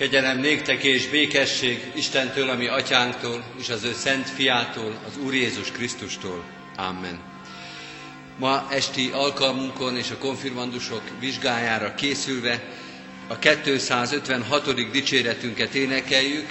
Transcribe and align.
Kegyelem 0.00 0.38
néktek 0.38 0.82
és 0.82 1.08
békesség 1.08 1.92
Istentől, 1.94 2.50
ami 2.50 2.66
atyánktól, 2.66 3.44
és 3.58 3.68
az 3.68 3.84
ő 3.84 3.92
szent 3.92 4.28
fiától, 4.28 4.98
az 5.06 5.16
Úr 5.24 5.34
Jézus 5.34 5.70
Krisztustól. 5.70 6.44
Amen. 6.76 7.20
Ma 8.38 8.66
esti 8.70 9.10
alkalmunkon 9.12 9.96
és 9.96 10.10
a 10.10 10.18
konfirmandusok 10.18 11.02
vizsgájára 11.18 11.94
készülve 11.94 12.62
a 13.28 13.38
256. 13.38 14.90
dicséretünket 14.90 15.74
énekeljük, 15.74 16.48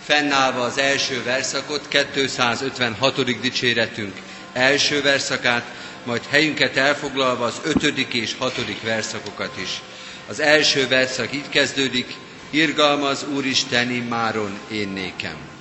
fennállva 0.00 0.62
az 0.62 0.78
első 0.78 1.22
verszakot, 1.22 1.88
256. 1.88 3.40
dicséretünk 3.40 4.20
első 4.52 5.02
verszakát, 5.02 5.64
majd 6.04 6.22
helyünket 6.28 6.76
elfoglalva 6.76 7.44
az 7.44 7.60
ötödik 7.64 8.12
és 8.14 8.34
hatodik 8.38 8.82
verszakokat 8.82 9.58
is. 9.62 9.80
Az 10.28 10.40
első 10.40 10.88
verszak 10.88 11.34
így 11.34 11.48
kezdődik, 11.48 12.14
irgalmaz 12.52 13.24
Úristen 13.34 13.88
máron 13.88 14.58
én 14.70 14.88
nékem. 14.88 15.51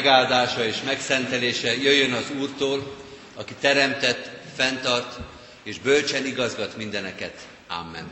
Megáldása 0.00 0.64
és 0.64 0.82
megszentelése 0.82 1.76
jöjjön 1.76 2.12
az 2.12 2.30
Úrtól, 2.38 2.96
aki 3.34 3.54
teremtett, 3.60 4.30
fenntart 4.54 5.18
és 5.62 5.78
bölcsen 5.78 6.26
igazgat 6.26 6.76
mindeneket. 6.76 7.48
Amen. 7.68 8.08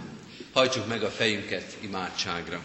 Hajtsuk 0.52 0.86
meg 0.86 1.02
a 1.02 1.10
fejünket 1.10 1.76
imádságra. 1.80 2.60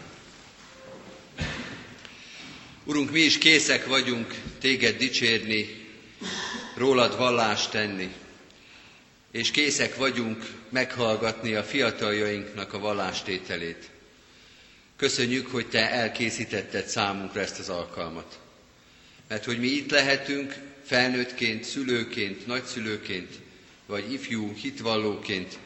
Urunk, 2.84 3.10
mi 3.10 3.20
is 3.20 3.38
készek 3.38 3.86
vagyunk 3.86 4.34
téged 4.60 4.96
dicsérni, 4.96 5.86
rólad 6.76 7.16
vallást 7.16 7.70
tenni, 7.70 8.12
és 9.32 9.50
készek 9.50 9.96
vagyunk 9.96 10.46
meghallgatni 10.70 11.54
a 11.54 11.62
fiataljainknak 11.64 12.72
a 12.72 12.78
vallástételét. 12.78 13.90
Köszönjük, 14.96 15.46
hogy 15.50 15.66
Te 15.68 15.90
elkészítetted 15.90 16.86
számunkra 16.86 17.40
ezt 17.40 17.58
az 17.58 17.68
alkalmat. 17.68 18.38
Mert 19.28 19.44
hogy 19.44 19.58
mi 19.58 19.66
itt 19.66 19.90
lehetünk, 19.90 20.54
felnőttként, 20.84 21.64
szülőként, 21.64 22.46
nagyszülőként, 22.46 23.34
vagy 23.86 24.12
ifjú 24.12 24.54
hitvallóként, 24.54 25.58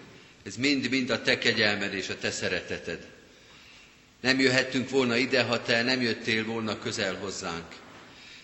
ez 0.42 0.56
mind-mind 0.56 1.10
a 1.10 1.22
Te 1.22 1.38
kegyelmed 1.38 1.94
és 1.94 2.08
a 2.08 2.18
Te 2.18 2.30
szereteted. 2.30 3.06
Nem 4.20 4.40
jöhettünk 4.40 4.90
volna 4.90 5.16
ide, 5.16 5.42
ha 5.42 5.62
Te 5.62 5.82
nem 5.82 6.02
jöttél 6.02 6.44
volna 6.44 6.78
közel 6.78 7.14
hozzánk. 7.14 7.74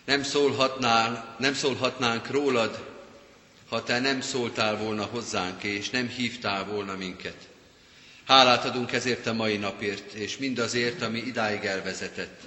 Nem, 0.05 0.23
szólhatnál, 0.23 1.37
nem 1.39 1.55
szólhatnánk 1.55 2.31
rólad, 2.31 2.93
ha 3.69 3.83
Te 3.83 4.01
nem 4.01 4.21
szóltál 4.21 4.77
volna 4.77 5.05
hozzánk, 5.05 5.63
és 5.63 5.91
nem 5.91 6.09
hívtál 6.09 6.65
volna 6.65 6.97
minket. 6.97 7.49
Hálát 8.25 8.65
adunk 8.65 8.93
ezért 8.93 9.27
a 9.27 9.33
mai 9.33 9.57
napért, 9.57 10.13
és 10.13 10.37
mindazért, 10.37 11.03
ami 11.03 11.19
idáig 11.19 11.65
elvezetett. 11.65 12.41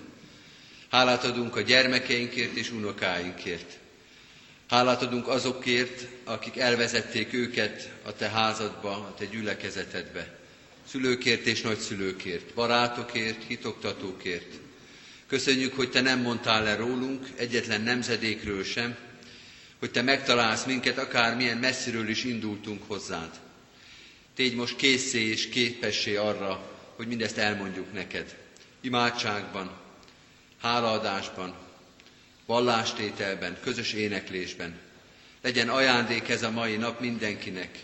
Hálát 0.89 1.23
adunk 1.23 1.55
a 1.55 1.61
gyermekeinkért 1.61 2.55
és 2.55 2.71
unokáinkért. 2.71 3.77
Hálát 4.69 5.01
adunk 5.01 5.27
azokért, 5.27 6.07
akik 6.23 6.57
elvezették 6.57 7.33
őket 7.33 7.89
a 8.03 8.13
te 8.13 8.29
házadba, 8.29 8.89
a 8.91 9.13
te 9.17 9.25
gyülekezetedbe. 9.25 10.35
Szülőkért 10.89 11.45
és 11.45 11.61
nagyszülőkért, 11.61 12.53
barátokért, 12.53 13.43
hitoktatókért. 13.47 14.53
Köszönjük, 15.27 15.75
hogy 15.75 15.91
te 15.91 16.01
nem 16.01 16.19
mondtál 16.21 16.63
le 16.63 16.75
rólunk, 16.75 17.27
egyetlen 17.35 17.81
nemzedékről 17.81 18.63
sem, 18.63 18.97
hogy 19.79 19.91
te 19.91 20.01
megtalálsz 20.01 20.65
minket, 20.65 20.97
akármilyen 20.97 21.57
messziről 21.57 22.07
is 22.09 22.23
indultunk 22.23 22.83
hozzád. 22.87 23.29
Tégy 24.35 24.55
most 24.55 24.75
készé 24.75 25.21
és 25.21 25.49
képessé 25.49 26.15
arra, 26.15 26.71
hogy 26.95 27.07
mindezt 27.07 27.37
elmondjuk 27.37 27.93
neked. 27.93 28.35
Imádságban, 28.81 29.71
hálaadásban, 30.61 31.55
vallástételben, 32.45 33.57
közös 33.63 33.93
éneklésben. 33.93 34.79
Legyen 35.41 35.69
ajándék 35.69 36.29
ez 36.29 36.43
a 36.43 36.51
mai 36.51 36.75
nap 36.75 36.99
mindenkinek. 36.99 37.83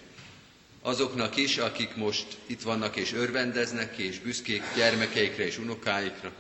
Azoknak 0.82 1.36
is, 1.38 1.58
akik 1.58 1.96
most 1.96 2.26
itt 2.46 2.62
vannak 2.62 2.96
és 2.96 3.14
örvendeznek, 3.14 3.98
és 3.98 4.20
büszkék 4.20 4.64
gyermekeikre 4.76 5.46
és 5.46 5.58
unokáikra, 5.58 6.32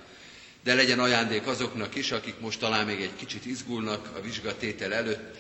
de 0.63 0.73
legyen 0.73 0.99
ajándék 0.99 1.47
azoknak 1.47 1.95
is, 1.95 2.11
akik 2.11 2.39
most 2.39 2.59
talán 2.59 2.85
még 2.85 3.01
egy 3.01 3.15
kicsit 3.15 3.45
izgulnak 3.45 4.09
a 4.17 4.21
vizsgatétel 4.21 4.93
előtt, 4.93 5.37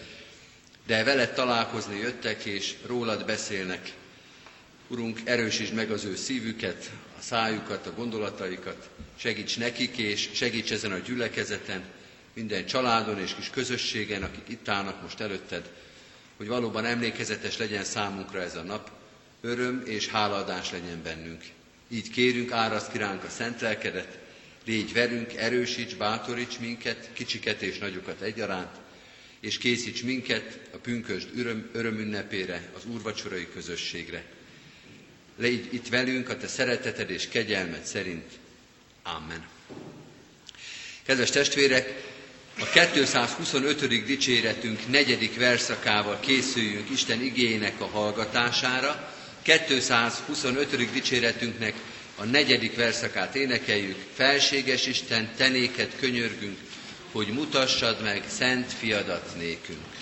de 0.85 1.03
veled 1.03 1.33
találkozni 1.33 1.97
jöttek, 1.97 2.45
és 2.45 2.73
rólad 2.85 3.25
beszélnek. 3.25 3.91
Urunk, 4.87 5.19
erősítsd 5.23 5.73
meg 5.73 5.91
az 5.91 6.03
ő 6.03 6.15
szívüket, 6.15 6.89
szájukat, 7.27 7.87
a 7.87 7.93
gondolataikat, 7.93 8.89
segíts 9.17 9.57
nekik, 9.57 9.97
és 9.97 10.29
segíts 10.33 10.71
ezen 10.71 10.91
a 10.91 10.97
gyülekezeten, 10.97 11.83
minden 12.33 12.65
családon 12.65 13.19
és 13.19 13.33
kis 13.35 13.49
közösségen, 13.49 14.23
akik 14.23 14.43
itt 14.47 14.67
állnak 14.69 15.01
most 15.01 15.19
előtted, 15.19 15.69
hogy 16.37 16.47
valóban 16.47 16.85
emlékezetes 16.85 17.57
legyen 17.57 17.83
számunkra 17.83 18.41
ez 18.41 18.55
a 18.55 18.61
nap, 18.61 18.91
öröm 19.41 19.83
és 19.85 20.07
hálaadás 20.07 20.71
legyen 20.71 21.01
bennünk. 21.03 21.43
Így 21.89 22.09
kérünk, 22.09 22.51
áraszt 22.51 22.91
kiránk 22.91 23.23
a 23.23 23.29
szent 23.29 23.61
lelkedet, 23.61 24.17
légy 24.65 24.93
velünk, 24.93 25.33
erősíts, 25.33 25.95
bátoríts 25.95 26.59
minket, 26.59 27.09
kicsiket 27.13 27.61
és 27.61 27.77
nagyokat 27.77 28.21
egyaránt, 28.21 28.75
és 29.39 29.57
készíts 29.57 30.03
minket 30.03 30.59
a 30.73 30.77
pünkösd 30.77 31.29
öröm, 31.37 31.69
örömünnepére, 31.73 32.69
az 32.75 32.85
úrvacsorai 32.85 33.47
közösségre. 33.53 34.23
Légy 35.43 35.73
itt 35.73 35.87
velünk 35.89 36.29
a 36.29 36.37
te 36.37 36.47
szereteted 36.47 37.09
és 37.09 37.27
kegyelmed 37.27 37.83
szerint. 37.83 38.23
Amen. 39.03 39.45
Kedves 41.05 41.29
testvérek, 41.29 42.03
a 42.59 42.65
225. 42.65 44.05
dicséretünk 44.05 44.87
negyedik 44.89 45.37
verszakával 45.37 46.19
készüljünk 46.19 46.89
Isten 46.89 47.21
igényének 47.21 47.81
a 47.81 47.85
hallgatására. 47.85 49.13
225. 49.41 50.91
dicséretünknek 50.91 51.73
a 52.15 52.23
negyedik 52.23 52.75
verszakát 52.75 53.35
énekeljük. 53.35 53.97
Felséges 54.13 54.85
Isten, 54.85 55.29
tenéket 55.37 55.91
könyörgünk, 55.99 56.57
hogy 57.11 57.27
mutassad 57.27 58.01
meg 58.03 58.23
szent 58.27 58.73
fiadat 58.73 59.35
nékünk. 59.37 59.92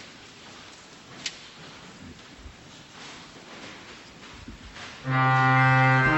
Música 5.03 6.10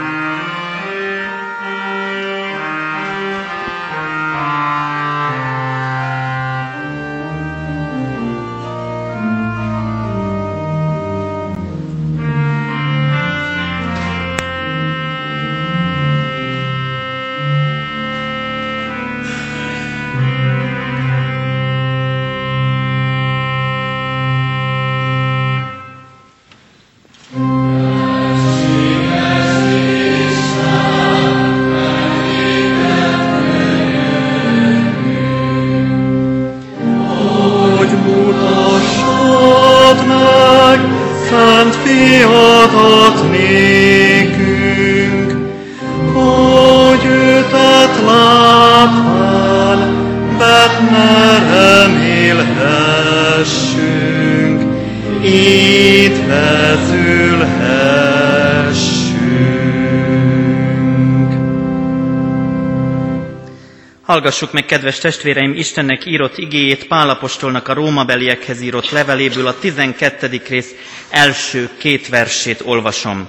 Hallgassuk 64.24 64.52
meg, 64.54 64.66
kedves 64.66 64.98
testvéreim, 64.98 65.54
Istennek 65.54 66.06
írott 66.06 66.38
igéjét 66.38 66.88
Pálapostolnak 66.88 67.68
a 67.68 67.74
rómabeliekhez 67.74 68.62
írott 68.62 68.90
leveléből 68.90 69.48
a 69.48 69.60
12. 69.60 70.42
rész 70.48 70.72
első 71.10 71.70
két 71.78 72.08
versét 72.08 72.62
olvasom. 72.66 73.28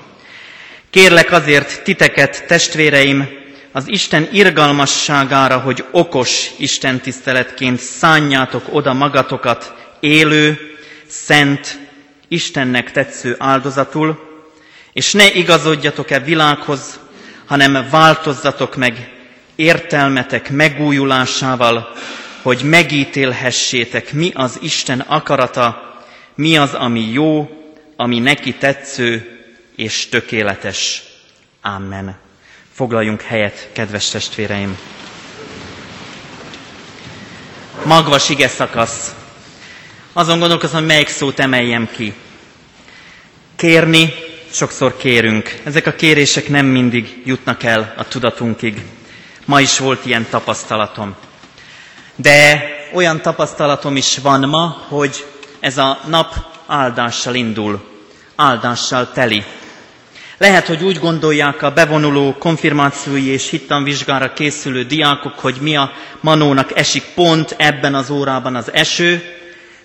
Kérlek 0.90 1.32
azért 1.32 1.82
titeket, 1.82 2.46
testvéreim, 2.46 3.28
az 3.72 3.88
Isten 3.88 4.28
irgalmasságára, 4.32 5.58
hogy 5.58 5.84
okos 5.90 6.46
Isten 6.58 7.00
tiszteletként 7.00 7.78
szánjátok 7.80 8.64
oda 8.70 8.92
magatokat 8.92 9.74
élő, 10.00 10.58
szent, 11.06 11.78
Istennek 12.28 12.90
tetsző 12.92 13.34
áldozatul, 13.38 14.18
és 14.92 15.12
ne 15.12 15.32
igazodjatok-e 15.32 16.18
világhoz, 16.20 16.98
hanem 17.46 17.86
változzatok 17.90 18.76
meg 18.76 19.13
értelmetek 19.56 20.50
megújulásával, 20.50 21.92
hogy 22.42 22.62
megítélhessétek, 22.62 24.12
mi 24.12 24.30
az 24.34 24.58
Isten 24.62 25.00
akarata, 25.00 25.94
mi 26.34 26.56
az, 26.56 26.74
ami 26.74 27.00
jó, 27.12 27.48
ami 27.96 28.18
neki 28.18 28.54
tetsző 28.54 29.38
és 29.76 30.08
tökéletes. 30.08 31.02
Amen. 31.62 32.16
Foglaljunk 32.72 33.22
helyet, 33.22 33.68
kedves 33.72 34.08
testvéreim! 34.08 34.78
Magvas 37.84 38.28
ige 38.28 38.48
szakasz. 38.48 39.14
Azon 40.12 40.38
gondolkozom, 40.38 40.78
hogy 40.78 40.86
melyik 40.86 41.08
szót 41.08 41.38
emeljem 41.40 41.88
ki. 41.96 42.14
Kérni, 43.56 44.14
sokszor 44.50 44.96
kérünk. 44.96 45.60
Ezek 45.64 45.86
a 45.86 45.92
kérések 45.94 46.48
nem 46.48 46.66
mindig 46.66 47.22
jutnak 47.24 47.62
el 47.62 47.94
a 47.96 48.08
tudatunkig. 48.08 48.82
Ma 49.44 49.60
is 49.60 49.78
volt 49.78 50.06
ilyen 50.06 50.26
tapasztalatom. 50.30 51.14
De 52.16 52.62
olyan 52.94 53.20
tapasztalatom 53.22 53.96
is 53.96 54.18
van 54.18 54.48
ma, 54.48 54.76
hogy 54.88 55.26
ez 55.60 55.78
a 55.78 55.98
nap 56.06 56.34
áldással 56.66 57.34
indul, 57.34 57.84
áldással 58.36 59.10
teli. 59.12 59.44
Lehet, 60.38 60.66
hogy 60.66 60.82
úgy 60.82 60.98
gondolják 60.98 61.62
a 61.62 61.70
bevonuló 61.70 62.34
konfirmációi 62.38 63.26
és 63.26 63.50
hittanvizsgára 63.50 64.32
készülő 64.32 64.84
diákok, 64.84 65.38
hogy 65.38 65.56
mi 65.60 65.76
a 65.76 65.90
manónak 66.20 66.78
esik 66.78 67.04
pont 67.14 67.54
ebben 67.58 67.94
az 67.94 68.10
órában 68.10 68.56
az 68.56 68.72
eső, 68.72 69.22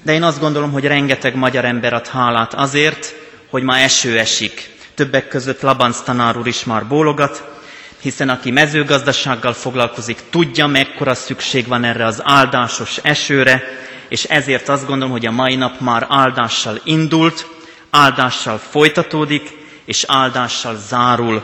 de 0.04 0.14
én 0.14 0.24
azt 0.24 0.40
gondolom, 0.40 0.72
hogy 0.72 0.86
rengeteg 0.86 1.36
magyar 1.36 1.66
ember 1.66 1.94
ad 1.94 2.08
hálát 2.08 2.54
azért, 2.54 3.16
hogy 3.50 3.64
ma 3.64 3.78
eső 3.78 4.20
esik. 4.20 4.70
Többek 4.96 5.28
között 5.28 5.62
Labanc 5.62 6.02
tanár 6.02 6.38
úr 6.38 6.48
is 6.48 6.64
már 6.64 6.88
bólogat, 6.88 7.59
hiszen 8.02 8.30
aki 8.30 8.52
mezőgazdasággal 8.52 9.54
foglalkozik, 9.54 10.20
tudja, 10.30 10.68
mekkora 10.68 11.14
szükség 11.14 11.68
van 11.68 11.84
erre 11.84 12.06
az 12.06 12.22
áldásos 12.24 12.98
esőre, 13.02 13.64
és 14.10 14.24
ezért 14.24 14.70
azt 14.70 14.86
gondolom, 14.86 15.12
hogy 15.12 15.26
a 15.26 15.32
mai 15.32 15.56
nap 15.56 15.80
már 15.80 16.06
áldással 16.10 16.82
indult, 16.84 17.48
áldással 17.90 18.58
folytatódik, 18.58 19.52
és 19.86 20.04
áldással 20.08 20.78
zárul. 20.88 21.44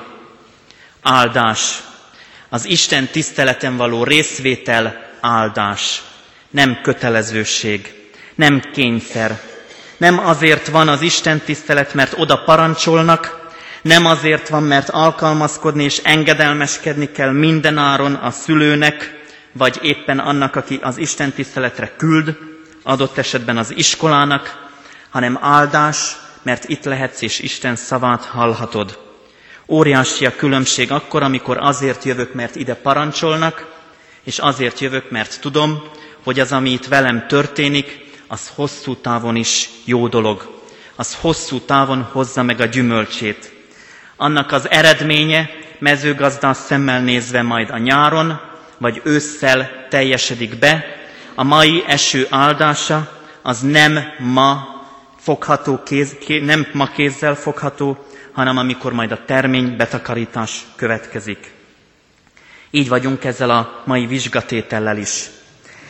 Áldás. 1.01 1.79
Az 2.49 2.65
Isten 2.65 3.07
tiszteleten 3.07 3.77
való 3.77 4.03
részvétel 4.03 5.09
áldás. 5.21 6.01
Nem 6.49 6.79
kötelezőség, 6.83 7.93
nem 8.35 8.61
kényszer. 8.73 9.41
Nem 9.97 10.19
azért 10.19 10.67
van 10.67 10.87
az 10.87 11.01
Isten 11.01 11.39
tisztelet, 11.39 11.93
mert 11.93 12.13
oda 12.17 12.37
parancsolnak, 12.43 13.44
nem 13.85 14.05
azért 14.05 14.49
van, 14.49 14.63
mert 14.63 14.89
alkalmazkodni 14.89 15.83
és 15.83 15.97
engedelmeskedni 15.97 17.11
kell 17.11 17.31
mindenáron 17.31 18.13
a 18.13 18.31
szülőnek, 18.31 19.23
vagy 19.51 19.79
éppen 19.81 20.19
annak, 20.19 20.55
aki 20.55 20.79
az 20.81 20.97
Isten 20.97 21.31
tiszteletre 21.31 21.93
küld, 21.97 22.37
adott 22.83 23.17
esetben 23.17 23.57
az 23.57 23.73
iskolának, 23.75 24.69
hanem 25.09 25.37
áldás, 25.41 26.15
mert 26.43 26.69
itt 26.69 26.83
lehetsz 26.83 27.21
és 27.21 27.39
Isten 27.39 27.75
szavát 27.75 28.23
hallhatod. 28.23 28.99
Óriási 29.67 30.25
a 30.25 30.35
különbség 30.35 30.91
akkor, 30.91 31.23
amikor 31.23 31.57
azért 31.57 32.03
jövök, 32.03 32.33
mert 32.33 32.55
ide 32.55 32.75
parancsolnak, 32.75 33.65
és 34.23 34.37
azért 34.39 34.79
jövök, 34.79 35.11
mert 35.11 35.41
tudom, 35.41 35.83
hogy 36.23 36.39
az, 36.39 36.51
ami 36.51 36.69
itt 36.69 36.85
velem 36.87 37.27
történik, 37.27 38.05
az 38.27 38.51
hosszú 38.55 38.95
távon 38.95 39.35
is 39.35 39.69
jó 39.83 40.07
dolog. 40.07 40.59
Az 40.95 41.15
hosszú 41.21 41.59
távon 41.59 42.01
hozza 42.11 42.43
meg 42.43 42.59
a 42.61 42.65
gyümölcsét. 42.65 43.53
Annak 44.17 44.51
az 44.51 44.69
eredménye 44.69 45.49
mezőgazdás 45.79 46.57
szemmel 46.57 47.01
nézve 47.01 47.41
majd 47.41 47.69
a 47.69 47.77
nyáron, 47.77 48.39
vagy 48.77 49.01
ősszel 49.03 49.85
teljesedik 49.89 50.59
be. 50.59 50.85
A 51.35 51.43
mai 51.43 51.83
eső 51.87 52.27
áldása 52.29 53.11
az 53.41 53.59
nem 53.59 53.99
ma 54.19 54.67
fogható, 55.17 55.83
kéz, 55.83 56.15
nem 56.41 56.67
ma 56.73 56.87
kézzel 56.87 57.35
fogható, 57.35 58.05
hanem 58.31 58.57
amikor 58.57 58.93
majd 58.93 59.11
a 59.11 59.25
termény 59.25 59.75
betakarítás 59.75 60.65
következik. 60.75 61.51
Így 62.71 62.87
vagyunk 62.89 63.23
ezzel 63.23 63.49
a 63.49 63.81
mai 63.85 64.05
vizsgatétellel 64.05 64.97
is. 64.97 65.25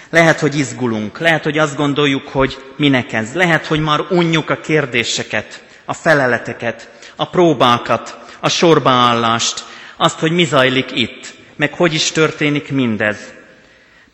Lehet, 0.09 0.39
hogy 0.39 0.57
izgulunk, 0.57 1.19
lehet, 1.19 1.43
hogy 1.43 1.57
azt 1.57 1.75
gondoljuk, 1.75 2.27
hogy 2.27 2.57
minek 2.77 3.13
ez. 3.13 3.33
Lehet, 3.33 3.65
hogy 3.65 3.79
már 3.79 3.99
unjuk 4.09 4.49
a 4.49 4.59
kérdéseket, 4.59 5.63
a 5.85 5.93
feleleteket, 5.93 6.89
a 7.15 7.25
próbákat, 7.29 8.17
a 8.39 8.49
sorbaállást, 8.49 9.63
azt, 9.97 10.19
hogy 10.19 10.31
mi 10.31 10.45
zajlik 10.45 10.91
itt, 10.91 11.33
meg 11.55 11.73
hogy 11.73 11.93
is 11.93 12.11
történik 12.11 12.71
mindez. 12.71 13.17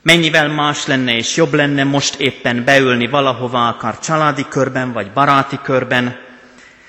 Mennyivel 0.03 0.47
más 0.47 0.85
lenne 0.85 1.15
és 1.15 1.35
jobb 1.35 1.53
lenne 1.53 1.83
most 1.83 2.15
éppen 2.15 2.63
beülni 2.63 3.07
valahova, 3.07 3.67
akár 3.67 3.99
családi 3.99 4.45
körben, 4.49 4.93
vagy 4.93 5.11
baráti 5.11 5.59
körben, 5.63 6.17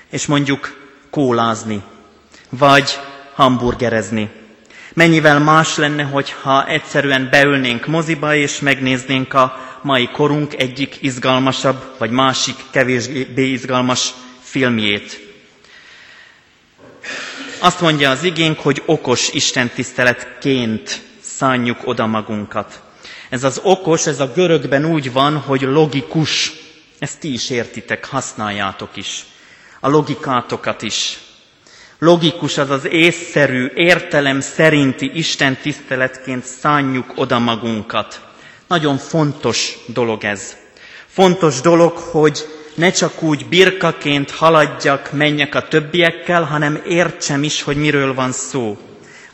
és 0.09 0.25
mondjuk 0.25 0.77
kólázni, 1.09 1.81
vagy 2.49 2.99
hamburgerezni. 3.33 4.29
Mennyivel 4.93 5.39
más 5.39 5.77
lenne, 5.77 6.03
hogyha 6.03 6.67
egyszerűen 6.67 7.27
beülnénk 7.31 7.85
moziba, 7.85 8.35
és 8.35 8.59
megnéznénk 8.59 9.33
a 9.33 9.57
mai 9.81 10.07
korunk 10.07 10.53
egyik 10.61 10.97
izgalmasabb, 11.01 11.95
vagy 11.97 12.09
másik 12.09 12.55
kevésbé 12.71 13.51
izgalmas 13.51 14.13
filmjét. 14.41 15.22
Azt 17.63 17.81
mondja 17.81 18.09
az 18.09 18.23
igénk, 18.23 18.59
hogy 18.59 18.83
okos 18.85 19.29
istentiszteletként 19.29 21.01
szánjuk 21.21 21.77
oda 21.83 22.05
magunkat. 22.05 22.81
Ez 23.29 23.43
az 23.43 23.59
okos, 23.63 24.07
ez 24.07 24.19
a 24.19 24.31
görögben 24.35 24.85
úgy 24.85 25.11
van, 25.11 25.37
hogy 25.37 25.61
logikus. 25.61 26.53
Ezt 26.99 27.19
ti 27.19 27.33
is 27.33 27.49
értitek, 27.49 28.05
használjátok 28.05 28.89
is. 28.95 29.25
A 29.79 29.89
logikátokat 29.89 30.81
is. 30.81 31.19
Logikus 31.99 32.57
az 32.57 32.69
az 32.69 32.87
észszerű, 32.87 33.71
értelem 33.75 34.39
szerinti 34.39 35.11
Isten 35.13 35.57
tiszteletként 35.61 36.43
szánjuk 36.45 37.11
oda 37.15 37.39
magunkat. 37.39 38.21
Nagyon 38.67 38.97
fontos 38.97 39.77
dolog 39.87 40.23
ez. 40.23 40.55
Fontos 41.07 41.61
dolog, 41.61 41.97
hogy 41.97 42.45
ne 42.75 42.91
csak 42.91 43.21
úgy 43.21 43.45
birkaként 43.45 44.31
haladjak, 44.31 45.11
menjek 45.11 45.55
a 45.55 45.67
többiekkel, 45.67 46.43
hanem 46.43 46.81
értsem 46.87 47.43
is, 47.43 47.61
hogy 47.61 47.77
miről 47.77 48.13
van 48.13 48.31
szó 48.31 48.77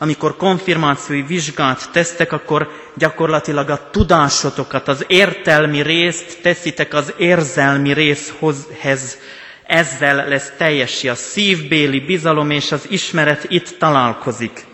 amikor 0.01 0.35
konfirmációi 0.37 1.21
vizsgát 1.21 1.89
tesztek, 1.91 2.31
akkor 2.31 2.69
gyakorlatilag 2.95 3.69
a 3.69 3.89
tudásotokat, 3.91 4.87
az 4.87 5.03
értelmi 5.07 5.81
részt 5.81 6.41
teszitek 6.41 6.93
az 6.93 7.13
érzelmi 7.17 7.93
részhez. 7.93 9.17
Ezzel 9.65 10.27
lesz 10.27 10.51
teljesi 10.57 11.09
a 11.09 11.15
szívbéli 11.15 11.99
bizalom 11.99 12.49
és 12.49 12.71
az 12.71 12.85
ismeret 12.89 13.45
itt 13.47 13.75
találkozik. 13.79 14.65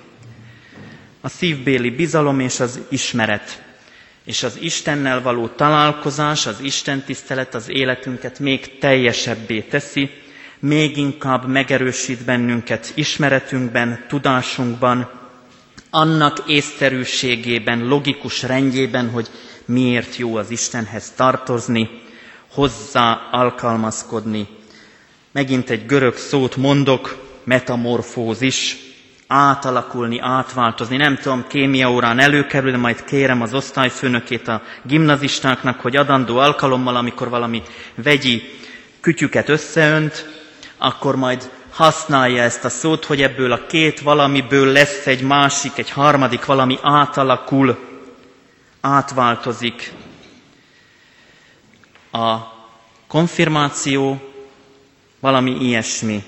A 1.22 1.30
szívbéli 1.30 1.90
bizalom 1.90 2.40
és 2.40 2.60
az 2.60 2.80
ismeret. 2.90 3.64
És 4.26 4.44
az 4.44 4.58
Istennel 4.62 5.22
való 5.22 5.48
találkozás, 5.48 6.46
az 6.46 6.60
Isten 6.60 7.04
tisztelet 7.04 7.56
az 7.56 7.70
életünket 7.70 8.40
még 8.40 8.78
teljesebbé 8.78 9.62
teszi, 9.62 10.10
még 10.60 10.98
inkább 10.98 11.48
megerősít 11.48 12.26
bennünket 12.26 12.92
ismeretünkben, 12.96 14.06
tudásunkban, 14.08 15.10
annak 15.90 16.44
észszerűségében, 16.48 17.88
logikus 17.88 18.44
rendjében, 18.44 19.10
hogy 19.10 19.30
miért 19.66 20.16
jó 20.16 20.36
az 20.36 20.52
Istenhez 20.52 21.12
tartozni, 21.16 21.90
hozzá 22.52 23.30
alkalmazkodni. 23.32 24.48
Megint 25.32 25.70
egy 25.70 25.86
görög 25.86 26.16
szót 26.18 26.56
mondok, 26.56 27.24
metamorfózis, 27.44 28.78
átalakulni, 29.28 30.20
átváltozni. 30.20 30.98
Nem 30.98 31.16
tudom, 31.16 31.48
kémia 31.48 31.92
órán 31.92 32.20
előkerül, 32.20 32.72
de 32.72 32.78
majd 32.78 33.04
kérem 33.04 33.42
az 33.42 33.54
osztályfőnökét 33.54 34.48
a 34.48 34.62
gimnazistáknak, 34.84 35.80
hogy 35.82 35.96
adandó 35.96 36.38
alkalommal, 36.38 36.96
amikor 36.96 37.30
valami 37.30 37.62
vegyi 37.96 38.44
kütyüket 39.02 39.50
összeönt, 39.50 40.30
akkor 40.78 41.16
majd 41.16 41.52
használja 41.72 42.42
ezt 42.44 42.66
a 42.66 42.70
szót, 42.70 43.06
hogy 43.06 43.22
ebből 43.22 43.52
a 43.52 43.66
két 43.66 44.00
valamiből 44.00 44.72
lesz 44.72 45.08
egy 45.08 45.22
másik, 45.22 45.78
egy 45.78 45.90
harmadik 45.90 46.46
valami 46.46 46.78
átalakul, 46.82 47.78
átváltozik. 48.82 49.92
A 52.12 52.38
konfirmáció 53.08 54.22
valami 55.20 55.52
ilyesmi. 55.52 56.24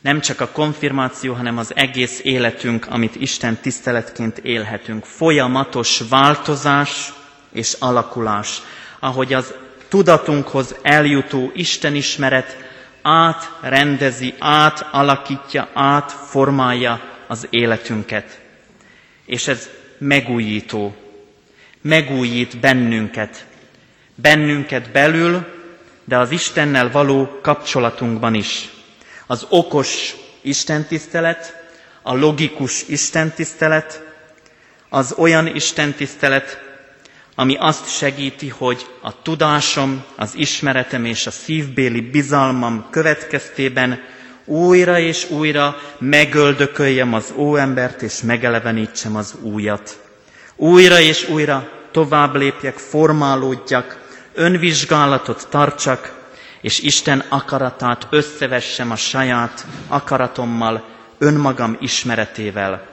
Nem 0.00 0.20
csak 0.20 0.40
a 0.40 0.48
konfirmáció, 0.48 1.34
hanem 1.34 1.58
az 1.58 1.72
egész 1.76 2.20
életünk, 2.22 2.86
amit 2.86 3.16
Isten 3.16 3.56
tiszteletként 3.56 4.38
élhetünk. 4.38 5.04
Folyamatos 5.04 6.02
változás 6.08 7.12
és 7.52 7.76
alakulás. 7.78 8.62
Ahogy 8.98 9.32
az 9.32 9.54
tudatunkhoz 9.88 10.74
eljutó 10.82 11.50
Isten 11.54 11.94
ismeret 11.94 12.56
átrendezi, 13.02 14.34
átalakítja, 14.38 15.68
átformálja 15.74 17.00
az 17.26 17.46
életünket. 17.50 18.40
És 19.26 19.48
ez 19.48 19.68
megújító, 19.98 20.94
megújít 21.80 22.60
bennünket, 22.60 23.46
bennünket 24.14 24.90
belül, 24.90 25.46
de 26.04 26.18
az 26.18 26.30
Istennel 26.30 26.90
való 26.90 27.38
kapcsolatunkban 27.42 28.34
is. 28.34 28.68
Az 29.30 29.46
okos 29.48 30.14
istentisztelet, 30.42 31.54
a 32.02 32.14
logikus 32.14 32.82
istentisztelet, 32.88 34.02
az 34.88 35.14
olyan 35.18 35.46
istentisztelet, 35.46 36.58
ami 37.34 37.56
azt 37.58 37.88
segíti, 37.96 38.48
hogy 38.48 38.86
a 39.02 39.22
tudásom, 39.22 40.04
az 40.16 40.32
ismeretem 40.34 41.04
és 41.04 41.26
a 41.26 41.30
szívbéli 41.30 42.00
bizalmam 42.00 42.86
következtében 42.90 44.00
újra 44.44 44.98
és 44.98 45.30
újra 45.30 45.76
megöldököljem 45.98 47.14
az 47.14 47.32
óembert 47.36 48.02
és 48.02 48.20
megelevenítsem 48.22 49.16
az 49.16 49.34
újat. 49.42 50.00
Újra 50.56 51.00
és 51.00 51.28
újra 51.28 51.68
tovább 51.92 52.34
lépjek, 52.34 52.76
formálódjak, 52.78 53.98
önvizsgálatot 54.34 55.46
tartsak, 55.50 56.19
és 56.60 56.78
Isten 56.78 57.24
akaratát 57.28 58.06
összevessem 58.10 58.90
a 58.90 58.96
saját 58.96 59.66
akaratommal, 59.88 60.84
önmagam 61.18 61.76
ismeretével, 61.80 62.86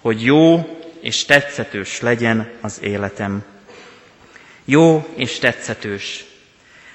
hogy 0.00 0.24
jó 0.24 0.68
és 1.00 1.24
tetszetős 1.24 2.00
legyen 2.00 2.50
az 2.60 2.78
életem. 2.82 3.44
Jó 4.64 5.08
és 5.16 5.38
tetszetős. 5.38 6.24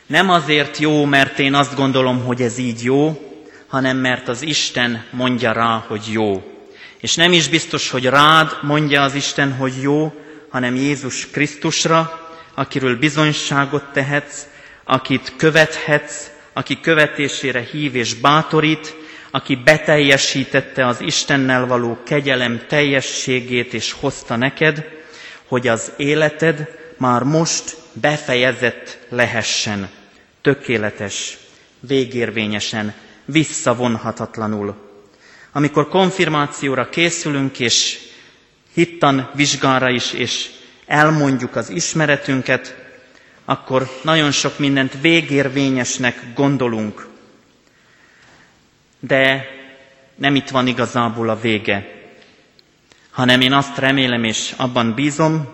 Nem 0.05 0.29
azért 0.29 0.77
jó, 0.77 1.05
mert 1.05 1.39
én 1.39 1.53
azt 1.53 1.75
gondolom, 1.75 2.23
hogy 2.23 2.41
ez 2.41 2.57
így 2.57 2.83
jó, 2.83 3.29
hanem 3.67 3.97
mert 3.97 4.27
az 4.27 4.41
Isten 4.41 5.05
mondja 5.11 5.51
rá, 5.51 5.83
hogy 5.87 6.03
jó. 6.11 6.43
És 6.99 7.15
nem 7.15 7.33
is 7.33 7.47
biztos, 7.47 7.89
hogy 7.89 8.05
rád 8.05 8.57
mondja 8.61 9.01
az 9.01 9.13
Isten, 9.13 9.53
hogy 9.53 9.73
jó, 9.81 10.13
hanem 10.49 10.75
Jézus 10.75 11.29
Krisztusra, 11.29 12.29
akiről 12.53 12.97
bizonyságot 12.97 13.83
tehetsz, 13.93 14.45
akit 14.89 15.34
követhetsz, 15.38 16.29
aki 16.53 16.79
követésére 16.79 17.60
hív 17.72 17.96
és 17.96 18.13
bátorít, 18.13 18.96
aki 19.31 19.55
beteljesítette 19.55 20.88
az 20.88 21.01
Istennel 21.01 21.65
való 21.65 21.98
kegyelem 22.05 22.62
teljességét 22.67 23.74
és 23.74 23.91
hozta 23.91 24.36
neked, 24.36 24.86
hogy 25.48 25.67
az 25.67 25.91
életed 25.98 26.67
már 26.98 27.24
most 27.24 27.77
befejezett 27.93 28.98
lehessen, 29.10 29.89
tökéletes, 30.41 31.38
végérvényesen, 31.79 32.93
visszavonhatatlanul. 33.25 34.75
Amikor 35.51 35.88
konfirmációra 35.88 36.89
készülünk, 36.89 37.60
és 37.60 38.00
hittan 38.74 39.29
vizsgára 39.34 39.89
is, 39.89 40.13
és 40.13 40.50
elmondjuk 40.86 41.55
az 41.55 41.69
ismeretünket, 41.69 42.88
akkor 43.49 43.89
nagyon 44.03 44.31
sok 44.31 44.59
mindent 44.59 45.01
végérvényesnek 45.01 46.23
gondolunk. 46.35 47.07
De 48.99 49.45
nem 50.15 50.35
itt 50.35 50.49
van 50.49 50.67
igazából 50.67 51.29
a 51.29 51.39
vége, 51.39 51.87
hanem 53.09 53.41
én 53.41 53.53
azt 53.53 53.77
remélem 53.77 54.23
és 54.23 54.53
abban 54.57 54.93
bízom, 54.93 55.53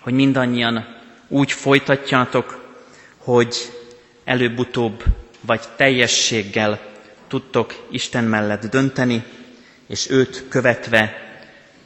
hogy 0.00 0.12
mindannyian 0.12 0.96
úgy 1.28 1.52
folytatjátok, 1.52 2.64
hogy 3.16 3.56
előbb-utóbb 4.24 5.02
vagy 5.40 5.60
teljességgel 5.76 6.80
tudtok 7.28 7.86
Isten 7.90 8.24
mellett 8.24 8.64
dönteni, 8.66 9.24
és 9.88 10.10
őt 10.10 10.44
követve 10.48 11.16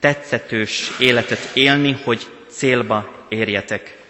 tetszetős 0.00 0.90
életet 0.98 1.50
élni, 1.54 1.92
hogy 2.04 2.26
célba 2.48 3.26
érjetek. 3.28 4.02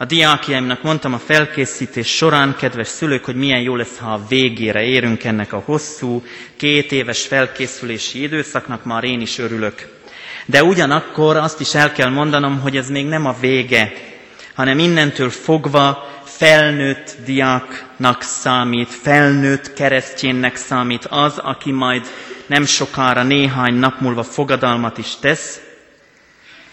A 0.00 0.04
diákjaimnak 0.04 0.82
mondtam 0.82 1.12
a 1.14 1.18
felkészítés 1.18 2.16
során, 2.16 2.56
kedves 2.58 2.88
szülők, 2.88 3.24
hogy 3.24 3.34
milyen 3.34 3.60
jó 3.60 3.76
lesz, 3.76 3.98
ha 3.98 4.12
a 4.12 4.22
végére 4.28 4.82
érünk 4.82 5.24
ennek 5.24 5.52
a 5.52 5.62
hosszú, 5.64 6.22
két 6.56 6.92
éves 6.92 7.26
felkészülési 7.26 8.22
időszaknak, 8.22 8.84
már 8.84 9.04
én 9.04 9.20
is 9.20 9.38
örülök. 9.38 9.88
De 10.46 10.62
ugyanakkor 10.62 11.36
azt 11.36 11.60
is 11.60 11.74
el 11.74 11.92
kell 11.92 12.10
mondanom, 12.10 12.60
hogy 12.60 12.76
ez 12.76 12.88
még 12.88 13.06
nem 13.06 13.26
a 13.26 13.36
vége, 13.40 13.92
hanem 14.54 14.78
innentől 14.78 15.30
fogva 15.30 16.08
felnőtt 16.24 17.16
diáknak 17.24 18.22
számít, 18.22 18.88
felnőtt 18.88 19.72
keresztjénnek 19.72 20.56
számít 20.56 21.04
az, 21.04 21.38
aki 21.38 21.72
majd 21.72 22.06
nem 22.46 22.64
sokára, 22.64 23.22
néhány 23.22 23.74
nap 23.74 24.00
múlva 24.00 24.22
fogadalmat 24.22 24.98
is 24.98 25.16
tesz, 25.20 25.60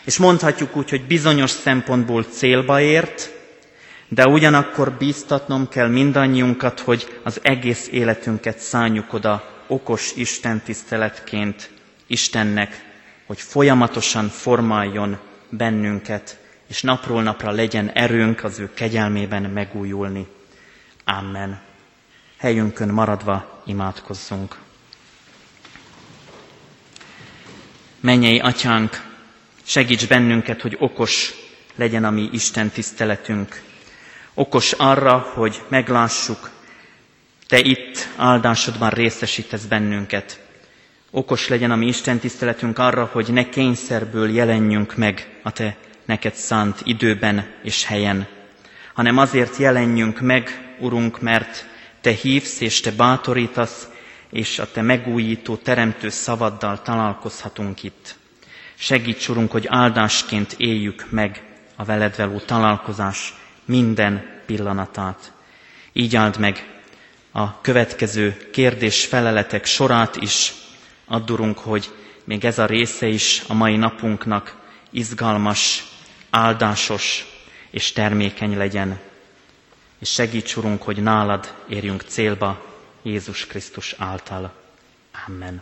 és 0.06 0.18
mondhatjuk 0.18 0.76
úgy, 0.76 0.90
hogy 0.90 1.06
bizonyos 1.08 1.50
szempontból 1.50 2.24
célba 2.24 2.80
ért, 2.82 3.34
de 4.08 4.28
ugyanakkor 4.28 4.92
bíztatnom 4.92 5.68
kell 5.70 5.88
mindannyiunkat, 5.88 6.80
hogy 6.80 7.20
az 7.24 7.40
egész 7.44 7.88
életünket 7.92 8.58
szálljuk 8.60 9.14
oda 9.14 9.44
okos 9.68 10.14
Isten 10.16 10.62
tiszteletként 10.62 11.70
Istennek, 12.08 12.84
hogy 13.26 13.42
folyamatosan 13.42 14.30
formáljon 14.30 15.18
bennünket, 15.50 16.38
és 16.68 16.82
napról 16.82 17.24
napra 17.24 17.52
legyen 17.52 17.90
erőnk 17.90 18.44
az 18.44 18.60
ő 18.60 18.70
kegyelmében 18.74 19.42
megújulni. 19.44 20.28
Amen. 21.06 21.62
Helyünkön 22.38 22.90
maradva 22.90 23.62
imádkozzunk. 23.66 24.56
Mennyei 28.00 28.40
atyánk, 28.40 29.15
segíts 29.66 30.08
bennünket, 30.08 30.62
hogy 30.62 30.76
okos 30.80 31.34
legyen 31.76 32.04
a 32.06 32.10
mi 32.10 32.30
Isten 32.32 32.70
tiszteletünk. 32.70 33.62
Okos 34.34 34.72
arra, 34.72 35.18
hogy 35.18 35.62
meglássuk, 35.68 36.50
te 37.48 37.60
itt 37.60 38.08
áldásodban 38.16 38.90
részesítesz 38.90 39.64
bennünket. 39.64 40.40
Okos 41.12 41.48
legyen 41.48 41.72
a 41.72 41.76
mi 41.76 41.86
Isten 41.88 42.20
tiszteletünk 42.20 42.80
arra, 42.80 43.10
hogy 43.12 43.28
ne 43.34 43.50
kényszerből 43.50 44.30
jelenjünk 44.30 44.96
meg 44.96 45.40
a 45.44 45.52
te 45.52 45.76
neked 46.06 46.34
szánt 46.34 46.82
időben 46.84 47.54
és 47.64 47.86
helyen, 47.86 48.28
hanem 48.94 49.18
azért 49.18 49.58
jelenjünk 49.58 50.20
meg, 50.22 50.60
Urunk, 50.80 51.22
mert 51.22 51.66
Te 52.02 52.12
hívsz 52.12 52.60
és 52.62 52.80
Te 52.80 52.92
bátorítasz, 52.92 53.88
és 54.30 54.60
a 54.60 54.72
Te 54.72 54.82
megújító, 54.82 55.56
teremtő 55.56 56.10
szavaddal 56.10 56.82
találkozhatunk 56.82 57.84
itt. 57.84 58.16
Segíts, 58.86 59.28
Urunk, 59.30 59.52
hogy 59.52 59.66
áldásként 59.68 60.54
éljük 60.58 61.06
meg 61.10 61.44
a 61.76 61.84
veled 61.84 62.16
való 62.18 62.40
találkozás 62.40 63.34
minden 63.66 64.42
pillanatát. 64.46 65.32
Így 65.94 66.16
áld 66.16 66.40
meg 66.40 66.80
a 67.32 67.62
következő 67.62 68.50
kérdés-feleletek 68.52 69.66
sorát 69.66 70.16
is. 70.16 70.54
Addurunk, 71.06 71.58
hogy 71.58 71.92
még 72.24 72.46
ez 72.46 72.60
a 72.60 72.66
része 72.66 73.08
is 73.08 73.44
a 73.48 73.54
mai 73.54 73.76
napunknak 73.76 74.56
izgalmas, 74.90 75.84
áldásos 76.30 77.26
és 77.70 77.92
termékeny 77.92 78.58
legyen. 78.58 79.00
És 80.00 80.10
segíts, 80.12 80.56
Urunk, 80.56 80.82
hogy 80.82 81.02
nálad 81.04 81.54
érjünk 81.70 82.02
célba 82.02 82.66
Jézus 83.04 83.46
Krisztus 83.48 83.96
által. 83.98 84.54
Amen. 85.28 85.62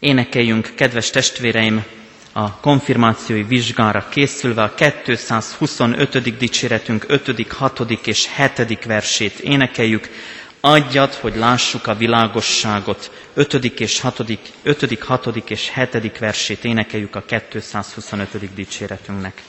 Énekeljünk, 0.00 0.72
kedves 0.74 1.10
testvéreim, 1.10 1.84
a 2.32 2.56
konfirmációi 2.60 3.42
vizsgára 3.42 4.08
készülve 4.08 4.62
a 4.62 4.74
225. 4.74 6.36
dicséretünk 6.38 7.04
5., 7.08 7.52
6. 7.52 7.80
és 8.06 8.28
7. 8.56 8.84
versét 8.84 9.38
énekeljük. 9.38 10.08
Adjad, 10.60 11.14
hogy 11.14 11.36
lássuk 11.36 11.86
a 11.86 11.94
világosságot. 11.94 13.10
5. 13.34 13.54
és 13.80 14.00
6. 14.00 14.24
5., 14.62 14.98
6. 15.02 15.26
és 15.50 15.70
7. 15.74 16.18
versét 16.18 16.64
énekeljük 16.64 17.16
a 17.16 17.24
225. 17.50 18.54
dicséretünknek. 18.54 19.42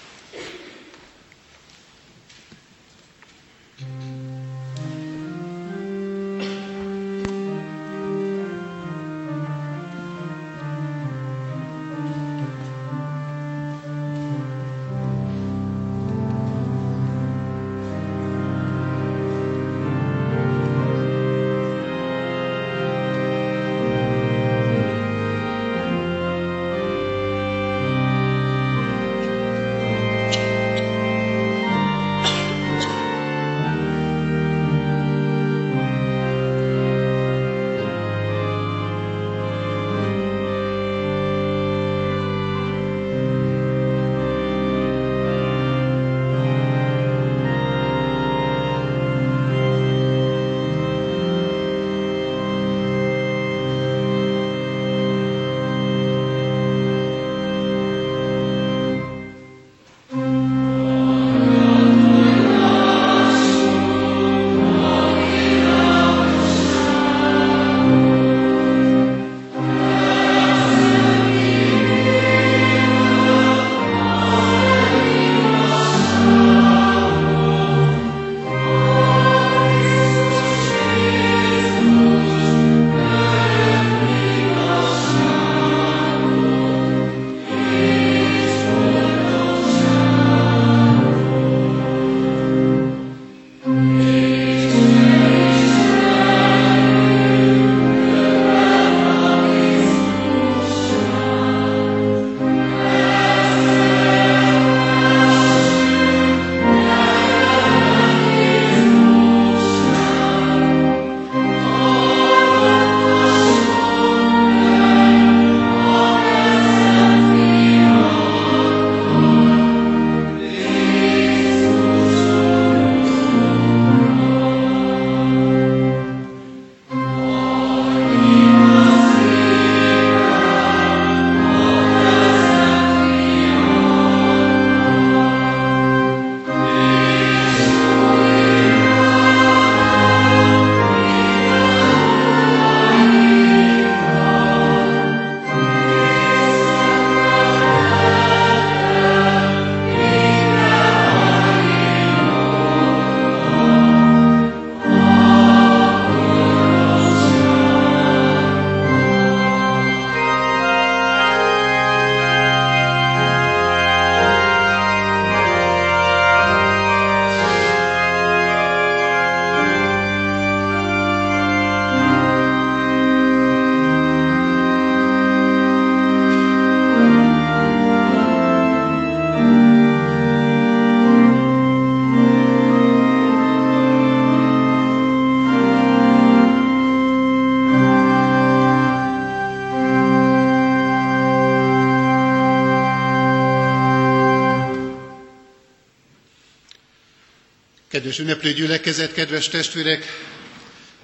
Ünneplő 198.44 198.62
gyülekezet, 198.66 199.14
kedves 199.14 199.50
testvérek! 199.50 200.06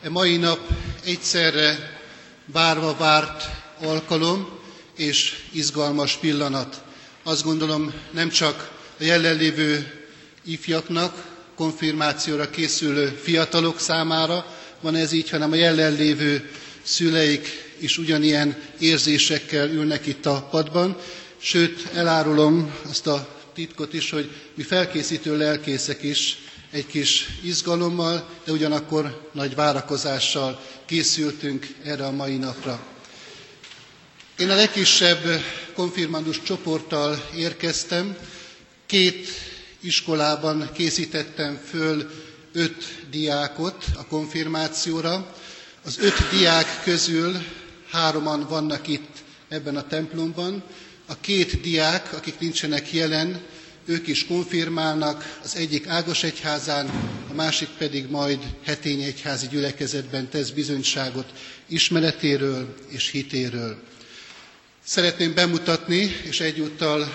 E 0.02 0.10
mai 0.10 0.38
nap 0.38 0.60
egyszerre 1.06 2.00
várva 2.46 2.96
várt 2.96 3.44
alkalom 3.82 4.60
és 4.96 5.36
izgalmas 5.52 6.18
pillanat. 6.18 6.82
Azt 7.24 7.44
gondolom 7.44 7.94
nem 8.12 8.30
csak 8.30 8.72
a 9.00 9.04
jelenlévő 9.04 9.92
ifjaknak, 10.46 11.26
konfirmációra 11.56 12.50
készülő 12.50 13.20
fiatalok 13.24 13.80
számára 13.80 14.46
van 14.82 14.96
ez 14.96 15.12
így, 15.12 15.30
hanem 15.30 15.52
a 15.52 15.56
jelenlévő 15.56 16.50
szüleik 16.84 17.74
is 17.80 17.98
ugyanilyen 17.98 18.58
érzésekkel 18.80 19.70
ülnek 19.70 20.06
itt 20.06 20.26
a 20.26 20.48
padban. 20.52 20.98
Sőt, 21.38 21.88
elárulom 21.94 22.76
azt 22.90 23.08
a 23.08 23.28
titkot 23.54 23.94
is, 23.94 24.10
hogy 24.10 24.30
mi 24.56 24.64
felkészítő 24.64 25.38
lelkészek 25.38 26.04
is 26.04 26.38
egy 26.78 26.88
kis 26.88 27.28
izgalommal, 27.44 28.30
de 28.46 28.52
ugyanakkor 28.52 29.30
nagy 29.34 29.56
várakozással 29.56 30.62
készültünk 30.86 31.68
erre 31.84 32.06
a 32.06 32.12
mai 32.12 32.38
napra. 32.38 32.80
Én 34.38 34.50
a 34.50 34.56
legkisebb 34.56 35.42
konfirmandus 35.76 36.42
csoporttal 36.42 37.30
érkeztem, 37.36 38.18
két 38.86 39.28
iskolában 39.80 40.70
készítettem 40.74 41.60
föl 41.70 42.10
öt 42.54 42.84
diákot 43.10 43.86
a 43.96 44.06
konfirmációra. 44.08 45.34
Az 45.84 45.98
öt 46.00 46.30
diák 46.30 46.84
közül 46.84 47.36
hároman 47.92 48.46
vannak 48.50 48.88
itt 48.88 49.18
ebben 49.50 49.76
a 49.76 49.88
templomban. 49.88 50.64
A 51.06 51.20
két 51.20 51.62
diák, 51.62 52.14
akik 52.14 52.40
nincsenek 52.40 52.94
jelen, 52.94 53.42
ők 53.88 54.08
is 54.08 54.26
konfirmálnak, 54.26 55.40
az 55.44 55.56
egyik 55.56 55.88
Ágos 55.88 56.24
egyházán, 56.24 56.86
a 57.30 57.34
másik 57.34 57.68
pedig 57.78 58.10
majd 58.10 58.40
hetény 58.64 59.02
egyházi 59.02 59.48
gyülekezetben 59.48 60.30
tesz 60.30 60.50
bizonyságot 60.50 61.32
ismeretéről 61.68 62.76
és 62.90 63.10
hitéről. 63.10 63.78
Szeretném 64.86 65.34
bemutatni, 65.34 66.16
és 66.24 66.40
egyúttal 66.40 67.14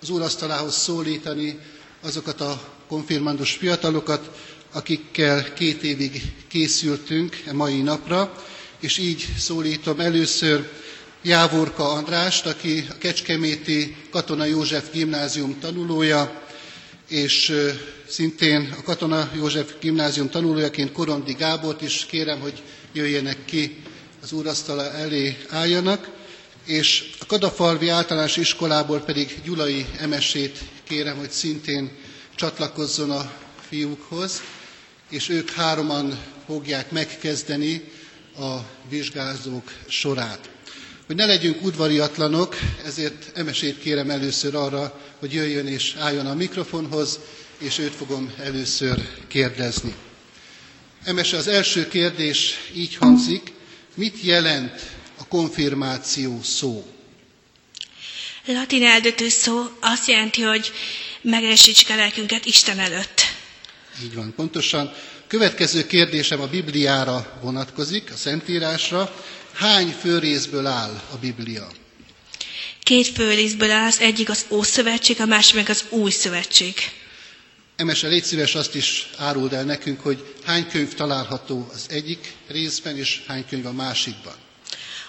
az 0.00 0.10
úrasztalához 0.10 0.74
szólítani 0.76 1.58
azokat 2.00 2.40
a 2.40 2.72
konfirmandus 2.88 3.52
fiatalokat, 3.52 4.30
akikkel 4.72 5.52
két 5.52 5.82
évig 5.82 6.22
készültünk 6.48 7.42
a 7.46 7.52
mai 7.52 7.82
napra, 7.82 8.44
és 8.80 8.98
így 8.98 9.26
szólítom 9.38 10.00
először 10.00 10.68
Jávorka 11.26 11.88
Andrást, 11.92 12.46
aki 12.46 12.86
a 12.90 12.98
Kecskeméti 12.98 13.96
Katona 14.10 14.44
József 14.44 14.90
gimnázium 14.92 15.58
tanulója, 15.60 16.42
és 17.08 17.52
szintén 18.08 18.74
a 18.78 18.82
Katona 18.82 19.30
József 19.34 19.72
gimnázium 19.80 20.28
tanulójaként 20.28 20.92
Korondi 20.92 21.32
Gábort 21.32 21.82
is 21.82 22.06
kérem, 22.06 22.40
hogy 22.40 22.62
jöjjenek 22.92 23.44
ki 23.44 23.76
az 24.22 24.32
úrasztala 24.32 24.92
elé 24.92 25.36
álljanak, 25.48 26.08
és 26.66 27.10
a 27.20 27.26
Kadafalvi 27.26 27.88
általános 27.88 28.36
iskolából 28.36 29.00
pedig 29.00 29.40
Gyulai 29.44 29.86
Emesét 29.98 30.58
kérem, 30.88 31.16
hogy 31.16 31.30
szintén 31.30 31.90
csatlakozzon 32.34 33.10
a 33.10 33.32
fiúkhoz, 33.68 34.42
és 35.10 35.28
ők 35.28 35.50
hároman 35.50 36.18
fogják 36.46 36.90
megkezdeni 36.90 37.84
a 38.38 38.56
vizsgázók 38.88 39.72
sorát. 39.88 40.52
Hogy 41.06 41.16
ne 41.16 41.26
legyünk 41.26 41.62
udvariatlanok, 41.64 42.56
ezért 42.84 43.30
Emesét 43.38 43.78
kérem 43.78 44.10
először 44.10 44.54
arra, 44.54 45.00
hogy 45.18 45.32
jöjjön 45.32 45.66
és 45.66 45.94
álljon 45.98 46.26
a 46.26 46.34
mikrofonhoz, 46.34 47.18
és 47.58 47.78
őt 47.78 47.94
fogom 47.94 48.32
először 48.38 49.08
kérdezni. 49.28 49.94
Emese, 51.04 51.36
az 51.36 51.46
első 51.48 51.88
kérdés 51.88 52.54
így 52.74 52.94
hangzik, 52.96 53.52
mit 53.94 54.22
jelent 54.22 54.80
a 55.18 55.26
konfirmáció 55.26 56.40
szó? 56.42 56.86
Latin 58.46 58.82
eldötő 58.82 59.28
szó 59.28 59.62
azt 59.80 60.08
jelenti, 60.08 60.42
hogy 60.42 60.72
megerősítsük 61.22 61.88
a 61.88 61.96
lelkünket 61.96 62.44
Isten 62.44 62.78
előtt. 62.78 63.20
Így 64.02 64.14
van, 64.14 64.32
pontosan. 64.36 64.92
Következő 65.26 65.86
kérdésem 65.86 66.40
a 66.40 66.46
Bibliára 66.46 67.38
vonatkozik, 67.42 68.10
a 68.12 68.16
Szentírásra. 68.16 69.14
Hány 69.54 69.88
főrészből 70.00 70.66
áll 70.66 71.00
a 71.12 71.16
Biblia? 71.16 71.68
Két 72.82 73.06
főrészből 73.08 73.70
áll, 73.70 73.86
az 73.86 74.00
egyik 74.00 74.28
az 74.30 74.44
Ószövetség, 74.48 75.20
a 75.20 75.26
másik 75.26 75.54
meg 75.54 75.68
az 75.68 75.84
Új 75.88 76.10
Szövetség. 76.10 76.74
Emese, 77.76 78.06
légy 78.08 78.24
szíves 78.24 78.54
azt 78.54 78.74
is 78.74 79.10
áruld 79.16 79.52
el 79.52 79.64
nekünk, 79.64 80.00
hogy 80.00 80.34
hány 80.44 80.68
könyv 80.68 80.94
található 80.94 81.70
az 81.72 81.86
egyik 81.88 82.32
részben, 82.48 82.96
és 82.96 83.22
hány 83.26 83.44
könyv 83.48 83.66
a 83.66 83.72
másikban. 83.72 84.34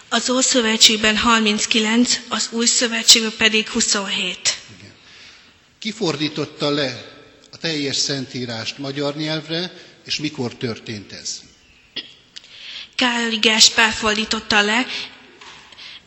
Az 0.09 0.29
Ószövetségben 0.29 1.17
39, 1.17 2.19
az 2.29 2.47
Új 2.51 2.65
Szövetségben 2.65 3.33
pedig 3.37 3.67
27. 3.69 4.57
Igen. 4.79 4.91
Ki 5.79 5.91
fordította 5.91 6.69
le 6.69 7.11
a 7.51 7.57
teljes 7.57 7.95
szentírást 7.95 8.77
magyar 8.77 9.15
nyelvre, 9.15 9.73
és 10.05 10.19
mikor 10.19 10.55
történt 10.55 11.11
ez? 11.11 11.41
Károly 12.95 13.35
Gáspár 13.39 13.91
fordította 13.91 14.61
le 14.61 14.85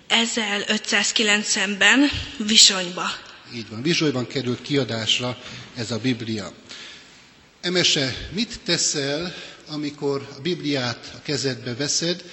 1590-ben 0.09 2.11
Visonyba. 2.37 3.07
Így 3.55 3.69
van, 3.69 3.83
Vizsolyban 3.83 4.27
került 4.27 4.63
kiadásra 4.63 5.39
ez 5.77 5.91
a 5.91 5.99
Biblia. 5.99 6.53
Emese, 7.61 8.29
mit 8.33 8.61
teszel, 8.65 9.35
amikor 9.67 10.29
a 10.37 10.41
Bibliát 10.41 11.11
a 11.15 11.23
kezedbe 11.23 11.75
veszed, 11.75 12.25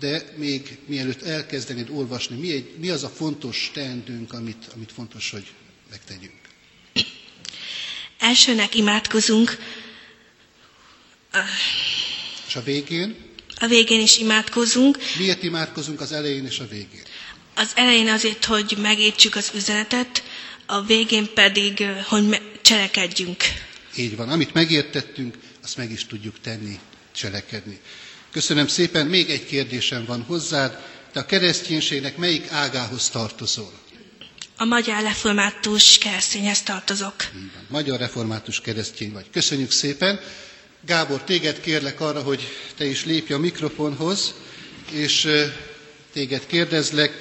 de 0.00 0.22
még 0.36 0.78
mielőtt 0.86 1.22
elkezdenéd 1.22 1.88
olvasni, 1.90 2.36
mi, 2.36 2.52
egy, 2.52 2.74
mi 2.78 2.88
az 2.88 3.04
a 3.04 3.08
fontos 3.08 3.70
teendőnk, 3.74 4.32
amit, 4.32 4.66
amit 4.74 4.92
fontos, 4.92 5.30
hogy 5.30 5.46
megtegyünk? 5.90 6.34
Elsőnek 8.18 8.74
imádkozunk, 8.74 9.56
És 12.46 12.56
a 12.56 12.62
végén? 12.62 13.27
A 13.60 13.66
végén 13.66 14.00
is 14.00 14.18
imádkozunk. 14.18 14.98
Miért 15.18 15.42
imádkozunk 15.42 16.00
az 16.00 16.12
elején 16.12 16.46
és 16.46 16.58
a 16.58 16.66
végén? 16.68 17.02
Az 17.54 17.70
elején 17.74 18.08
azért, 18.08 18.44
hogy 18.44 18.76
megértsük 18.82 19.34
az 19.36 19.50
üzenetet, 19.54 20.22
a 20.66 20.82
végén 20.82 21.32
pedig, 21.34 21.84
hogy 22.08 22.40
cselekedjünk. 22.62 23.42
Így 23.96 24.16
van, 24.16 24.28
amit 24.28 24.54
megértettünk, 24.54 25.34
azt 25.64 25.76
meg 25.76 25.90
is 25.90 26.06
tudjuk 26.06 26.40
tenni, 26.40 26.78
cselekedni. 27.12 27.80
Köszönöm 28.30 28.66
szépen, 28.66 29.06
még 29.06 29.30
egy 29.30 29.46
kérdésem 29.46 30.04
van 30.04 30.22
hozzád. 30.22 30.78
Te 31.12 31.20
a 31.20 31.26
kereszténységnek 31.26 32.16
melyik 32.16 32.50
ágához 32.50 33.08
tartozol? 33.08 33.72
A 34.56 34.64
magyar 34.64 35.02
református 35.02 35.98
keresztényhez 35.98 36.62
tartozok. 36.62 37.14
Így 37.36 37.50
van, 37.54 37.66
Magyar 37.68 37.98
református 37.98 38.60
keresztény 38.60 39.12
vagy. 39.12 39.26
Köszönjük 39.32 39.70
szépen. 39.70 40.20
Gábor, 40.86 41.22
téged 41.22 41.60
kérlek 41.60 42.00
arra, 42.00 42.22
hogy 42.22 42.40
te 42.76 42.84
is 42.84 43.04
lépj 43.04 43.32
a 43.32 43.38
mikrofonhoz, 43.38 44.34
és 44.92 45.28
téged 46.12 46.46
kérdezlek, 46.46 47.12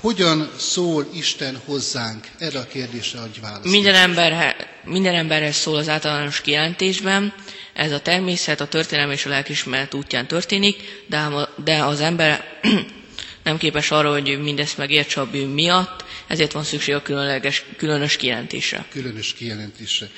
hogyan 0.00 0.50
szól 0.58 1.06
Isten 1.14 1.56
hozzánk? 1.64 2.26
Erre 2.38 2.58
a 2.58 2.66
kérdésre 2.66 3.20
adj 3.20 3.40
választ. 3.40 3.64
Minden, 3.64 3.94
emberhe, 3.94 4.56
minden 4.84 5.14
emberhez 5.14 5.56
szól 5.56 5.76
az 5.76 5.88
általános 5.88 6.40
kijelentésben, 6.40 7.34
ez 7.74 7.92
a 7.92 8.00
természet, 8.00 8.60
a 8.60 8.66
történelem 8.68 9.10
és 9.10 9.26
a 9.26 9.28
lelkismeret 9.28 9.94
útján 9.94 10.26
történik, 10.26 10.76
de, 11.06 11.28
de 11.64 11.84
az 11.84 12.00
ember 12.00 12.44
nem 13.44 13.58
képes 13.58 13.90
arra, 13.90 14.12
hogy 14.12 14.40
mindezt 14.42 14.76
megértse 14.76 15.20
a 15.20 15.30
bűn 15.30 15.48
miatt, 15.48 16.04
ezért 16.26 16.52
van 16.52 16.64
szükség 16.64 16.94
a 16.94 17.02
különleges, 17.02 17.64
különös 17.76 18.16
kijelentésre. 18.16 18.84
Különös 18.90 19.34
kijelentésre. 19.34 20.08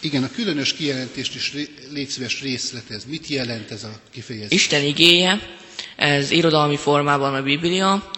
Igen, 0.00 0.22
a 0.22 0.30
különös 0.30 0.72
kijelentést 0.72 1.34
is 1.34 1.52
légy 1.92 2.08
szíves 2.08 2.40
részletez. 2.40 3.04
Mit 3.04 3.26
jelent 3.26 3.70
ez 3.70 3.84
a 3.84 4.00
kifejezés? 4.10 4.50
Isten 4.50 4.84
igéje, 4.84 5.40
ez 5.96 6.30
irodalmi 6.30 6.76
formában 6.76 7.34
a 7.34 7.42
Biblia, 7.42 8.10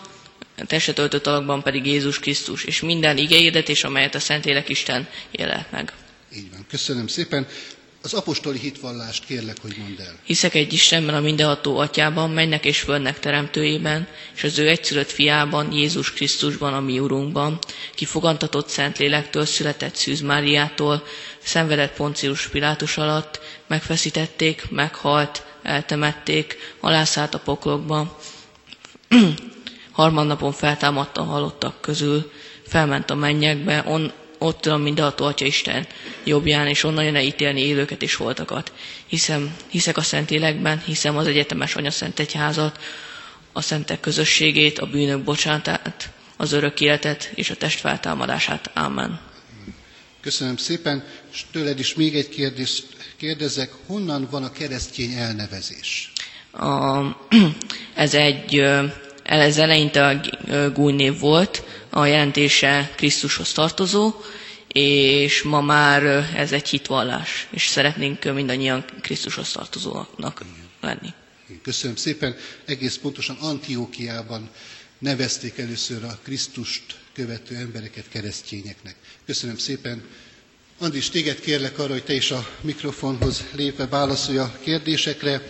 testet 0.67 0.99
öltött 0.99 1.27
alakban 1.27 1.63
pedig 1.63 1.87
Jézus 1.87 2.19
Krisztus, 2.19 2.65
és 2.65 2.81
minden 2.81 3.17
igéhirdetés, 3.19 3.85
amelyet 3.85 4.15
a 4.15 4.21
Szentlélek 4.21 4.69
Isten 4.69 5.09
élet 5.31 5.71
meg. 5.71 5.93
Így 6.37 6.51
van, 6.51 6.67
köszönöm 6.69 7.07
szépen. 7.07 7.47
Az 8.05 8.15
apostoli 8.15 8.59
hitvallást 8.59 9.25
kérlek, 9.25 9.57
hogy 9.61 9.77
mondd 9.79 10.01
el. 10.01 10.19
Hiszek 10.25 10.55
egy 10.55 10.73
Istenben, 10.73 11.15
a 11.15 11.21
mindenható 11.21 11.79
atyában, 11.79 12.31
mennek 12.31 12.65
és 12.65 12.81
földnek 12.81 13.21
teremtőjében, 13.21 14.09
és 14.35 14.45
az 14.45 14.59
ő 14.59 14.69
egyszülött 14.69 15.11
fiában, 15.11 15.73
Jézus 15.73 16.13
Krisztusban, 16.13 16.75
a 16.75 16.81
mi 16.81 16.99
Urunkban, 16.99 17.59
ki 17.95 18.05
fogantatott 18.05 18.69
Szentlélektől, 18.69 19.45
született 19.45 19.95
Szűz 19.95 20.21
Máriától, 20.21 21.05
szenvedett 21.43 21.95
Poncius 21.95 22.49
Pilátus 22.49 22.97
alatt, 22.97 23.41
megfeszítették, 23.67 24.71
meghalt, 24.71 25.45
eltemették, 25.63 26.75
alászállt 26.81 27.35
a 27.35 27.39
poklokba, 27.39 28.19
harmadnapon 29.93 30.53
feltámadta 30.53 31.21
a 31.21 31.25
halottak 31.25 31.81
közül, 31.81 32.33
felment 32.67 33.11
a 33.11 33.15
mennyekbe, 33.15 33.83
on, 33.87 34.13
ott 34.39 34.67
a 34.67 34.77
mindenható 34.77 35.25
Atya 35.25 35.45
Isten 35.45 35.87
jobbján, 36.25 36.67
és 36.67 36.85
onnan 36.85 37.05
jön 37.05 37.17
ítélni 37.17 37.61
élőket 37.61 38.03
és 38.03 38.15
holtakat. 38.15 38.73
Hiszem, 39.07 39.57
hiszek 39.69 39.97
a 39.97 40.03
Szentélekben, 40.03 40.83
hiszem 40.87 41.17
az 41.17 41.27
egyetemes 41.27 41.77
Szent 41.89 42.19
Egyházat, 42.19 42.79
a 43.53 43.61
szentek 43.61 44.01
közösségét, 44.01 44.79
a 44.79 44.87
bűnök 44.87 45.23
bocsánatát, 45.23 46.11
az 46.37 46.53
örök 46.53 46.81
életet 46.81 47.31
és 47.35 47.51
a 47.51 47.55
test 47.55 47.81
feltámadását. 47.81 48.71
Amen. 48.75 49.32
Köszönöm 50.23 50.57
szépen, 50.57 51.05
és 51.33 51.45
tőled 51.51 51.79
is 51.79 51.95
még 51.95 52.17
egy 52.17 52.29
kérdést 52.29 52.87
kérdezek, 53.17 53.73
honnan 53.87 54.29
van 54.31 54.45
a 54.45 54.53
keresztény 54.53 55.13
elnevezés? 55.13 56.13
A, 56.53 57.01
ez 57.95 58.15
egy, 58.15 58.63
ez 59.23 59.59
eleinte 59.59 60.07
a 60.07 60.21
gújnév 60.73 61.19
volt, 61.19 61.63
a 61.91 62.05
jelentése 62.07 62.91
Krisztushoz 62.97 63.53
tartozó, 63.53 64.13
és 64.69 65.43
ma 65.43 65.61
már 65.61 66.03
ez 66.37 66.53
egy 66.53 66.69
hitvallás, 66.69 67.49
és 67.51 67.67
szeretnénk 67.67 68.25
mindannyian 68.35 68.85
Krisztushoz 69.01 69.53
tartozónak 69.53 70.43
lenni. 70.81 71.09
Köszönöm 71.63 71.97
szépen. 71.97 72.37
Egész 72.65 72.97
pontosan 72.97 73.37
Antiókiában 73.41 74.51
nevezték 74.99 75.59
először 75.59 76.05
a 76.05 76.19
Krisztust 76.23 76.83
követő 77.15 77.55
embereket 77.55 78.05
keresztényeknek. 78.09 78.95
Köszönöm 79.27 79.57
szépen. 79.57 80.03
Andris, 80.79 81.09
téged 81.09 81.41
kérlek 81.41 81.79
arra, 81.79 81.93
hogy 81.93 82.05
te 82.05 82.13
is 82.15 82.31
a 82.31 82.49
mikrofonhoz 82.61 83.45
lépve 83.53 83.87
válaszolj 83.87 84.39
a 84.39 84.59
kérdésekre. 84.65 85.43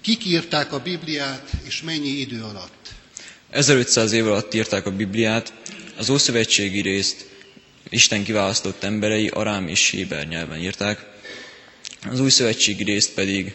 Kik 0.00 0.24
írták 0.24 0.72
a 0.72 0.78
Bibliát, 0.82 1.50
és 1.66 1.82
mennyi 1.82 2.08
idő 2.08 2.42
alatt? 2.42 2.88
1500 3.50 4.12
év 4.12 4.26
alatt 4.26 4.54
írták 4.54 4.86
a 4.86 4.90
Bibliát, 4.96 5.52
az 5.96 6.10
Ószövetségi 6.10 6.80
részt 6.80 7.28
Isten 7.88 8.24
kiválasztott 8.24 8.82
emberei 8.82 9.28
arám 9.28 9.68
és 9.68 9.88
héber 9.90 10.28
nyelven 10.28 10.58
írták, 10.60 11.06
az 12.10 12.20
új 12.20 12.30
szövetségi 12.30 12.84
részt 12.84 13.12
pedig 13.12 13.54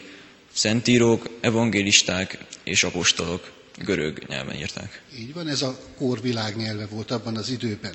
szentírók, 0.52 1.28
evangélisták 1.40 2.38
és 2.64 2.84
apostolok 2.84 3.55
görög 3.84 4.22
nyelven 4.28 4.56
írták. 4.56 5.02
Így 5.18 5.32
van, 5.32 5.48
ez 5.48 5.62
a 5.62 5.78
kor 5.96 6.20
világnyelve 6.20 6.86
volt 6.86 7.10
abban 7.10 7.36
az 7.36 7.48
időben. 7.50 7.94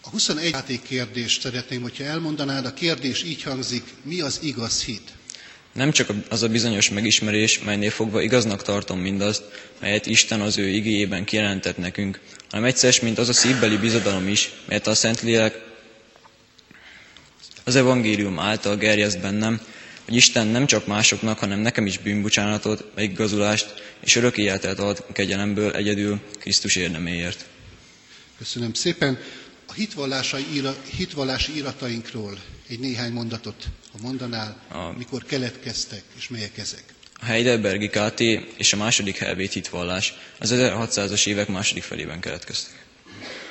A 0.00 0.08
21 0.08 0.50
játék 0.50 0.82
kérdést 0.82 1.40
szeretném, 1.40 1.82
hogyha 1.82 2.04
elmondanád, 2.04 2.66
a 2.66 2.74
kérdés 2.74 3.22
így 3.22 3.42
hangzik, 3.42 3.82
mi 4.02 4.20
az 4.20 4.38
igaz 4.42 4.82
hit? 4.84 5.10
Nem 5.72 5.90
csak 5.90 6.08
az 6.28 6.42
a 6.42 6.48
bizonyos 6.48 6.90
megismerés, 6.90 7.58
melynél 7.58 7.90
fogva 7.90 8.20
igaznak 8.22 8.62
tartom 8.62 8.98
mindazt, 9.00 9.42
melyet 9.80 10.06
Isten 10.06 10.40
az 10.40 10.58
ő 10.58 10.68
igéjében 10.68 11.24
kijelentett 11.24 11.76
nekünk, 11.76 12.20
hanem 12.50 12.64
egyszer, 12.66 12.94
mint 13.02 13.18
az 13.18 13.28
a 13.28 13.32
szívbeli 13.32 13.76
bizodalom 13.76 14.28
is, 14.28 14.50
melyet 14.68 14.86
a 14.86 14.94
Szentlélek 14.94 15.60
az 17.64 17.76
evangélium 17.76 18.38
által 18.38 18.76
gerjeszt 18.76 19.20
bennem, 19.20 19.60
hogy 20.04 20.14
Isten 20.14 20.46
nem 20.46 20.66
csak 20.66 20.86
másoknak, 20.86 21.38
hanem 21.38 21.58
nekem 21.60 21.86
is 21.86 21.98
bűnbocsánatot, 21.98 22.84
megigazulást 22.94 23.74
és 24.00 24.16
örök 24.16 24.36
életet 24.38 24.78
ad 24.78 25.04
kegyelemből 25.12 25.72
egyedül 25.72 26.20
Krisztus 26.38 26.76
érdeméért. 26.76 27.44
Köszönöm 28.38 28.72
szépen. 28.72 29.18
A 29.66 29.72
hitvallási, 29.72 30.44
hitvallási 30.96 31.56
iratainkról 31.56 32.38
egy 32.68 32.78
néhány 32.78 33.12
mondatot, 33.12 33.64
ha 33.92 33.98
mondanál, 34.02 34.62
a... 34.68 34.96
mikor 34.96 35.24
keletkeztek, 35.24 36.02
és 36.16 36.28
melyek 36.28 36.58
ezek? 36.58 36.84
A 37.20 37.24
Heidelbergi 37.24 37.88
KT 37.88 38.20
és 38.56 38.72
a 38.72 38.76
második 38.76 39.16
helvét 39.16 39.52
hitvallás 39.52 40.14
az 40.38 40.50
1600-as 40.54 41.26
évek 41.26 41.48
második 41.48 41.82
felében 41.82 42.20
keletkeztek. 42.20 42.84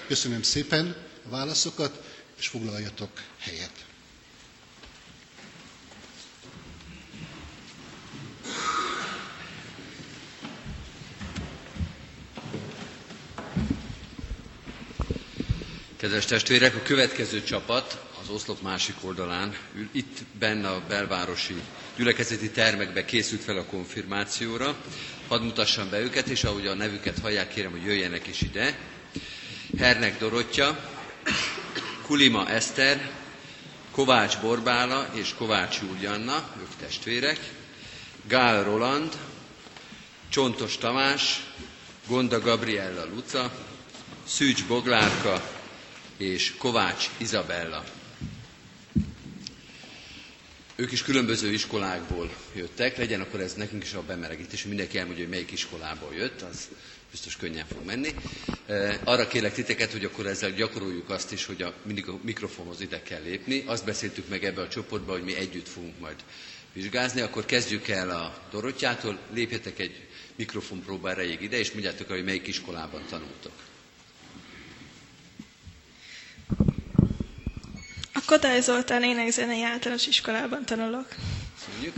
Köszönöm 0.08 0.42
szépen 0.42 0.96
a 1.26 1.30
válaszokat, 1.30 2.04
és 2.40 2.48
foglaljatok 2.48 3.10
helyet. 3.40 3.83
Kedves 16.04 16.26
testvérek, 16.26 16.76
a 16.76 16.82
következő 16.82 17.44
csapat 17.44 18.02
az 18.22 18.30
oszlop 18.30 18.62
másik 18.62 18.96
oldalán 19.02 19.56
ül. 19.76 19.90
Itt 19.92 20.18
benne 20.40 20.70
a 20.70 20.82
belvárosi 20.88 21.54
gyülekezeti 21.98 22.50
termekbe 22.50 23.06
készült 23.06 23.44
fel 23.44 23.58
a 23.58 23.66
konfirmációra. 23.66 24.76
Hadd 25.28 25.42
mutassam 25.42 25.90
be 25.90 26.00
őket, 26.00 26.28
és 26.28 26.44
ahogy 26.44 26.68
a 26.68 26.74
nevüket 26.74 27.20
hallják, 27.20 27.54
kérem, 27.54 27.72
hogy 27.72 27.84
jöjjenek 27.84 28.28
is 28.28 28.42
ide. 28.42 28.78
Hernek 29.78 30.18
Dorottya, 30.20 30.90
Kulima 32.06 32.50
Eszter, 32.50 33.12
Kovács 33.92 34.38
Borbála 34.40 35.10
és 35.14 35.34
Kovács 35.38 35.80
Júlianna, 35.82 36.50
ők 36.60 36.76
testvérek, 36.80 37.40
Gál 38.28 38.64
Roland, 38.64 39.14
Csontos 40.30 40.78
Tamás, 40.78 41.44
Gonda 42.08 42.40
Gabriella 42.40 43.06
Luca, 43.06 43.52
Szűcs 44.28 44.66
Boglárka 44.66 45.53
és 46.24 46.54
Kovács 46.58 47.10
Izabella. 47.18 47.84
Ők 50.76 50.92
is 50.92 51.02
különböző 51.04 51.52
iskolákból 51.52 52.34
jöttek, 52.56 52.98
legyen 52.98 53.22
akkor 53.22 53.40
ez 53.40 53.54
nekünk 53.54 53.84
is 53.84 53.94
a 53.94 54.02
bemelegítés, 54.02 54.60
hogy 54.62 54.70
mindenki 54.70 54.98
elmondja, 54.98 55.24
hogy 55.24 55.34
melyik 55.34 55.52
iskolából 55.52 56.14
jött, 56.16 56.42
az 56.42 56.68
biztos 57.12 57.36
könnyen 57.38 57.66
fog 57.66 57.86
menni. 57.86 58.16
E, 58.68 59.00
arra 59.04 59.28
kérlek 59.28 59.54
titeket, 59.54 59.92
hogy 59.92 60.06
akkor 60.06 60.26
ezzel 60.28 60.52
gyakoroljuk 60.52 61.10
azt 61.10 61.32
is, 61.32 61.46
hogy 61.46 61.62
a, 61.62 61.74
mindig 61.84 62.08
a 62.08 62.20
mikrofonhoz 62.22 62.82
ide 62.82 63.02
kell 63.02 63.22
lépni. 63.22 63.64
Azt 63.66 63.86
beszéltük 63.86 64.30
meg 64.30 64.44
ebbe 64.44 64.62
a 64.62 64.68
csoportba, 64.68 65.12
hogy 65.12 65.24
mi 65.24 65.36
együtt 65.36 65.68
fogunk 65.68 66.00
majd 66.00 66.16
vizsgázni, 66.74 67.22
akkor 67.22 67.46
kezdjük 67.46 67.88
el 67.88 68.10
a 68.10 68.48
Dorottyától, 68.52 69.20
lépjetek 69.34 69.80
egy 69.80 70.08
mikrofonpróba 70.36 71.10
erejéig 71.10 71.42
ide, 71.42 71.58
és 71.58 71.72
mondjátok 71.72 72.08
hogy 72.08 72.24
melyik 72.24 72.48
iskolában 72.48 73.06
tanultok. 73.10 73.52
Kodály 78.34 78.62
Zoltán 78.62 79.04
énekzenei 79.04 79.64
általános 79.64 80.08
iskolában 80.08 80.66
tanulok. 80.66 81.08
Köszönjük. 81.66 81.96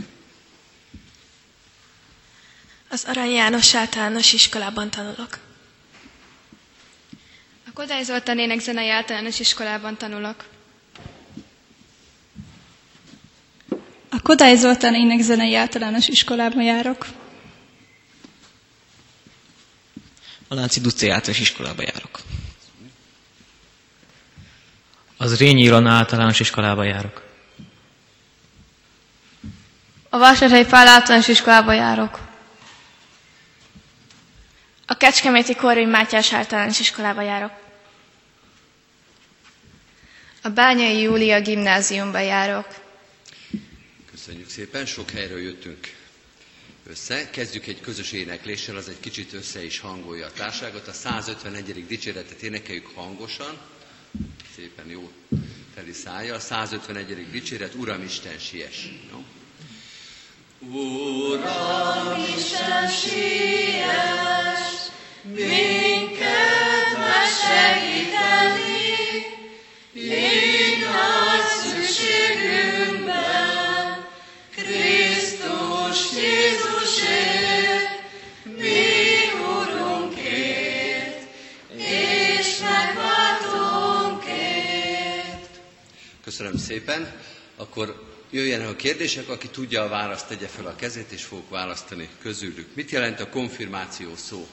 Az 2.88 3.04
Arany 3.06 3.30
János 3.30 3.74
általános 3.74 4.32
iskolában 4.32 4.90
tanulok. 4.90 5.38
A 7.66 7.72
Kodály 7.74 8.02
Zoltán 8.02 8.38
énekzenei 8.38 8.90
általános 8.90 9.40
iskolában 9.40 9.96
tanulok. 9.96 10.44
A 14.10 14.20
Kodály 14.22 14.56
Zoltán 14.56 14.94
énekzenei 14.94 15.54
általános 15.54 16.08
iskolában 16.08 16.62
járok. 16.62 17.06
A 20.48 20.54
Lánci 20.54 20.80
Ducé 20.80 21.08
általános 21.08 21.40
iskolába 21.40 21.82
járok. 21.82 22.20
Az 25.16 25.36
Rényi 25.38 25.62
Ilona 25.62 25.90
általános 25.92 26.40
iskolába 26.40 26.84
járok. 26.84 27.22
A 30.08 30.18
Vásárhelyi 30.18 30.64
Pál 30.64 30.86
általános 30.88 31.28
iskolába 31.28 31.72
járok. 31.72 32.18
A 34.86 34.96
Kecskeméti 34.96 35.54
Korvin 35.54 35.88
Mátyás 35.88 36.32
általános 36.32 36.80
iskolába 36.80 37.22
járok. 37.22 37.50
A 40.42 40.48
Bányai 40.48 41.00
Júlia 41.00 41.40
gimnáziumba 41.40 42.18
járok. 42.18 42.66
Köszönjük 44.10 44.48
szépen, 44.48 44.86
sok 44.86 45.10
helyről 45.10 45.40
jöttünk 45.40 45.94
össze. 46.88 47.30
Kezdjük 47.30 47.66
egy 47.66 47.80
közös 47.80 48.12
énekléssel, 48.12 48.76
az 48.76 48.88
egy 48.88 49.00
kicsit 49.00 49.32
össze 49.32 49.64
is 49.64 49.78
hangolja 49.80 50.26
a 50.26 50.32
társágot. 50.32 50.88
A 50.88 50.92
151. 50.92 51.86
dicséretet 51.86 52.42
énekeljük 52.42 52.86
hangosan 52.94 53.58
szépen 54.56 54.88
jó 54.90 55.10
teli 55.74 55.92
szája. 55.92 56.38
151. 56.38 57.30
dicséret, 57.30 57.74
Uram 57.74 58.02
Isten 58.02 58.38
siess. 58.38 58.88
No? 59.10 59.18
Uram 60.78 62.24
Isten 62.36 62.88
siess, 62.88 63.86
minket 65.22 66.90
megsegíteni, 66.98 68.05
Köszönöm 86.36 86.58
szépen. 86.60 87.12
Akkor 87.56 88.02
jöjjenek 88.30 88.68
a 88.68 88.76
kérdések, 88.76 89.28
aki 89.28 89.48
tudja 89.48 89.82
a 89.82 89.88
választ, 89.88 90.26
tegye 90.28 90.46
fel 90.46 90.66
a 90.66 90.74
kezét, 90.76 91.10
és 91.12 91.22
fogok 91.24 91.50
választani 91.50 92.08
közülük. 92.22 92.68
Mit 92.74 92.90
jelent 92.90 93.20
a 93.20 93.28
konfirmáció 93.28 94.16
szó? 94.16 94.48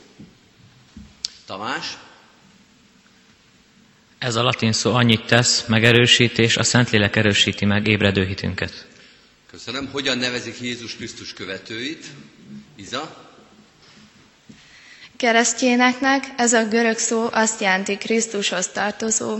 Tamás? 1.45 1.97
Ez 4.17 4.35
a 4.35 4.43
latin 4.43 4.71
szó 4.73 4.93
annyit 4.93 5.25
tesz, 5.25 5.65
megerősít, 5.67 6.37
és 6.37 6.57
a 6.57 6.63
Szentlélek 6.63 7.15
erősíti 7.15 7.65
meg 7.65 7.87
ébredő 7.87 8.25
hitünket. 8.25 8.87
Köszönöm. 9.51 9.89
Hogyan 9.91 10.17
nevezik 10.17 10.59
Jézus 10.61 10.95
Krisztus 10.95 11.33
követőit? 11.33 12.05
Iza? 12.75 13.31
Keresztjéneknek 15.17 16.23
ez 16.37 16.53
a 16.53 16.67
görög 16.67 16.97
szó 16.97 17.27
azt 17.31 17.61
jelenti 17.61 17.97
Krisztushoz 17.97 18.67
tartozó. 18.67 19.39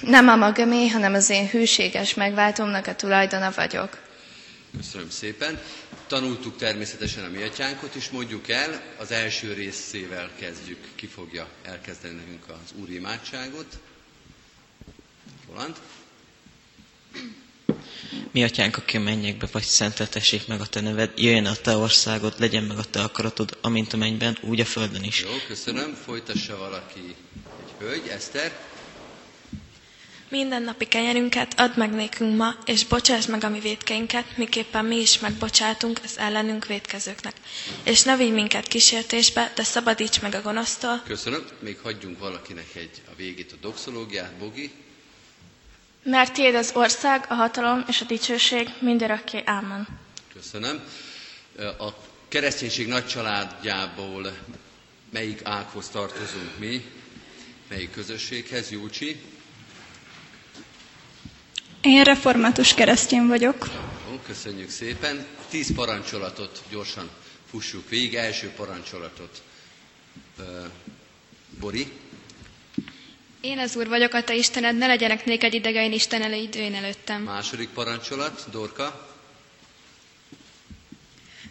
Nem 0.00 0.28
a, 0.28 0.36
magamé, 0.36 0.88
hanem 0.88 1.14
az 1.14 1.30
én 1.30 1.48
hűséges 1.48 2.14
megváltomnak 2.14 2.86
a 2.86 2.94
tulajdona 2.94 3.50
vagyok. 3.56 3.98
Köszönöm 4.76 5.10
szépen. 5.10 5.60
Tanultuk 6.06 6.56
természetesen 6.56 7.24
a 7.24 7.28
mi 7.28 7.42
atyánkot 7.42 7.94
is, 7.94 8.10
mondjuk 8.10 8.48
el, 8.48 8.82
az 8.98 9.10
első 9.10 9.52
részével 9.52 10.30
kezdjük. 10.38 10.78
Ki 10.94 11.06
fogja 11.06 11.48
elkezdeni 11.62 12.14
nekünk 12.14 12.48
az 12.48 12.72
úri 12.82 12.94
imádságot? 12.94 13.78
Roland? 15.48 15.76
Mi 18.32 18.44
atyánk, 18.44 18.76
aki 18.76 18.96
a 18.96 19.00
mennyekbe 19.00 19.48
vagy, 19.52 19.62
szenteltessék 19.62 20.46
meg 20.46 20.60
a 20.60 20.66
te 20.66 20.80
neved, 20.80 21.10
jöjjön 21.16 21.46
a 21.46 21.54
te 21.54 21.76
országod, 21.76 22.34
legyen 22.38 22.64
meg 22.64 22.78
a 22.78 22.84
te 22.84 23.02
akaratod, 23.02 23.58
amint 23.60 23.92
a 23.92 23.96
mennyben, 23.96 24.38
úgy 24.40 24.60
a 24.60 24.64
földön 24.64 25.02
is. 25.02 25.20
Jó, 25.20 25.28
köszönöm. 25.46 25.94
Folytassa 26.04 26.56
valaki 26.56 26.98
egy 26.98 27.72
hölgy, 27.78 28.08
Eszter. 28.08 28.52
Minden 30.32 30.62
napi 30.62 30.84
kenyerünket 30.88 31.60
add 31.60 31.70
meg 31.76 31.90
nékünk 31.90 32.36
ma, 32.36 32.54
és 32.64 32.84
bocsáss 32.86 33.26
meg 33.26 33.44
a 33.44 33.48
mi 33.48 33.60
védkeinket, 33.60 34.36
miképpen 34.36 34.84
mi 34.84 34.96
is 34.96 35.18
megbocsátunk 35.18 36.00
az 36.04 36.18
ellenünk 36.18 36.66
védkezőknek. 36.66 37.34
És 37.84 38.02
ne 38.02 38.16
vigy 38.16 38.32
minket 38.32 38.68
kísértésbe, 38.68 39.52
de 39.56 39.62
szabadíts 39.62 40.20
meg 40.20 40.34
a 40.34 40.40
gonosztól. 40.42 41.02
Köszönöm. 41.06 41.44
Még 41.60 41.78
hagyjunk 41.82 42.18
valakinek 42.18 42.66
egy 42.74 42.90
a 43.10 43.14
végét 43.16 43.52
a 43.52 43.56
doxológiát. 43.60 44.32
Bogi. 44.32 44.70
Mert 46.02 46.32
tiéd 46.32 46.54
az 46.54 46.70
ország, 46.74 47.24
a 47.28 47.34
hatalom 47.34 47.84
és 47.88 48.00
a 48.00 48.04
dicsőség 48.04 48.68
mindörökké. 48.80 49.42
Ámen. 49.44 49.88
Köszönöm. 50.34 50.82
A 51.78 51.88
kereszténység 52.28 52.86
nagy 52.86 53.06
családjából 53.06 54.36
melyik 55.10 55.40
ághoz 55.44 55.88
tartozunk 55.88 56.58
mi? 56.58 56.84
Melyik 57.68 57.90
közösséghez? 57.90 58.70
Júcsi? 58.70 59.20
Én 61.82 62.02
református 62.02 62.74
keresztény 62.74 63.26
vagyok. 63.26 63.68
Köszönjük 64.26 64.70
szépen. 64.70 65.26
Tíz 65.50 65.74
parancsolatot 65.74 66.62
gyorsan 66.70 67.10
fussuk 67.50 67.88
végig. 67.88 68.14
Első 68.14 68.48
parancsolatot. 68.56 69.42
Bori? 71.60 71.92
Én 73.40 73.58
az 73.58 73.76
Úr 73.76 73.88
vagyok, 73.88 74.14
a 74.14 74.24
te 74.24 74.34
Istened, 74.34 74.76
ne 74.76 74.86
legyenek 74.86 75.24
néked 75.24 75.54
idegein 75.54 75.92
Isten 75.92 76.22
előid 76.22 76.54
én 76.54 76.74
előttem. 76.74 77.22
Második 77.22 77.68
parancsolat, 77.68 78.44
Dorka. 78.50 79.08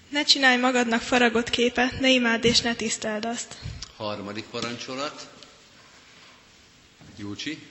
Ne 0.09 0.23
csinálj 0.23 0.57
magadnak 0.57 1.01
faragott 1.01 1.49
képet, 1.49 1.99
ne 1.99 2.09
imádd 2.09 2.43
és 2.45 2.59
ne 2.61 2.75
tiszteld 2.75 3.25
azt. 3.25 3.57
Harmadik 3.97 4.43
parancsolat, 4.45 5.27
Júcsi. 7.17 7.70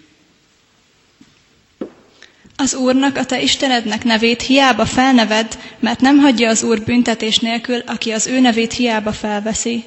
Az 2.60 2.74
Úrnak, 2.74 3.16
a 3.16 3.24
te 3.24 3.40
Istenednek 3.42 4.04
nevét 4.04 4.42
hiába 4.42 4.86
felneved, 4.86 5.58
mert 5.78 6.00
nem 6.00 6.18
hagyja 6.18 6.48
az 6.48 6.62
Úr 6.62 6.82
büntetés 6.82 7.38
nélkül, 7.38 7.78
aki 7.86 8.10
az 8.12 8.26
ő 8.26 8.40
nevét 8.40 8.72
hiába 8.72 9.12
felveszi. 9.12 9.84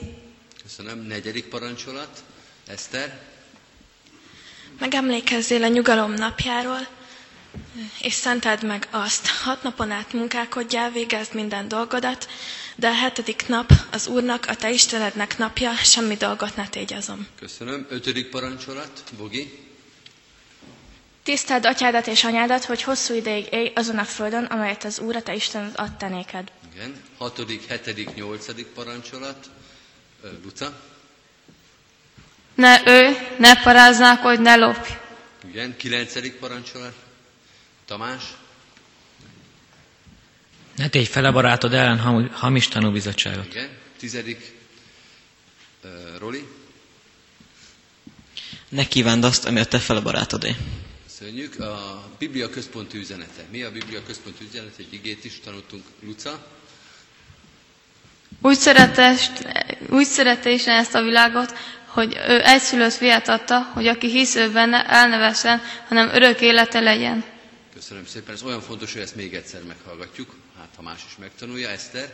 Köszönöm. 0.64 1.06
Negyedik 1.08 1.46
parancsolat, 1.46 2.24
Eszter. 2.68 3.20
Megemlékezzél 4.80 5.64
a 5.64 5.68
nyugalom 5.68 6.14
napjáról, 6.14 6.88
és 8.02 8.14
szenteld 8.14 8.64
meg 8.64 8.88
azt. 8.92 9.28
Hat 9.28 9.64
napon 9.64 9.92
át 9.92 10.14
munkálkodjál, 10.14 10.92
végezd 10.92 11.34
minden 11.34 11.68
dolgodat, 11.68 12.30
de 12.76 12.88
a 12.88 12.94
hetedik 12.94 13.44
nap 13.48 13.72
az 13.92 14.08
Úrnak, 14.08 14.46
a 14.48 14.56
te 14.56 14.72
Istenednek 14.72 15.38
napja, 15.38 15.74
semmi 15.76 16.16
dolgot 16.16 16.56
ne 16.56 16.68
tégy 16.68 16.94
azon. 16.94 17.28
Köszönöm. 17.40 17.86
Ötödik 17.90 18.30
parancsolat, 18.30 19.04
Bogi. 19.18 19.72
Tiszteld 21.24 21.66
atyádat 21.66 22.08
és 22.08 22.24
anyádat, 22.24 22.64
hogy 22.66 22.82
hosszú 22.84 23.14
ideig 23.14 23.48
élj 23.52 23.72
azon 23.76 23.98
a 23.98 24.04
földön, 24.06 24.44
amelyet 24.44 24.84
az 24.84 25.00
Úr, 25.00 25.16
a 25.16 25.22
te 25.22 25.34
Istened 25.36 25.72
adta 25.76 26.08
néked. 26.08 26.52
Igen. 26.74 26.96
Hatodik, 27.18 27.66
hetedik, 27.68 28.14
nyolcadik 28.14 28.66
parancsolat, 28.68 29.50
Luca. 30.44 30.80
Ne 32.56 32.82
ő, 32.86 33.18
ne 33.38 33.62
paráználkodj, 33.62 34.42
ne 34.42 34.56
lopj. 34.56 34.90
Igen. 35.48 35.78
Kilencedik 35.78 36.34
parancsolat, 36.34 36.94
Tamás. 37.86 38.24
Ne 40.76 40.88
tégy 40.90 41.08
fel 41.08 41.26
a 41.26 41.32
barátod 41.32 41.74
ellen 41.74 42.30
hamis 42.32 42.68
tanúbizottságot. 42.68 43.46
Igen. 43.46 43.70
Tizedik, 43.98 44.56
uh, 45.84 45.90
Roli. 46.20 46.48
Ne 48.70 48.88
kívánd 48.88 49.24
azt, 49.24 49.46
ami 49.46 49.60
a 49.60 49.66
te 49.66 49.80
fel 49.80 49.96
a 49.96 50.02
barátodé. 50.02 50.56
Köszönjük. 51.24 51.60
A 51.60 52.04
Biblia 52.20 52.50
központi 52.50 52.98
üzenete. 52.98 53.44
Mi 53.52 53.62
a 53.64 53.72
Biblia 53.72 54.04
központi 54.04 54.44
üzenete? 54.50 54.74
Egy 54.78 54.94
igét 54.94 55.26
is 55.26 55.40
tanultunk. 55.44 55.84
Luca? 56.02 56.46
Úgy 58.42 58.58
szerette, 58.58 59.16
úgy 59.90 60.06
szerette 60.06 60.50
Isten 60.52 60.76
ezt 60.78 60.96
a 60.96 61.02
világot, 61.04 61.54
hogy 61.88 62.14
ő 62.28 62.42
egyszülött 62.44 62.94
fiát 62.94 63.28
adta, 63.28 63.60
hogy 63.74 63.88
aki 63.88 64.10
hisz 64.10 64.36
ő 64.36 64.52
benne, 64.52 64.86
elnevesen, 64.86 65.62
hanem 65.88 66.10
örök 66.14 66.42
élete 66.42 66.80
legyen. 66.80 67.24
Köszönöm 67.74 68.06
szépen. 68.06 68.34
Ez 68.34 68.44
olyan 68.44 68.62
fontos, 68.62 68.94
hogy 68.94 69.02
ezt 69.02 69.16
még 69.16 69.34
egyszer 69.34 69.62
meghallgatjuk. 69.64 70.36
Hát, 70.58 70.70
ha 70.76 70.82
más 70.82 71.04
is 71.08 71.16
megtanulja. 71.20 71.70
Eszter? 71.70 72.14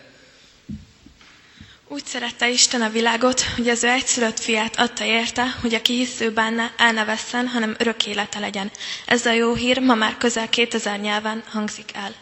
Úgy 1.91 2.05
szerette 2.05 2.49
Isten 2.49 2.81
a 2.81 2.89
világot, 2.89 3.41
hogy 3.41 3.69
az 3.69 3.83
ő 3.83 3.87
egyszülött 3.87 4.39
fiát 4.39 4.75
adta 4.79 5.03
érte, 5.03 5.45
hogy 5.61 5.73
aki 5.73 5.93
hisz 5.93 6.19
ő 6.19 6.31
benne, 6.31 6.73
elnevesszen, 6.77 7.47
hanem 7.47 7.75
örök 7.77 8.05
élete 8.05 8.39
legyen. 8.39 8.71
Ez 9.05 9.25
a 9.25 9.31
jó 9.31 9.53
hír 9.53 9.79
ma 9.79 9.95
már 9.95 10.17
közel 10.17 10.49
2000 10.49 10.99
nyelven 10.99 11.43
hangzik 11.47 11.91
el. 11.95 12.13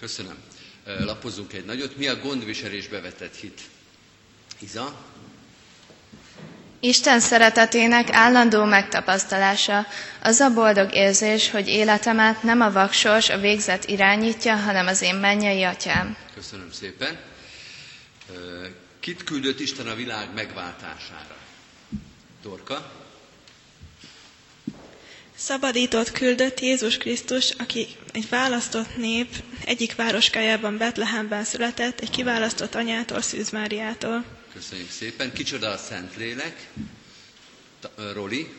Köszönöm. 0.00 0.36
Lapozzunk 0.84 1.52
egy 1.52 1.64
nagyot. 1.64 1.96
Mi 1.96 2.06
a 2.06 2.16
gondviselésbe 2.16 3.00
vetett 3.00 3.36
hit? 3.36 3.60
Iza? 4.58 4.94
Isten 6.80 7.20
szeretetének 7.20 8.12
állandó 8.12 8.64
megtapasztalása, 8.64 9.86
az 10.22 10.40
a 10.40 10.50
boldog 10.52 10.94
érzés, 10.94 11.50
hogy 11.50 11.68
életemet 11.68 12.42
nem 12.42 12.60
a 12.60 12.72
vaksors, 12.72 13.28
a 13.28 13.38
végzet 13.38 13.84
irányítja, 13.84 14.56
hanem 14.56 14.86
az 14.86 15.02
én 15.02 15.14
mennyei 15.14 15.62
atyám. 15.62 16.16
Köszönöm 16.34 16.70
szépen. 16.72 17.18
Kit 19.00 19.24
küldött 19.24 19.60
Isten 19.60 19.86
a 19.86 19.94
világ 19.94 20.34
megváltására? 20.34 21.36
Dorka? 22.42 22.92
Szabadított 25.36 26.10
küldött 26.12 26.60
Jézus 26.60 26.96
Krisztus, 26.98 27.50
aki 27.50 27.86
egy 28.12 28.28
választott 28.28 28.96
nép 28.96 29.42
egyik 29.64 29.94
városkájában, 29.94 30.76
Betlehemben 30.76 31.44
született, 31.44 32.00
egy 32.00 32.10
kiválasztott 32.10 32.74
anyától, 32.74 33.20
Szűz 33.22 33.50
Máriától. 33.50 34.24
Köszönjük 34.52 34.90
szépen. 34.90 35.32
Kicsoda 35.32 35.68
a 35.70 35.76
Szentlélek? 35.76 36.68
Roli? 38.12 38.52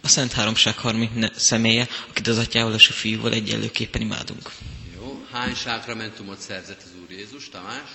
A 0.00 0.08
Szent 0.08 0.32
Háromság 0.32 0.78
harmi 0.78 1.10
személye, 1.36 1.88
akit 2.08 2.26
az 2.26 2.38
atyával 2.38 2.74
és 2.74 2.88
a 2.88 2.92
fiúval 2.92 3.32
egyenlőképpen 3.32 4.00
imádunk. 4.00 4.50
Jó. 4.94 5.26
Hány 5.32 5.54
sákramentumot 5.54 6.40
szerzett 6.40 6.82
az 6.82 6.90
Úr 7.02 7.10
Jézus? 7.10 7.48
Tamás? 7.48 7.88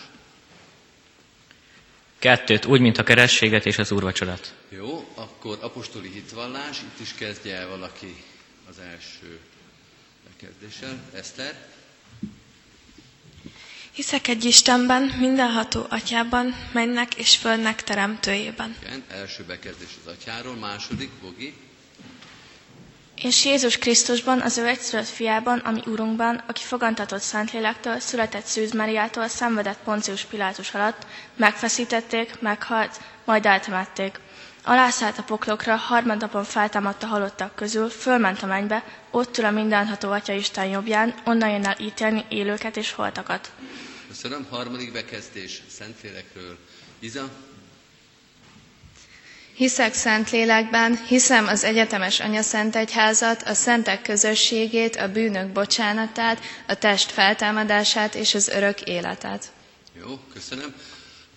Kettőt, 2.26 2.66
úgy, 2.66 2.80
mint 2.82 2.98
a 2.98 3.04
kerességet 3.04 3.66
és 3.66 3.78
az 3.78 3.92
úrvacsorát. 3.92 4.54
Jó, 4.70 5.08
akkor 5.16 5.58
apostoli 5.62 6.10
hitvallás, 6.10 6.80
itt 6.82 7.00
is 7.00 7.14
kezdje 7.14 7.56
el 7.56 7.68
valaki 7.68 8.24
az 8.70 8.76
első 8.92 9.40
bekezdéssel. 10.30 11.00
Eszter? 11.14 11.68
Hiszek 13.92 14.28
egy 14.28 14.44
Istenben, 14.46 15.02
mindenható 15.20 15.86
atyában, 15.90 16.56
mennek 16.72 17.16
és 17.16 17.36
földnek 17.36 17.84
teremtőjében. 17.84 18.76
Igen, 18.84 19.04
első 19.10 19.44
bekezdés 19.44 19.90
az 20.06 20.12
atyáról, 20.12 20.56
második, 20.56 21.10
Bogi. 21.22 21.54
És 23.16 23.46
Jézus 23.46 23.78
Krisztusban, 23.78 24.42
az 24.42 24.58
ő 24.58 24.66
egyszülött 24.68 25.08
fiában, 25.08 25.60
ami 25.60 25.82
Urunkban, 25.86 26.44
aki 26.48 26.64
fogantatott 26.64 27.22
Szentlélektől, 27.22 28.00
született 28.00 28.46
Szűz 28.46 28.72
Máriától, 28.72 29.28
szenvedett 29.28 29.78
Poncius 29.84 30.24
Pilátus 30.26 30.74
alatt, 30.74 31.06
megfeszítették, 31.36 32.40
meghalt, 32.40 33.00
majd 33.26 33.46
eltemették. 33.46 34.20
Alászállt 34.64 35.18
a 35.18 35.24
poklokra, 35.24 35.76
harmadnapon 35.76 36.44
feltámadt 36.44 37.04
a 37.04 37.08
halottak 37.08 37.56
közül, 37.56 37.90
fölment 37.90 38.42
a 38.42 38.46
mennybe, 38.46 38.84
ott 39.12 39.38
ül 39.38 39.46
a 39.46 39.52
mindenható 39.52 40.12
Atya 40.12 40.34
Isten 40.34 40.66
jobbján, 40.66 41.14
onnan 41.26 41.50
jön 41.50 41.66
el 41.66 41.76
ítélni 41.80 42.26
élőket 42.30 42.78
és 42.78 42.92
holtakat. 42.92 43.52
Köszönöm. 44.08 44.48
Harmadik 44.50 44.92
bekezdés 44.92 45.62
Szentlélekről. 45.70 46.58
Iza? 47.00 47.30
Hiszek 49.56 49.94
szent 49.94 50.30
lélekben, 50.32 51.06
hiszem 51.08 51.48
az 51.48 51.64
egyetemes 51.64 52.20
anyaszent 52.20 52.76
egyházat, 52.76 53.42
a 53.44 53.54
szentek 53.54 54.02
közösségét, 54.02 54.96
a 54.96 55.12
bűnök 55.12 55.48
bocsánatát, 55.52 56.42
a 56.68 56.74
test 56.76 57.12
feltámadását 57.12 58.16
és 58.16 58.34
az 58.34 58.48
örök 58.48 58.82
életet. 58.82 59.52
Jó, 60.00 60.20
köszönöm. 60.34 60.74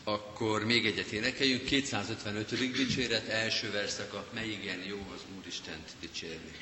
Akkor 0.05 0.65
még 0.65 0.87
egyet 0.87 1.11
énekeljünk, 1.11 1.65
255. 1.65 2.73
dicséret, 2.77 3.29
első 3.29 3.71
verszaka, 3.71 4.25
mely 4.35 4.47
igen 4.49 4.83
jó 4.89 4.97
az 5.15 5.21
Úristent 5.39 5.89
dicsérni. 6.01 6.53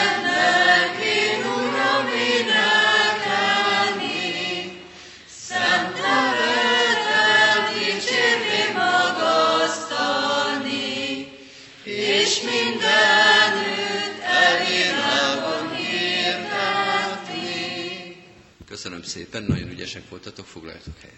Köszönöm 18.83 19.03
szépen, 19.03 19.43
nagyon 19.43 19.69
ügyesek 19.69 20.09
voltatok, 20.09 20.45
foglaljatok 20.45 20.93
helyet. 20.99 21.17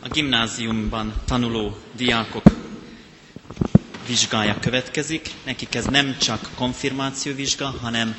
A 0.00 0.08
gimnáziumban 0.08 1.22
tanuló 1.24 1.76
diákok 1.92 2.44
vizsgája 4.06 4.58
következik. 4.60 5.30
Nekik 5.44 5.74
ez 5.74 5.84
nem 5.84 6.18
csak 6.18 6.50
konfirmációvizsga, 6.54 7.66
hanem 7.66 8.16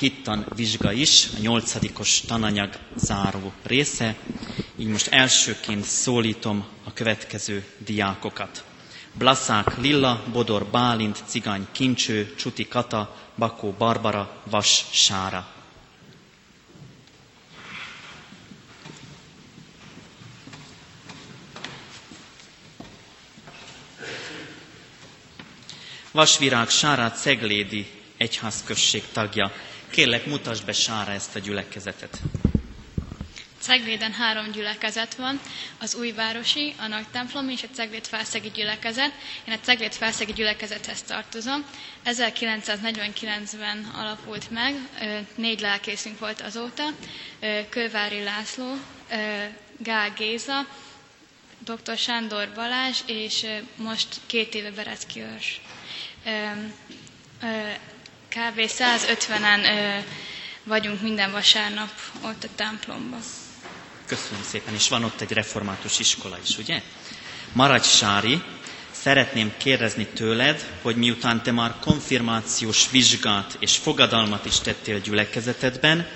hittan 0.00 0.46
vizsga 0.56 0.92
is, 0.92 1.28
a 1.36 1.38
nyolcadikos 1.40 2.20
tananyag 2.20 2.78
záró 2.94 3.52
része. 3.62 4.16
Így 4.76 4.86
most 4.86 5.06
elsőként 5.06 5.84
szólítom 5.84 6.66
a 6.84 6.92
következő 6.92 7.64
diákokat. 7.78 8.64
Blaszák 9.12 9.76
Lilla, 9.76 10.24
Bodor 10.32 10.66
Bálint, 10.66 11.22
Cigány 11.26 11.66
Kincső, 11.72 12.34
Csuti 12.34 12.68
Kata, 12.68 13.16
Bakó 13.36 13.70
Barbara, 13.78 14.42
Vas 14.44 14.84
Sára. 14.90 15.52
Vasvirág 26.12 26.68
Sárát 26.68 27.16
Ceglédi 27.20 27.86
egyházközség 28.16 29.02
tagja. 29.12 29.52
Kérlek, 29.90 30.26
mutasd 30.26 30.64
be 30.64 30.72
Sára 30.72 31.12
ezt 31.12 31.36
a 31.36 31.38
gyülekezetet. 31.38 32.20
Cegléden 33.60 34.12
három 34.12 34.50
gyülekezet 34.50 35.14
van, 35.14 35.40
az 35.78 35.94
újvárosi, 35.94 36.74
a 36.78 36.86
nagy 36.86 37.06
templom 37.12 37.48
és 37.48 37.62
a 37.62 37.66
Ceglét 37.72 38.06
felszegi 38.06 38.50
gyülekezet. 38.54 39.12
Én 39.48 39.54
a 39.54 39.58
Ceglét 39.60 39.94
felszegi 39.94 40.32
gyülekezethez 40.32 41.02
tartozom. 41.02 41.64
1949-ben 42.04 43.90
alapult 43.94 44.50
meg, 44.50 44.74
négy 45.34 45.60
lelkészünk 45.60 46.18
volt 46.18 46.40
azóta, 46.40 46.84
Kővári 47.68 48.22
László, 48.22 48.74
Gál 49.78 50.10
Géza, 50.16 50.66
dr. 51.64 51.96
Sándor 51.96 52.48
Balázs, 52.54 52.98
és 53.06 53.46
most 53.76 54.08
két 54.26 54.54
éve 54.54 54.70
Berecki 54.70 55.20
Őrs. 55.20 55.60
Kb. 58.30 58.60
150-en 58.78 60.02
vagyunk 60.64 61.02
minden 61.02 61.30
vasárnap 61.30 61.88
ott 62.24 62.44
a 62.44 62.48
templomban. 62.54 63.20
Köszönöm 64.06 64.42
szépen, 64.50 64.74
és 64.74 64.88
van 64.88 65.04
ott 65.04 65.20
egy 65.20 65.32
református 65.32 65.98
iskola 65.98 66.38
is, 66.44 66.58
ugye? 66.58 66.82
Maradj 67.52 67.86
Sári, 67.86 68.42
szeretném 68.90 69.52
kérdezni 69.56 70.06
tőled, 70.06 70.64
hogy 70.82 70.96
miután 70.96 71.42
te 71.42 71.52
már 71.52 71.74
konfirmációs 71.80 72.90
vizsgát 72.90 73.56
és 73.60 73.76
fogadalmat 73.76 74.44
is 74.44 74.58
tettél 74.58 74.98
gyülekezetedben, 75.00 76.08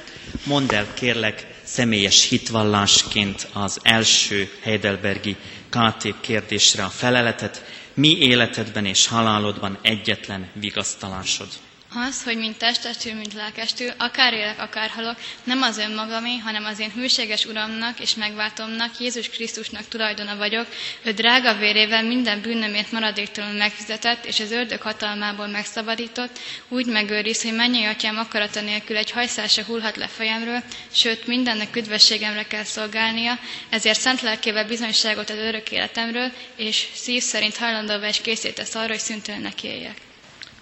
mondd 0.44 0.74
el 0.74 0.94
kérlek 0.94 1.46
személyes 1.64 2.28
hitvallásként 2.28 3.48
az 3.52 3.78
első 3.82 4.50
Heidelbergi 4.62 5.36
KT 5.68 6.20
kérdésre 6.20 6.84
a 6.84 6.88
feleletet, 6.90 7.64
mi 7.94 8.18
életedben 8.18 8.84
és 8.86 9.06
halálodban 9.06 9.78
egyetlen 9.82 10.50
vigasztalásod. 10.52 11.48
Az, 11.96 12.22
hogy 12.22 12.36
mint 12.36 12.56
testestül, 12.58 13.14
mint 13.14 13.32
lelkestül, 13.34 13.90
akár 13.98 14.32
élek, 14.32 14.60
akár 14.60 14.90
halok, 14.90 15.16
nem 15.44 15.62
az 15.62 15.78
önmagamé, 15.78 16.36
hanem 16.38 16.64
az 16.64 16.78
én 16.78 16.90
hűséges 16.90 17.44
Uramnak 17.44 18.00
és 18.00 18.14
megváltomnak, 18.14 18.98
Jézus 19.00 19.28
Krisztusnak 19.28 19.88
tulajdona 19.88 20.36
vagyok. 20.36 20.66
Ő 21.02 21.10
drága 21.12 21.54
vérével 21.54 22.02
minden 22.02 22.40
bűnömért 22.40 22.92
maradéktalanul 22.92 23.56
megfizetett, 23.56 24.24
és 24.24 24.40
az 24.40 24.50
ördög 24.50 24.80
hatalmából 24.80 25.46
megszabadított, 25.46 26.38
úgy 26.68 26.86
megőriz, 26.86 27.42
hogy 27.42 27.54
mennyi 27.54 27.84
atyám 27.84 28.18
akarata 28.18 28.60
nélkül 28.60 28.96
egy 28.96 29.10
hajszál 29.10 29.48
se 29.48 29.64
hullhat 29.64 29.96
le 29.96 30.08
fejemről, 30.08 30.62
sőt 30.92 31.26
mindennek 31.26 31.76
üdvességemre 31.76 32.42
kell 32.46 32.64
szolgálnia, 32.64 33.38
ezért 33.70 34.00
szent 34.00 34.20
lelkével 34.20 34.66
bizonyságot 34.66 35.30
az 35.30 35.36
örök 35.38 35.70
életemről, 35.70 36.32
és 36.56 36.86
szív 36.94 37.22
szerint 37.22 37.56
hajlandóvá 37.56 38.08
is 38.08 38.20
készítesz 38.20 38.74
arra, 38.74 38.88
hogy 38.88 38.98
szüntelennek 38.98 39.62
éljek. 39.62 39.96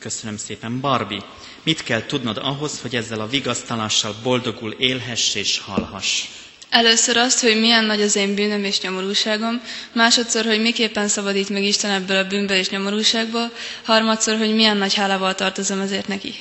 Köszönöm 0.02 0.36
szépen. 0.36 0.80
Barbie, 0.80 1.22
mit 1.62 1.82
kell 1.82 2.06
tudnod 2.06 2.36
ahhoz, 2.36 2.80
hogy 2.80 2.96
ezzel 2.96 3.20
a 3.20 3.26
vigasztalással 3.26 4.14
boldogul 4.22 4.72
élhess 4.72 5.34
és 5.34 5.58
halhass? 5.58 6.24
Először 6.70 7.16
azt, 7.16 7.40
hogy 7.40 7.60
milyen 7.60 7.84
nagy 7.84 8.02
az 8.02 8.16
én 8.16 8.34
bűnöm 8.34 8.64
és 8.64 8.80
nyomorúságom, 8.80 9.60
másodszor, 9.92 10.44
hogy 10.44 10.60
miképpen 10.60 11.08
szabadít 11.08 11.48
meg 11.48 11.62
Isten 11.62 11.90
ebből 11.90 12.16
a 12.16 12.26
bűnből 12.26 12.56
és 12.56 12.68
nyomorúságból, 12.68 13.50
harmadszor, 13.84 14.36
hogy 14.38 14.54
milyen 14.54 14.76
nagy 14.76 14.94
hálával 14.94 15.34
tartozom 15.34 15.80
ezért 15.80 16.08
neki. 16.08 16.34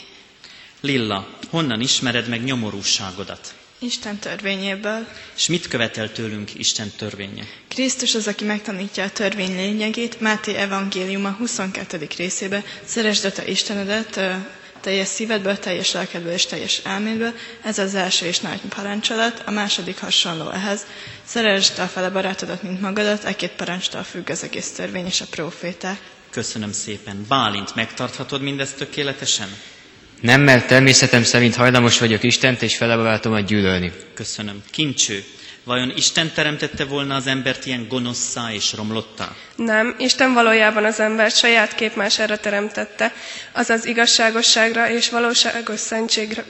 Lilla, 0.79 1.27
honnan 1.49 1.81
ismered 1.81 2.27
meg 2.27 2.43
nyomorúságodat? 2.43 3.53
Isten 3.83 4.17
törvényéből. 4.19 5.07
És 5.35 5.47
mit 5.47 5.67
követel 5.67 6.11
tőlünk 6.11 6.53
Isten 6.55 6.89
törvénye? 6.97 7.43
Krisztus 7.67 8.15
az, 8.15 8.27
aki 8.27 8.43
megtanítja 8.45 9.03
a 9.03 9.09
törvény 9.09 9.55
lényegét, 9.55 10.19
Máté 10.19 10.55
evangéliuma 10.55 11.31
22. 11.31 12.07
részébe, 12.17 12.63
szeresd 12.85 13.25
a 13.25 13.31
te 13.31 13.47
Istenedet 13.47 14.19
teljes 14.81 15.07
szívedből, 15.07 15.59
teljes 15.59 15.91
lelkedből 15.91 16.31
és 16.31 16.45
teljes 16.45 16.77
elmédből. 16.83 17.33
Ez 17.63 17.77
az 17.79 17.95
első 17.95 18.25
és 18.25 18.39
nagy 18.39 18.59
parancsolat, 18.75 19.43
a 19.45 19.51
második 19.51 19.99
hasonló 19.99 20.49
ehhez. 20.51 20.85
Szeresd 21.25 21.79
a 21.79 21.87
fele 21.87 22.09
barátodat, 22.09 22.63
mint 22.63 22.81
magadat, 22.81 23.23
e 23.23 23.35
két 23.35 23.51
parancstal 23.51 24.03
függ 24.03 24.29
az 24.29 24.43
egész 24.43 24.71
törvény 24.71 25.05
és 25.05 25.21
a 25.21 25.25
proféták. 25.29 25.99
Köszönöm 26.29 26.71
szépen. 26.71 27.25
Bálint, 27.27 27.75
megtarthatod 27.75 28.41
mindezt 28.41 28.77
tökéletesen? 28.77 29.49
Nem, 30.21 30.41
mert 30.41 30.67
természetem 30.67 31.23
szerint 31.23 31.55
hajlamos 31.55 31.99
vagyok 31.99 32.23
Istent, 32.23 32.61
és 32.61 32.81
a 33.33 33.39
gyűlölni. 33.39 33.91
Köszönöm. 34.13 34.63
Kincső, 34.71 35.23
vajon 35.63 35.93
Isten 35.95 36.31
teremtette 36.31 36.85
volna 36.85 37.15
az 37.15 37.27
embert 37.27 37.65
ilyen 37.65 37.87
gonoszszá 37.87 38.51
és 38.53 38.73
romlottá? 38.73 39.35
Nem, 39.55 39.95
Isten 39.99 40.33
valójában 40.33 40.85
az 40.85 40.99
embert 40.99 41.35
saját 41.37 41.75
képmására 41.75 42.37
teremtette, 42.37 43.13
azaz 43.51 43.85
igazságosságra 43.85 44.89
és 44.89 45.09
valóságos 45.09 45.79
szentségre 45.79 46.43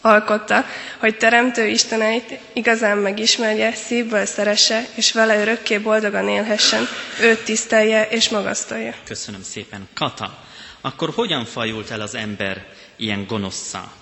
alkotta, 0.00 0.64
hogy 0.98 1.16
teremtő 1.16 1.66
Isteneit 1.66 2.38
igazán 2.52 2.98
megismerje, 2.98 3.74
szívből 3.74 4.24
szeresse, 4.26 4.84
és 4.94 5.12
vele 5.12 5.40
örökké 5.40 5.78
boldogan 5.78 6.28
élhessen, 6.28 6.88
őt 7.20 7.44
tisztelje 7.44 8.08
és 8.10 8.28
magasztalja. 8.28 8.94
Köszönöm 9.04 9.42
szépen. 9.42 9.88
Kata, 9.94 10.38
akkor 10.80 11.10
hogyan 11.14 11.44
fajult 11.44 11.90
el 11.90 12.00
az 12.00 12.14
ember 12.14 12.64
ilyen 13.02 13.26
gonoszszá? 13.26 13.92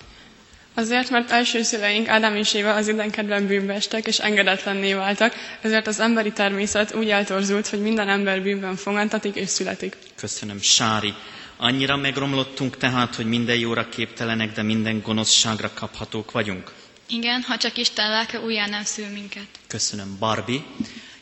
Azért, 0.73 1.09
mert 1.09 1.31
első 1.31 1.61
szüleink 1.63 2.07
Ádám 2.07 2.35
és 2.35 2.53
Éva 2.53 2.73
az 2.73 2.87
idegenkedben 2.87 3.47
bűnbe 3.47 3.73
estek 3.73 4.07
és 4.07 4.17
engedetlenné 4.19 4.93
váltak, 4.93 5.33
ezért 5.61 5.87
az 5.87 5.99
emberi 5.99 6.31
természet 6.31 6.95
úgy 6.95 7.09
eltorzult, 7.09 7.67
hogy 7.67 7.81
minden 7.81 8.09
ember 8.09 8.41
bűnben 8.41 8.75
fogantatik 8.75 9.35
és 9.35 9.49
születik. 9.49 9.97
Köszönöm, 10.15 10.61
Sári. 10.61 11.13
Annyira 11.57 11.95
megromlottunk 11.97 12.77
tehát, 12.77 13.15
hogy 13.15 13.25
minden 13.25 13.55
jóra 13.57 13.89
képtelenek, 13.89 14.53
de 14.53 14.61
minden 14.61 15.01
gonoszságra 15.01 15.71
kaphatók 15.73 16.31
vagyunk? 16.31 16.71
Igen, 17.09 17.41
ha 17.41 17.57
csak 17.57 17.77
Isten 17.77 18.09
lelke 18.09 18.39
újjá 18.39 18.67
nem 18.67 18.83
szül 18.83 19.07
minket. 19.07 19.45
Köszönöm, 19.67 20.15
Barbie. 20.19 20.61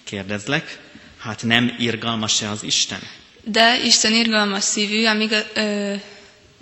Kérdezlek, 0.04 0.80
hát 1.18 1.44
nem 1.44 1.76
irgalmas-e 1.80 2.50
az 2.50 2.64
Isten? 2.64 3.00
De 3.44 3.80
Isten 3.84 4.14
irgalmas 4.14 4.64
szívű, 4.64 5.06
amíg, 5.06 5.32
ö, 5.54 5.94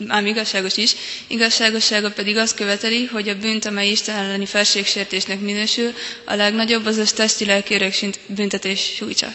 ám 0.07 0.25
igazságos 0.25 0.77
is, 0.77 0.95
igazságossága 1.27 2.11
pedig 2.11 2.37
azt 2.37 2.55
követeli, 2.55 3.05
hogy 3.05 3.29
a 3.29 3.37
bűnt, 3.37 3.65
amely 3.65 3.89
Isten 3.89 4.15
elleni 4.15 4.45
felségsértésnek 4.45 5.39
minősül, 5.39 5.91
a 6.25 6.35
legnagyobb, 6.35 6.85
azaz 6.85 7.11
testi 7.13 7.45
lelki 7.45 7.91
büntetés 8.27 8.93
sújtsa. 8.95 9.27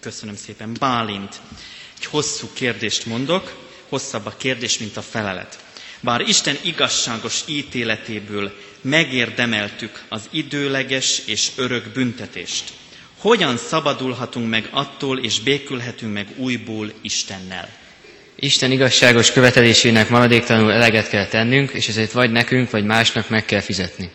Köszönöm 0.00 0.36
szépen. 0.36 0.76
Bálint. 0.78 1.34
Egy 1.98 2.06
hosszú 2.06 2.48
kérdést 2.54 3.06
mondok, 3.06 3.56
hosszabb 3.88 4.26
a 4.26 4.34
kérdés, 4.36 4.78
mint 4.78 4.96
a 4.96 5.02
felelet. 5.02 5.58
Bár 6.00 6.20
Isten 6.20 6.58
igazságos 6.62 7.40
ítéletéből 7.46 8.52
megérdemeltük 8.80 10.02
az 10.08 10.22
időleges 10.30 11.22
és 11.26 11.50
örök 11.56 11.92
büntetést, 11.92 12.72
hogyan 13.18 13.56
szabadulhatunk 13.56 14.48
meg 14.48 14.68
attól 14.70 15.18
és 15.18 15.40
békülhetünk 15.40 16.12
meg 16.12 16.28
újból 16.36 16.92
Istennel? 17.02 17.79
Isten 18.42 18.70
igazságos 18.72 19.32
követelésének 19.32 20.08
maradéktalanul 20.08 20.72
eleget 20.72 21.08
kell 21.08 21.26
tennünk, 21.26 21.70
és 21.70 21.88
ezért 21.88 22.12
vagy 22.12 22.30
nekünk, 22.30 22.70
vagy 22.70 22.84
másnak 22.84 23.28
meg 23.28 23.44
kell 23.44 23.60
fizetni. 23.60 24.10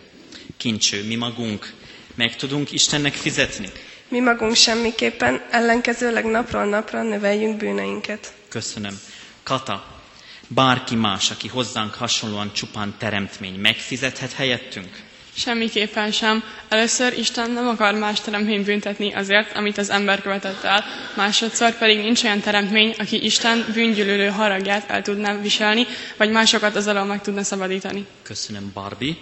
Kincső, 0.58 1.04
mi 1.08 1.16
magunk 1.16 1.74
meg 2.16 2.36
tudunk 2.36 2.72
Istennek 2.72 3.14
fizetni? 3.14 3.70
Mi 4.08 4.20
magunk 4.20 4.56
semmiképpen, 4.56 5.42
ellenkezőleg 5.52 6.26
napról 6.26 6.66
napra 6.66 7.04
növeljünk 7.04 7.58
bűneinket. 7.58 8.34
Köszönöm. 8.50 9.00
Kata, 9.44 10.02
bárki 10.48 10.96
más, 10.96 11.32
aki 11.32 11.48
hozzánk 11.48 11.94
hasonlóan 11.94 12.54
csupán 12.54 12.96
teremtmény, 13.00 13.60
megfizethet 13.60 14.34
helyettünk? 14.34 14.90
Semmiképpen 15.38 16.12
sem. 16.12 16.44
Először 16.70 17.18
Isten 17.18 17.52
nem 17.52 17.68
akar 17.68 17.94
más 17.94 18.22
teremtmény 18.22 18.64
büntetni 18.64 19.14
azért, 19.14 19.56
amit 19.58 19.78
az 19.78 19.90
ember 19.90 20.22
követett 20.22 20.64
el. 20.64 20.86
Másodszor 21.16 21.78
pedig 21.78 21.98
nincs 21.98 22.24
olyan 22.24 22.40
teremtmény, 22.40 22.96
aki 22.98 23.24
Isten 23.26 23.66
bűngyűlölő 23.74 24.28
haragját 24.28 24.90
el 24.90 25.02
tudná 25.02 25.38
viselni, 25.42 25.88
vagy 26.18 26.30
másokat 26.30 26.76
az 26.76 26.88
alól 26.88 27.04
meg 27.06 27.22
tudna 27.22 27.44
szabadítani. 27.44 28.06
Köszönöm, 28.24 28.72
Barbie. 28.74 29.14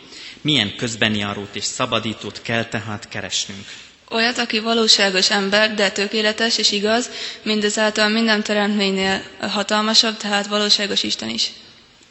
Milyen 0.41 0.75
közbenjárót 0.75 1.55
és 1.55 1.63
szabadítót 1.63 2.41
kell 2.41 2.65
tehát 2.65 3.07
keresnünk? 3.07 3.65
Olyat, 4.09 4.37
aki 4.37 4.59
valóságos 4.59 5.29
ember, 5.31 5.73
de 5.73 5.91
tökéletes 5.91 6.57
és 6.57 6.71
igaz, 6.71 7.09
mindezáltal 7.43 8.09
minden 8.09 8.43
teremtménynél 8.43 9.23
hatalmasabb, 9.39 10.17
tehát 10.17 10.47
valóságos 10.47 11.03
Isten 11.03 11.29
is. 11.29 11.51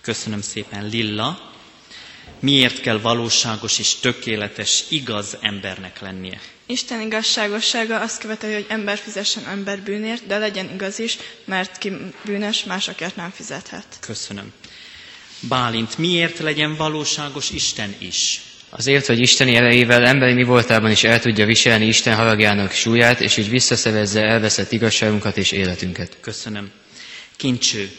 Köszönöm 0.01 0.41
szépen, 0.41 0.89
Lilla. 0.89 1.52
Miért 2.43 2.81
kell 2.81 3.01
valóságos 3.01 3.79
és 3.79 3.95
tökéletes, 3.95 4.85
igaz 4.89 5.37
embernek 5.41 6.01
lennie? 6.01 6.41
Isten 6.67 7.01
igazságossága 7.01 8.01
azt 8.01 8.21
követeli, 8.21 8.53
hogy 8.53 8.67
ember 8.69 8.99
fizessen 8.99 9.45
ember 9.47 9.79
bűnért, 9.83 10.27
de 10.27 10.39
legyen 10.39 10.71
igaz 10.75 10.99
is, 10.99 11.17
mert 11.45 11.79
ki 11.79 11.93
bűnös, 12.25 12.65
másokért 12.65 13.17
nem 13.17 13.31
fizethet. 13.31 13.85
Köszönöm. 14.01 14.53
Bálint, 15.41 15.99
miért 15.99 16.39
legyen 16.39 16.77
valóságos 16.77 17.51
Isten 17.51 17.95
is? 17.99 18.41
Azért, 18.71 19.07
hogy 19.07 19.19
Isteni 19.21 19.55
erejével 19.55 20.05
emberi 20.07 20.33
mi 20.33 20.43
voltában 20.43 20.91
is 20.91 21.05
el 21.05 21.21
tudja 21.21 21.47
viselni 21.47 21.85
Isten 21.87 22.15
haragjának 22.15 22.71
súlyát, 22.73 23.21
és 23.21 23.37
így 23.37 23.49
visszaszerezze 23.51 24.21
elveszett 24.23 24.73
igazságunkat 24.73 25.37
és 25.37 25.53
életünket. 25.53 26.17
Köszönöm. 26.21 26.71
Kincső, 27.37 27.91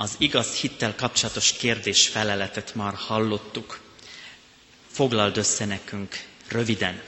az 0.00 0.14
igaz 0.18 0.54
hittel 0.54 0.94
kapcsolatos 0.96 1.52
kérdés 1.52 2.08
feleletet 2.08 2.74
már 2.74 2.92
hallottuk. 2.94 3.78
Foglald 4.92 5.36
össze 5.36 5.64
nekünk 5.64 6.16
röviden. 6.48 7.00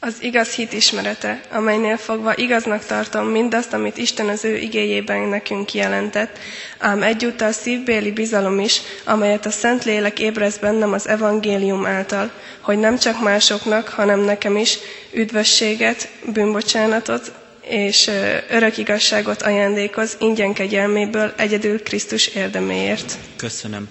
Az 0.00 0.16
igaz 0.22 0.54
hit 0.54 0.72
ismerete, 0.72 1.40
amelynél 1.50 1.96
fogva 1.96 2.36
igaznak 2.36 2.84
tartom 2.84 3.26
mindazt, 3.26 3.72
amit 3.72 3.96
Isten 3.96 4.28
az 4.28 4.44
ő 4.44 4.56
igéjében 4.56 5.20
nekünk 5.28 5.74
jelentett, 5.74 6.38
ám 6.78 7.02
egyúttal 7.02 7.52
szívbéli 7.52 8.12
bizalom 8.12 8.60
is, 8.60 8.80
amelyet 9.04 9.46
a 9.46 9.50
Szentlélek 9.50 10.18
ébrez 10.18 10.58
bennem 10.58 10.92
az 10.92 11.08
evangélium 11.08 11.86
által, 11.86 12.30
hogy 12.60 12.78
nem 12.78 12.98
csak 12.98 13.22
másoknak, 13.22 13.88
hanem 13.88 14.20
nekem 14.20 14.56
is 14.56 14.78
üdvösséget, 15.12 16.08
bűnbocsánatot 16.32 17.32
és 17.68 18.10
örök 18.48 18.76
igazságot 18.78 19.42
ajándékoz 19.42 20.16
ingyen 20.20 20.52
kegyelméből 20.52 21.32
egyedül 21.36 21.82
Krisztus 21.82 22.26
érdeméért. 22.26 23.18
Köszönöm. 23.36 23.88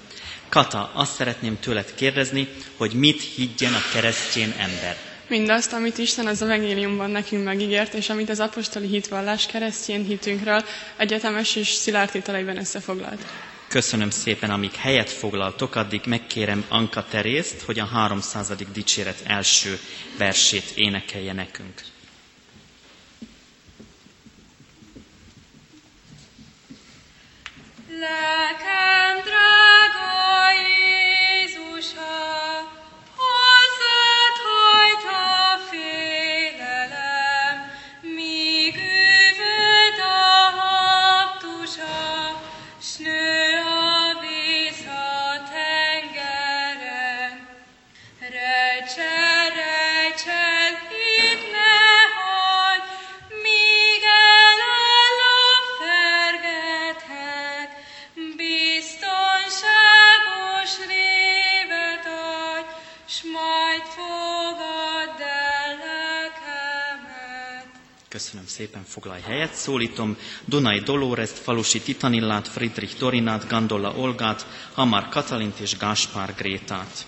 Kata, 0.49 0.91
azt 0.93 1.15
szeretném 1.15 1.59
tőled 1.59 1.93
kérdezni, 1.95 2.47
hogy 2.77 2.93
mit 2.93 3.21
higgyen 3.35 3.73
a 3.73 3.81
keresztjén 3.93 4.53
ember. 4.59 4.95
Mindazt, 5.27 5.73
amit 5.73 5.97
Isten 5.97 6.27
az 6.27 6.41
evangéliumban 6.41 7.09
nekünk 7.09 7.43
megígért, 7.43 7.93
és 7.93 8.09
amit 8.09 8.29
az 8.29 8.39
apostoli 8.39 8.87
hitvallás 8.87 9.45
keresztjén 9.45 10.03
hitünkről 10.05 10.63
egyetemes 10.97 11.55
és 11.55 11.67
szilárd 11.67 12.09
tételeiben 12.11 12.57
összefoglalt. 12.57 13.25
Köszönöm 13.67 14.09
szépen, 14.09 14.49
amíg 14.49 14.73
helyet 14.75 15.09
foglaltok, 15.09 15.75
addig 15.75 16.01
megkérem 16.05 16.65
Anka 16.69 17.05
Terészt, 17.09 17.61
hogy 17.61 17.79
a 17.79 17.85
300. 17.85 18.51
dicséret 18.73 19.17
első 19.27 19.79
versét 20.17 20.71
énekelje 20.75 21.33
nekünk. 21.33 21.81
Lelkem 27.94 27.94
drága 27.94 27.94
Jézusa, 31.45 32.15
hozzád 33.17 34.37
hajt 34.45 35.05
a 35.05 35.59
félelem, 35.69 36.04
Köszönöm 68.15 68.45
szépen, 68.47 68.83
foglalj 68.87 69.21
helyet. 69.21 69.53
Szólítom 69.53 70.17
Dunai 70.45 70.79
Dolorezt, 70.79 71.37
Falusi 71.37 71.81
Titanillát, 71.81 72.47
Friedrich 72.47 72.97
Dorinát, 72.97 73.47
Gandolla 73.47 73.93
Olgát, 73.95 74.45
Hamar 74.73 75.09
Katalint 75.09 75.59
és 75.59 75.77
Gáspár 75.77 76.33
Grétát. 76.37 77.05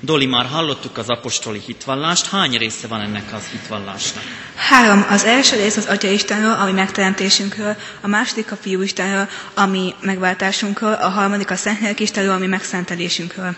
Doli, 0.00 0.26
már 0.26 0.46
hallottuk 0.46 0.98
az 0.98 1.08
apostoli 1.08 1.60
hitvallást. 1.66 2.26
Hány 2.26 2.56
része 2.56 2.86
van 2.86 3.00
ennek 3.00 3.32
az 3.32 3.46
hitvallásnak? 3.46 4.22
Három. 4.56 5.06
Az 5.08 5.24
első 5.24 5.56
rész 5.56 5.76
az 5.76 5.86
Atya 5.86 6.08
Istenről, 6.08 6.52
ami 6.52 6.72
megteremtésünkről, 6.72 7.76
a 8.00 8.06
második 8.06 8.52
a 8.52 8.56
Fiú 8.56 8.82
Istenről, 8.82 9.28
ami 9.54 9.94
megváltásunkról, 10.00 10.92
a 10.92 11.08
harmadik 11.08 11.50
a 11.50 11.56
Szentlélek 11.56 12.00
Istenről, 12.00 12.32
ami 12.34 12.46
megszentelésünkről. 12.46 13.56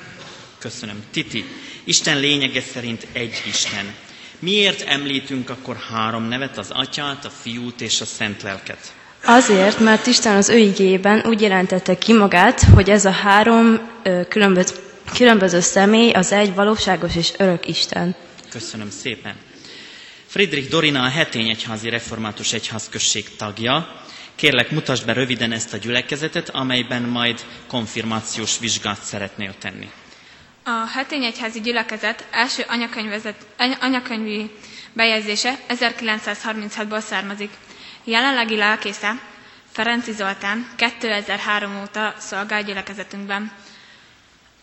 Köszönöm. 0.63 1.03
Titi, 1.11 1.45
Isten 1.85 2.19
lényege 2.21 2.61
szerint 2.61 3.07
egy 3.13 3.43
Isten. 3.47 3.95
Miért 4.39 4.81
említünk 4.89 5.51
akkor 5.51 5.77
három 5.77 6.25
nevet, 6.25 6.59
az 6.59 6.71
Atyát, 6.71 7.25
a 7.25 7.31
Fiút 7.31 7.81
és 7.81 8.01
a 8.01 8.05
Szent 8.05 8.43
Lelket? 8.43 8.95
Azért, 9.25 9.79
mert 9.81 10.07
Isten 10.07 10.37
az 10.37 10.49
ő 10.49 10.57
igében 10.59 11.23
úgy 11.27 11.41
jelentette 11.41 11.99
ki 11.99 12.13
magát, 12.13 12.61
hogy 12.63 12.91
ez 12.91 13.05
a 13.05 13.11
három 13.11 13.91
ö, 14.03 14.21
különböző, 14.29 14.75
különböző 15.15 15.61
személy 15.61 16.11
az 16.11 16.33
egy 16.33 16.55
valóságos 16.55 17.17
és 17.17 17.33
örök 17.39 17.69
Isten. 17.69 18.15
Köszönöm 18.51 18.91
szépen. 18.91 19.35
Friedrich 20.27 20.71
Dorina 20.71 21.03
a 21.03 21.09
Hetény 21.09 21.49
Egyházi 21.49 21.89
Református 21.89 22.53
Egyházközség 22.53 23.37
tagja. 23.37 24.01
Kérlek, 24.35 24.71
mutasd 24.71 25.07
be 25.07 25.13
röviden 25.13 25.53
ezt 25.53 25.73
a 25.75 25.77
gyülekezetet, 25.77 26.49
amelyben 26.49 27.03
majd 27.03 27.41
konfirmációs 27.67 28.59
vizsgát 28.59 29.03
szeretnél 29.03 29.55
tenni. 29.59 29.89
A 30.65 30.87
Hetény 30.87 31.25
Egyházi 31.25 31.61
Gyülekezet 31.61 32.27
első 32.31 32.65
anyakönyvi 33.81 34.51
bejegyzése 34.93 35.59
1936-ból 35.69 37.01
származik. 37.01 37.51
Jelenlegi 38.05 38.57
lelkésze 38.57 39.13
Ferenci 39.73 40.13
Zoltán 40.13 40.69
2003 40.77 41.81
óta 41.81 42.15
szolgál 42.19 42.63
gyülekezetünkben. 42.63 43.53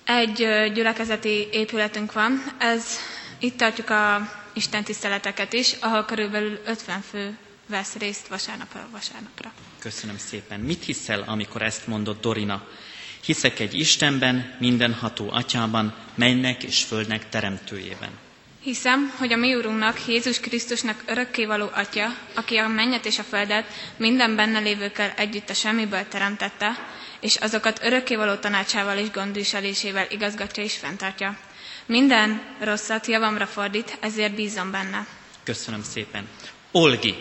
Egy 0.05 0.33
gyülekezeti 0.73 1.47
épületünk 1.51 2.13
van, 2.13 2.43
ez 2.57 2.97
itt 3.39 3.57
tartjuk 3.57 3.89
a 3.89 4.29
Isten 4.53 4.83
tiszteleteket 4.83 5.53
is, 5.53 5.73
ahol 5.79 6.05
körülbelül 6.05 6.59
50 6.65 7.01
fő 7.01 7.37
vesz 7.67 7.95
részt 7.95 8.27
vasárnapra 8.27 8.87
vasárnapra. 8.91 9.51
Köszönöm 9.79 10.17
szépen. 10.17 10.59
Mit 10.59 10.83
hiszel, 10.85 11.21
amikor 11.27 11.61
ezt 11.61 11.87
mondott 11.87 12.21
Dorina? 12.21 12.67
Hiszek 13.25 13.59
egy 13.59 13.73
Istenben, 13.79 14.55
mindenható 14.59 15.29
atyában, 15.31 15.95
mennek 16.15 16.63
és 16.63 16.83
földnek 16.83 17.29
teremtőjében. 17.29 18.09
Hiszem, 18.61 19.13
hogy 19.17 19.33
a 19.33 19.37
mi 19.37 19.55
Urunknak, 19.55 20.07
Jézus 20.07 20.39
Krisztusnak 20.39 21.03
örökkévaló 21.05 21.69
Atya, 21.73 22.15
aki 22.35 22.55
a 22.57 22.67
mennyet 22.67 23.05
és 23.05 23.19
a 23.19 23.23
földet 23.23 23.65
minden 23.97 24.35
benne 24.35 24.59
lévőkkel 24.59 25.13
együtt 25.15 25.49
a 25.49 25.53
semmiből 25.53 26.07
teremtette, 26.07 26.71
és 27.19 27.35
azokat 27.35 27.79
örökkévaló 27.83 28.35
tanácsával 28.35 28.97
és 28.97 29.11
gondviselésével 29.11 30.05
igazgatja 30.09 30.63
és 30.63 30.73
fenntartja. 30.77 31.37
Minden 31.85 32.41
rosszat 32.59 33.05
javamra 33.07 33.45
fordít, 33.47 33.97
ezért 34.01 34.35
bízom 34.35 34.71
benne. 34.71 35.07
Köszönöm 35.43 35.83
szépen. 35.83 36.27
Olgi, 36.71 37.15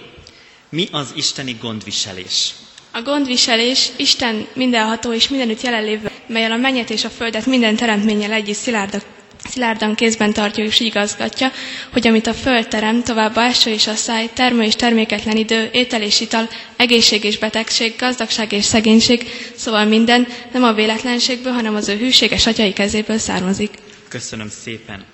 mi 0.68 0.88
az 0.92 1.12
isteni 1.14 1.52
gondviselés? 1.60 2.54
A 2.98 3.02
gondviselés 3.02 3.88
Isten 3.96 4.46
mindenható 4.52 5.12
és 5.12 5.28
mindenütt 5.28 5.60
jelenlévő, 5.60 6.10
melyel 6.26 6.52
a 6.52 6.56
mennyet 6.56 6.90
és 6.90 7.04
a 7.04 7.08
földet 7.10 7.46
minden 7.46 7.76
teremtménnyel 7.76 8.32
együtt 8.32 8.56
szilárdak, 8.56 9.02
szilárdan 9.48 9.94
kézben 9.94 10.32
tartja 10.32 10.64
és 10.64 10.80
igazgatja, 10.80 11.52
hogy 11.92 12.06
amit 12.06 12.26
a 12.26 12.34
föld 12.34 12.68
terem, 12.68 13.02
továbbá 13.02 13.46
eső 13.48 13.70
és 13.70 13.86
a 13.86 13.94
száj, 13.94 14.30
termő 14.34 14.62
és 14.62 14.74
terméketlen 14.76 15.36
idő, 15.36 15.68
étel 15.72 16.02
és 16.02 16.20
ital, 16.20 16.48
egészség 16.76 17.24
és 17.24 17.38
betegség, 17.38 17.94
gazdagság 17.98 18.52
és 18.52 18.64
szegénység, 18.64 19.28
szóval 19.56 19.84
minden 19.84 20.26
nem 20.52 20.62
a 20.62 20.72
véletlenségből, 20.72 21.52
hanem 21.52 21.74
az 21.74 21.88
ő 21.88 21.96
hűséges 21.96 22.46
atyai 22.46 22.72
kezéből 22.72 23.18
származik. 23.18 23.70
Köszönöm 24.08 24.48
szépen. 24.48 25.04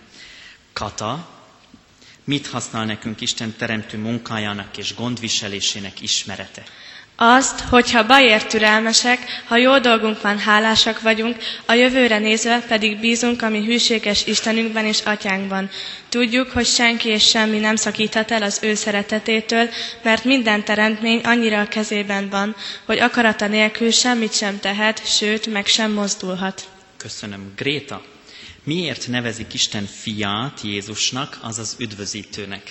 Kata, 0.73 1.29
mit 2.25 2.47
használ 2.47 2.85
nekünk 2.85 3.21
Isten 3.21 3.55
teremtő 3.59 3.99
munkájának 3.99 4.77
és 4.77 4.95
gondviselésének 4.95 6.01
ismerete? 6.01 6.63
Azt, 7.17 7.61
hogyha 7.61 8.07
bajért 8.07 8.49
türelmesek, 8.49 9.19
ha 9.49 9.57
jó 9.57 9.79
dolgunk 9.79 10.21
van, 10.23 10.39
hálásak 10.39 11.01
vagyunk, 11.01 11.37
a 11.67 11.73
jövőre 11.73 12.19
nézve 12.19 12.61
pedig 12.69 13.01
bízunk 13.01 13.43
a 13.43 13.49
mi 13.49 13.65
hűséges 13.65 14.27
Istenünkben 14.27 14.85
és 14.85 15.01
Atyánkban. 15.01 15.71
Tudjuk, 16.09 16.51
hogy 16.51 16.67
senki 16.67 17.09
és 17.09 17.29
semmi 17.29 17.59
nem 17.59 17.77
szakíthat 17.77 18.31
el 18.31 18.43
az 18.43 18.59
ő 18.63 18.75
szeretetétől, 18.75 19.69
mert 20.03 20.25
minden 20.25 20.65
teremtmény 20.65 21.21
annyira 21.21 21.61
a 21.61 21.69
kezében 21.69 22.29
van, 22.29 22.57
hogy 22.85 22.99
akarata 22.99 23.47
nélkül 23.47 23.91
semmit 23.91 24.35
sem 24.35 24.61
tehet, 24.61 25.17
sőt, 25.17 25.47
meg 25.47 25.67
sem 25.67 25.93
mozdulhat. 25.93 26.63
Köszönöm. 26.97 27.53
Gréta, 27.57 28.03
miért 28.65 29.09
nevezik 29.09 29.55
Isten 29.55 29.87
fiát 30.01 30.61
Jézusnak, 30.63 31.39
azaz 31.43 31.77
üdvözítőnek? 31.79 32.63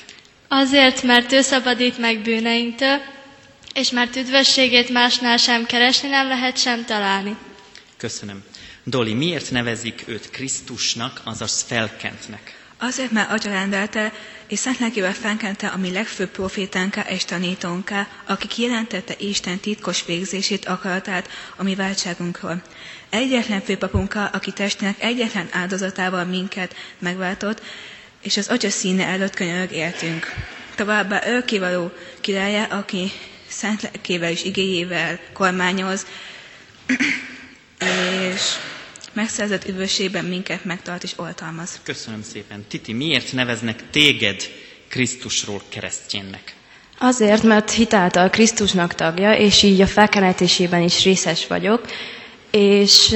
Azért, 0.48 1.04
mert 1.04 1.32
ő 1.32 1.42
szabadít 1.42 1.98
meg 1.98 2.22
bűneinktől, 2.22 2.98
és 3.74 3.90
mert 3.92 4.16
üdvösségét 4.16 4.90
másnál 4.90 5.38
sem 5.38 5.66
keresni 5.66 6.10
nem 6.10 6.28
lehet 6.28 6.58
sem 6.58 6.86
találni. 6.86 7.36
Köszönöm. 7.98 8.44
Doli, 8.84 9.14
miért 9.14 9.52
nevezik 9.52 10.04
őt 10.08 10.30
Krisztusnak, 10.30 11.22
azaz 11.24 11.62
felkentnek? 11.68 12.58
Azért, 12.78 13.12
mert 13.12 13.32
Atya 13.32 13.50
rendelte, 13.50 14.14
és 14.48 14.60
szent 14.60 14.80
lelkével 14.80 15.14
felkente 15.14 15.68
a 15.68 15.78
mi 15.78 15.92
legfőbb 15.92 16.30
profétánká 16.30 17.02
és 17.02 17.26
tanítónká, 17.26 18.08
aki 18.28 18.48
kijelentette 18.48 19.16
Isten 19.20 19.60
titkos 19.60 20.06
végzését, 20.06 20.66
akaratát 20.66 21.30
a 21.56 21.64
mi 21.64 21.76
váltságunkról. 21.76 22.62
Egyetlen 23.10 23.62
főpapunká, 23.62 24.26
aki 24.34 24.52
testének 24.52 25.02
egyetlen 25.04 25.48
áldozatával 25.52 26.26
minket 26.26 26.76
megváltott, 27.00 27.62
és 28.22 28.38
az 28.38 28.48
Atya 28.48 28.70
színe 28.70 29.06
előtt 29.06 29.34
könyörög 29.34 29.72
értünk. 29.72 30.34
Továbbá 30.76 31.28
örökkévaló 31.28 31.92
királya, 32.22 32.64
aki 32.64 33.12
szent 33.54 33.82
lelkével 33.82 34.32
és 34.32 34.44
igéjével 34.44 35.20
kormányoz, 35.34 36.06
és 38.32 38.42
megszerzett 39.14 39.68
üdvösségben 39.68 40.26
minket 40.26 40.66
megtart 40.66 41.04
és 41.04 41.14
oltalmaz. 41.16 41.80
Köszönöm 41.84 42.22
szépen. 42.24 42.66
Titi, 42.68 42.94
miért 42.94 43.32
neveznek 43.34 43.90
téged 43.90 44.42
Krisztusról 44.90 45.62
keresztjénnek? 45.70 46.56
Azért, 46.98 47.44
mert 47.44 47.72
hitáltal 47.72 48.30
Krisztusnak 48.30 48.96
tagja, 48.96 49.32
és 49.34 49.64
így 49.64 49.82
a 49.82 49.88
felkenetésében 49.88 50.82
is 50.82 51.04
részes 51.04 51.48
vagyok, 51.48 51.86
és 52.52 53.16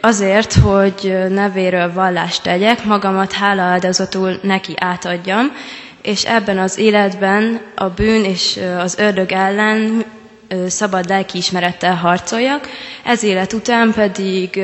azért, 0.00 0.52
hogy 0.52 1.14
nevéről 1.28 1.92
vallást 1.92 2.42
tegyek, 2.42 2.84
magamat 2.84 3.32
hálaaldozatul 3.32 4.38
neki 4.42 4.74
átadjam, 4.76 5.52
és 6.08 6.24
ebben 6.24 6.58
az 6.58 6.78
életben 6.78 7.60
a 7.74 7.88
bűn 7.88 8.24
és 8.24 8.58
az 8.78 8.98
ördög 8.98 9.32
ellen 9.32 10.04
szabad 10.66 11.08
lelkiismerettel 11.08 11.94
harcoljak, 11.94 12.68
ez 13.04 13.22
élet 13.22 13.52
után 13.52 13.92
pedig 13.92 14.60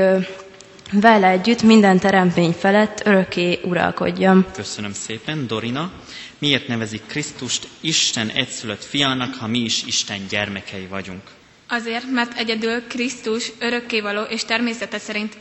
vele 0.92 1.28
együtt 1.28 1.62
minden 1.62 1.98
teremtmény 1.98 2.52
felett 2.52 3.02
örökké 3.06 3.58
uralkodjam. 3.64 4.46
Köszönöm 4.54 4.92
szépen. 4.92 5.46
Dorina, 5.46 5.92
miért 6.38 6.68
nevezik 6.68 7.02
Krisztust 7.06 7.68
Isten 7.80 8.28
egyszülött 8.28 8.84
fiának, 8.84 9.34
ha 9.34 9.46
mi 9.46 9.58
is 9.58 9.82
Isten 9.86 10.26
gyermekei 10.28 10.86
vagyunk? 10.90 11.22
Azért, 11.68 12.10
mert 12.10 12.38
egyedül 12.38 12.82
Krisztus 12.88 13.52
örökkévaló 13.58 14.22
és 14.22 14.44
természete 14.44 14.98
szerint 14.98 15.36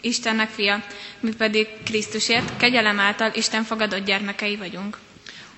Istennek 0.00 0.48
fia, 0.48 0.82
mi 1.20 1.34
pedig 1.34 1.66
Krisztusért 1.84 2.56
kegyelem 2.56 3.00
által 3.00 3.30
Isten 3.34 3.62
fogadott 3.64 4.04
gyermekei 4.04 4.56
vagyunk. 4.56 4.98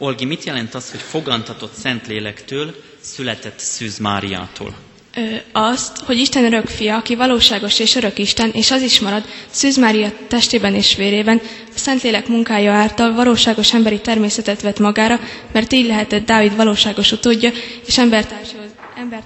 Olgi, 0.00 0.24
mit 0.24 0.44
jelent 0.44 0.74
az, 0.74 0.90
hogy 0.90 1.00
fogantatott 1.00 1.72
Szentlélektől 1.74 2.74
született 3.00 3.58
Szűz 3.58 3.98
Máriától? 3.98 4.74
Ö, 5.14 5.34
azt, 5.52 5.98
hogy 5.98 6.18
Isten 6.18 6.44
örök 6.44 6.66
fia, 6.66 6.96
aki 6.96 7.14
valóságos 7.14 7.78
és 7.78 7.94
örök 7.94 8.18
Isten, 8.18 8.50
és 8.50 8.70
az 8.70 8.82
is 8.82 9.00
marad, 9.00 9.24
Szűz 9.50 9.76
Mária 9.78 10.12
testében 10.28 10.74
és 10.74 10.96
vérében, 10.96 11.40
a 11.74 11.78
Szentlélek 11.78 12.28
munkája 12.28 12.72
által 12.72 13.12
valóságos 13.14 13.74
emberi 13.74 14.00
természetet 14.00 14.60
vett 14.62 14.78
magára, 14.78 15.20
mert 15.52 15.72
így 15.72 15.86
lehetett 15.86 16.26
Dávid 16.26 16.56
valóságos 16.56 17.12
utódja, 17.12 17.50
és 17.86 17.98
embertársihoz, 17.98 18.70
ember, 18.96 19.22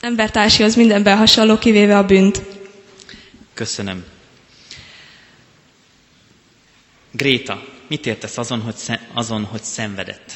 embertársihoz 0.00 0.74
mindenben 0.74 1.16
hasonló, 1.16 1.58
kivéve 1.58 1.98
a 1.98 2.04
bűnt. 2.06 2.42
Köszönöm. 3.54 4.04
Gréta, 7.10 7.62
mit 7.92 8.06
értesz 8.06 8.38
azon, 8.38 8.60
hogy, 8.60 8.74
azon, 9.14 9.44
hogy 9.44 9.62
szenvedett? 9.62 10.32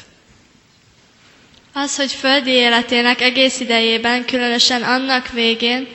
Az, 1.73 1.95
hogy 1.95 2.11
földi 2.11 2.51
életének 2.51 3.21
egész 3.21 3.59
idejében, 3.59 4.25
különösen 4.25 4.83
annak 4.83 5.29
végén, 5.31 5.87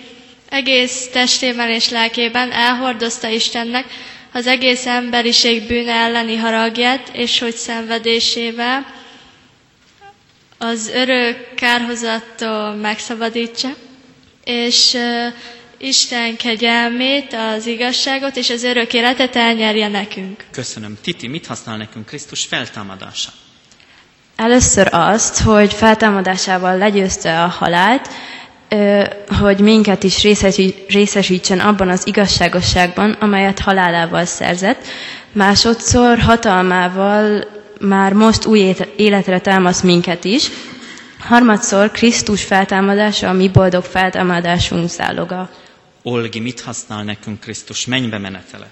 egész 0.48 1.08
testében 1.12 1.70
és 1.70 1.88
lelkében 1.88 2.52
elhordozta 2.52 3.28
Istennek 3.28 3.84
az 4.32 4.46
egész 4.46 4.86
emberiség 4.86 5.66
bűne 5.66 5.92
elleni 5.92 6.36
haragját, 6.36 7.08
és 7.12 7.38
hogy 7.38 7.54
szenvedésével 7.54 8.86
az 10.58 10.88
örök 10.88 11.54
kárhozattól 11.54 12.74
megszabadítsa, 12.74 13.68
és 14.44 14.96
Isten 15.84 16.36
kegyelmét, 16.36 17.36
az 17.56 17.66
igazságot 17.66 18.36
és 18.36 18.50
az 18.50 18.62
örök 18.62 18.92
életet 18.92 19.36
elnyerje 19.36 19.88
nekünk. 19.88 20.44
Köszönöm. 20.52 20.96
Titi, 21.02 21.26
mit 21.28 21.46
használ 21.46 21.76
nekünk 21.76 22.06
Krisztus 22.06 22.44
feltámadása? 22.44 23.30
Először 24.36 24.88
azt, 24.90 25.40
hogy 25.40 25.72
feltámadásával 25.72 26.76
legyőzte 26.78 27.42
a 27.42 27.46
halált, 27.46 28.08
hogy 29.40 29.58
minket 29.58 30.02
is 30.02 30.22
részesítsen 30.88 31.60
abban 31.60 31.88
az 31.88 32.06
igazságosságban, 32.06 33.10
amelyet 33.12 33.58
halálával 33.60 34.24
szerzett. 34.24 34.86
Másodszor 35.32 36.18
hatalmával 36.18 37.44
már 37.80 38.12
most 38.12 38.44
új 38.46 38.74
életre 38.96 39.38
támaszt 39.40 39.82
minket 39.82 40.24
is. 40.24 40.50
Harmadszor 41.20 41.90
Krisztus 41.90 42.44
feltámadása 42.44 43.28
a 43.28 43.32
mi 43.32 43.48
boldog 43.48 43.84
feltámadásunk 43.84 44.88
záloga. 44.88 45.50
Olgi, 46.02 46.38
mit 46.40 46.60
használ 46.60 47.04
nekünk 47.04 47.40
Krisztus 47.40 47.86
mennybe 47.86 48.18
menetele? 48.18 48.70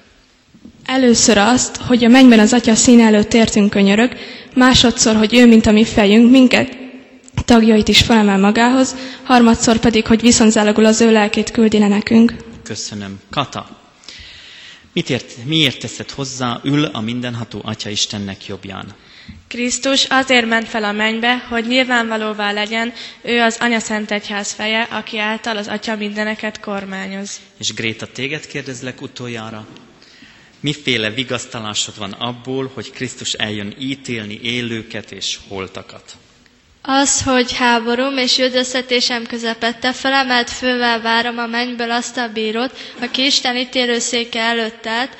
Először 0.84 1.38
azt, 1.38 1.76
hogy 1.76 2.04
a 2.04 2.08
mennyben 2.08 2.38
az 2.38 2.52
Atya 2.52 2.74
színe 2.74 3.04
előtt 3.04 3.34
értünk 3.34 3.70
könyörög, 3.70 4.12
másodszor, 4.54 5.16
hogy 5.16 5.34
ő, 5.34 5.46
mint 5.46 5.66
a 5.66 5.70
mi 5.70 5.84
fejünk, 5.84 6.30
minket 6.30 6.76
tagjait 7.44 7.88
is 7.88 8.02
felemel 8.02 8.38
magához, 8.38 8.96
harmadszor 9.22 9.78
pedig, 9.78 10.06
hogy 10.06 10.20
viszontzálogul 10.20 10.84
az 10.84 11.00
ő 11.00 11.12
lelkét 11.12 11.50
küldi 11.50 11.78
le 11.78 11.88
nekünk. 11.88 12.34
Köszönöm. 12.62 13.20
Kata, 13.30 13.68
mit 14.92 15.10
ért, 15.10 15.44
miért 15.44 15.78
teszed 15.80 16.10
hozzá, 16.10 16.60
ül 16.64 16.84
a 16.84 17.00
mindenható 17.00 17.60
Atya 17.64 17.88
Istennek 17.90 18.46
jobbján? 18.46 18.86
Krisztus 19.48 20.04
azért 20.04 20.46
ment 20.46 20.68
fel 20.68 20.84
a 20.84 20.92
mennybe, 20.92 21.36
hogy 21.48 21.66
nyilvánvalóvá 21.66 22.52
legyen, 22.52 22.92
ő 23.22 23.40
az 23.40 23.56
Anya 23.60 23.78
Szent 23.78 24.10
Egyház 24.10 24.52
feje, 24.52 24.82
aki 24.82 25.18
által 25.18 25.56
az 25.56 25.68
Atya 25.68 25.96
mindeneket 25.96 26.60
kormányoz. 26.60 27.40
És 27.58 27.74
Gréta, 27.74 28.06
téged 28.06 28.46
kérdezlek 28.46 29.00
utoljára, 29.00 29.66
miféle 30.60 31.10
vigasztalásod 31.10 31.98
van 31.98 32.12
abból, 32.12 32.70
hogy 32.74 32.90
Krisztus 32.90 33.32
eljön 33.32 33.74
ítélni 33.78 34.38
élőket 34.42 35.12
és 35.12 35.38
holtakat? 35.48 36.16
Az, 36.82 37.22
hogy 37.22 37.52
háborúm 37.56 38.16
és 38.16 38.38
üldöztetésem 38.38 39.26
közepette 39.26 39.92
felemelt 39.92 40.50
fővel 40.50 41.00
várom 41.00 41.38
a 41.38 41.46
mennyből 41.46 41.90
azt 41.90 42.16
a 42.16 42.28
bírót, 42.32 42.78
aki 43.00 43.24
Isten 43.24 43.56
ítélőszéke 43.56 44.40
előtt 44.40 44.86
állt, 44.86 45.16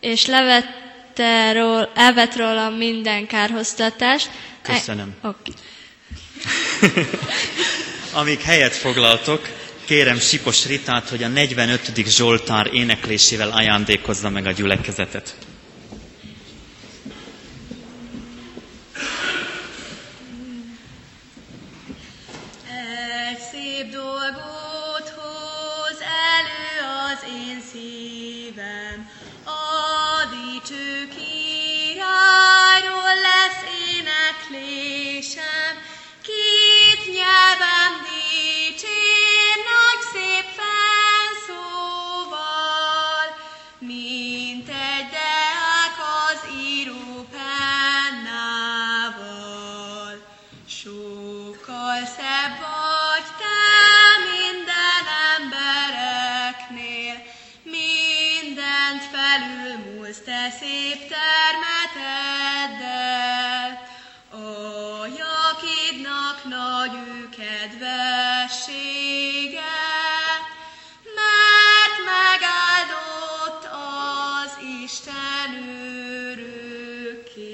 és 0.00 0.26
levet, 0.26 0.81
elvette 1.18 1.52
ról, 1.52 1.90
elvett 1.94 2.36
rólam 2.36 2.74
minden 2.74 3.26
kárhoztatást. 3.26 4.30
Köszönöm. 4.62 5.14
E, 5.22 5.28
okay. 5.28 5.54
Amíg 8.20 8.40
helyet 8.40 8.74
foglaltok, 8.74 9.48
kérem 9.84 10.18
Sipos 10.18 10.66
Ritát, 10.66 11.08
hogy 11.08 11.22
a 11.22 11.28
45. 11.28 11.92
Zsoltár 12.06 12.68
éneklésével 12.74 13.50
ajándékozza 13.50 14.30
meg 14.30 14.46
a 14.46 14.50
gyülekezetet. 14.50 15.34
Egy 23.30 23.38
szép 23.52 23.90
dolgot 23.90 25.08
hoz 25.16 25.98
elő 26.00 26.80
az 27.12 27.24
én 27.28 27.60
szívem, 27.72 29.08
a 29.44 30.24
dicső 30.30 31.01
felülmúlsz 59.12 60.22
te 60.24 60.50
szép 60.60 61.08
termeteddel. 61.08 61.71
Nagy 66.86 66.94
ő 66.94 67.28
kedvessége, 67.28 68.80
mert 71.18 71.96
megáldott 72.14 73.64
az 73.64 74.52
Isten 74.84 75.50
örökké. 76.30 77.52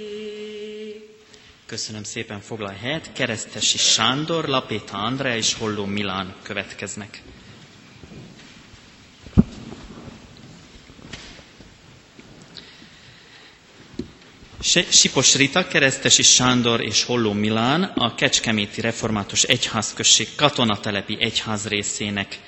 Köszönöm 1.67 2.03
szépen, 2.03 2.41
foglalj 2.41 2.77
helyet. 2.77 3.13
Keresztesi 3.13 3.79
Sándor, 3.79 4.45
Lapéta 4.45 4.97
Andrea 4.97 5.37
és 5.37 5.55
Holló 5.55 5.85
Milán 5.85 6.35
következnek. 6.43 7.23
Sipos 14.91 15.35
Rita, 15.35 15.67
Keresztesi 15.69 16.23
Sándor 16.23 16.81
és 16.85 17.03
Holló 17.05 17.33
Milán 17.33 17.83
a 17.83 18.15
Kecskeméti 18.15 18.81
Református 18.81 19.43
Egyházközség 19.43 20.29
katonatelepi 20.37 21.17
egyház 21.21 21.67
részének 21.69 22.39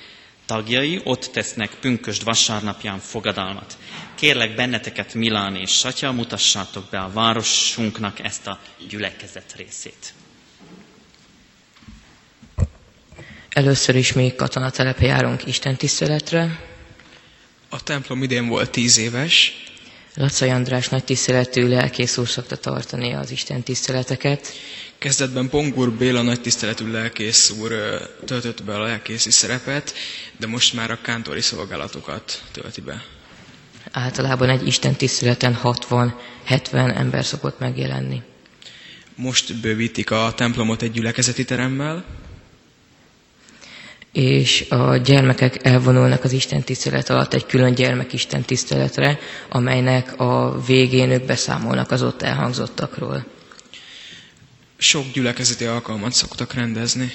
tagjai 0.45 1.01
ott 1.03 1.29
tesznek 1.33 1.69
pünkösd 1.79 2.23
vasárnapján 2.23 2.99
fogadalmat. 2.99 3.77
Kérlek 4.15 4.55
benneteket, 4.55 5.13
Milán 5.13 5.55
és 5.55 5.71
Satya, 5.71 6.11
mutassátok 6.11 6.89
be 6.89 6.99
a 6.99 7.11
városunknak 7.11 8.19
ezt 8.19 8.47
a 8.47 8.59
gyülekezet 8.89 9.53
részét. 9.57 10.13
Először 13.49 13.95
is 13.95 14.13
még 14.13 14.35
katonatelepe 14.35 15.05
járunk 15.05 15.45
Isten 15.45 15.75
tiszteletre. 15.75 16.59
A 17.69 17.83
templom 17.83 18.23
idén 18.23 18.47
volt 18.47 18.69
tíz 18.71 18.97
éves. 18.97 19.53
Lacai 20.15 20.49
András 20.49 20.89
nagy 20.89 21.03
tiszteletű 21.03 21.67
lelkész 21.67 22.17
úr 22.17 22.27
szokta 22.27 22.55
tartani 22.55 23.13
az 23.13 23.31
Isten 23.31 23.63
tiszteleteket. 23.63 24.47
Kezdetben 24.97 25.49
Pongur 25.49 25.91
Béla 25.91 26.21
nagy 26.21 26.41
tiszteletű 26.41 26.91
lelkész 26.91 27.49
úr 27.49 27.71
töltött 28.25 28.63
be 28.63 28.75
a 28.75 28.81
lelkészi 28.81 29.31
szerepet, 29.31 29.93
de 30.37 30.47
most 30.47 30.73
már 30.73 30.91
a 30.91 30.99
kántori 31.01 31.41
szolgálatokat 31.41 32.41
tölti 32.51 32.81
be. 32.81 33.03
Általában 33.91 34.49
egy 34.49 34.67
Isten 34.67 34.95
tiszteleten 34.95 35.59
60-70 35.63 36.07
ember 36.97 37.25
szokott 37.25 37.59
megjelenni. 37.59 38.21
Most 39.15 39.59
bővítik 39.61 40.11
a 40.11 40.33
templomot 40.35 40.81
egy 40.81 40.91
gyülekezeti 40.91 41.45
teremmel. 41.45 42.05
És 44.11 44.65
a 44.69 44.95
gyermekek 44.97 45.65
elvonulnak 45.65 46.23
az 46.23 46.31
Isten 46.31 46.61
tisztelet 46.63 47.09
alatt 47.09 47.33
egy 47.33 47.45
külön 47.45 47.73
gyermek 47.73 48.13
Isten 48.13 48.41
tiszteletre, 48.41 49.19
amelynek 49.49 50.19
a 50.19 50.61
végén 50.65 51.09
ők 51.11 51.25
beszámolnak 51.25 51.91
az 51.91 52.03
ott 52.03 52.21
elhangzottakról. 52.21 53.25
Sok 54.77 55.11
gyülekezeti 55.13 55.65
alkalmat 55.65 56.11
szoktak 56.11 56.53
rendezni. 56.53 57.11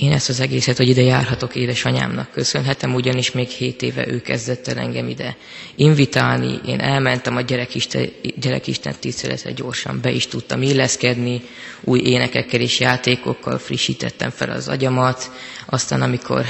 Én 0.00 0.12
ezt 0.12 0.28
az 0.28 0.40
egészet, 0.40 0.76
hogy 0.76 0.88
ide 0.88 1.02
járhatok 1.02 1.54
édesanyámnak 1.54 2.30
köszönhetem, 2.32 2.94
ugyanis 2.94 3.30
még 3.32 3.48
hét 3.48 3.82
éve 3.82 4.08
ő 4.08 4.20
kezdett 4.20 4.68
el 4.68 4.78
engem 4.78 5.08
ide 5.08 5.36
invitálni. 5.74 6.60
Én 6.66 6.80
elmentem 6.80 7.36
a 7.36 7.40
gyerekisten, 7.40 8.10
gyerekisten 8.36 8.94
tiszteletre 9.00 9.50
gyorsan, 9.52 10.00
be 10.02 10.10
is 10.10 10.26
tudtam 10.26 10.62
illeszkedni, 10.62 11.42
új 11.80 12.00
énekekkel 12.00 12.60
és 12.60 12.80
játékokkal 12.80 13.58
frissítettem 13.58 14.30
fel 14.30 14.50
az 14.50 14.68
agyamat. 14.68 15.30
Aztán 15.66 16.02
amikor 16.02 16.44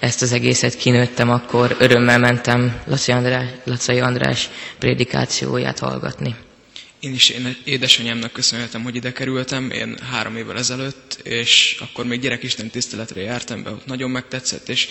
ezt 0.00 0.22
az 0.22 0.32
egészet 0.32 0.76
kinőttem, 0.76 1.30
akkor 1.30 1.76
örömmel 1.78 2.18
mentem 2.18 2.80
Laci 2.86 3.12
András, 3.12 3.48
Lacai 3.64 4.00
András 4.00 4.50
prédikációját 4.78 5.78
hallgatni. 5.78 6.34
Én 7.00 7.14
is 7.14 7.28
én 7.28 7.56
édesanyámnak 7.64 8.32
köszönhetem, 8.32 8.82
hogy 8.82 8.94
ide 8.94 9.12
kerültem, 9.12 9.70
én 9.70 9.98
három 9.98 10.36
évvel 10.36 10.58
ezelőtt, 10.58 11.12
és 11.22 11.76
akkor 11.80 12.04
még 12.06 12.20
gyerekisten 12.20 12.70
tiszteletre 12.70 13.20
jártam 13.20 13.62
be, 13.62 13.70
ott 13.70 13.86
nagyon 13.86 14.10
megtetszett, 14.10 14.68
és 14.68 14.88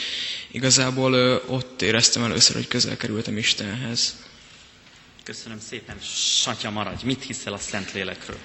igazából 0.51 1.14
ott 1.47 1.82
éreztem 1.82 2.24
először, 2.24 2.55
hogy 2.55 2.68
közel 2.68 2.97
kerültem 2.97 3.38
Istenhez. 3.38 4.16
Köszönöm 5.24 5.60
szépen. 5.70 5.99
Satya, 6.41 6.70
maradj. 6.70 7.05
Mit 7.05 7.24
hiszel 7.24 7.53
a 7.53 7.58
Szentlélekről? 7.58 8.38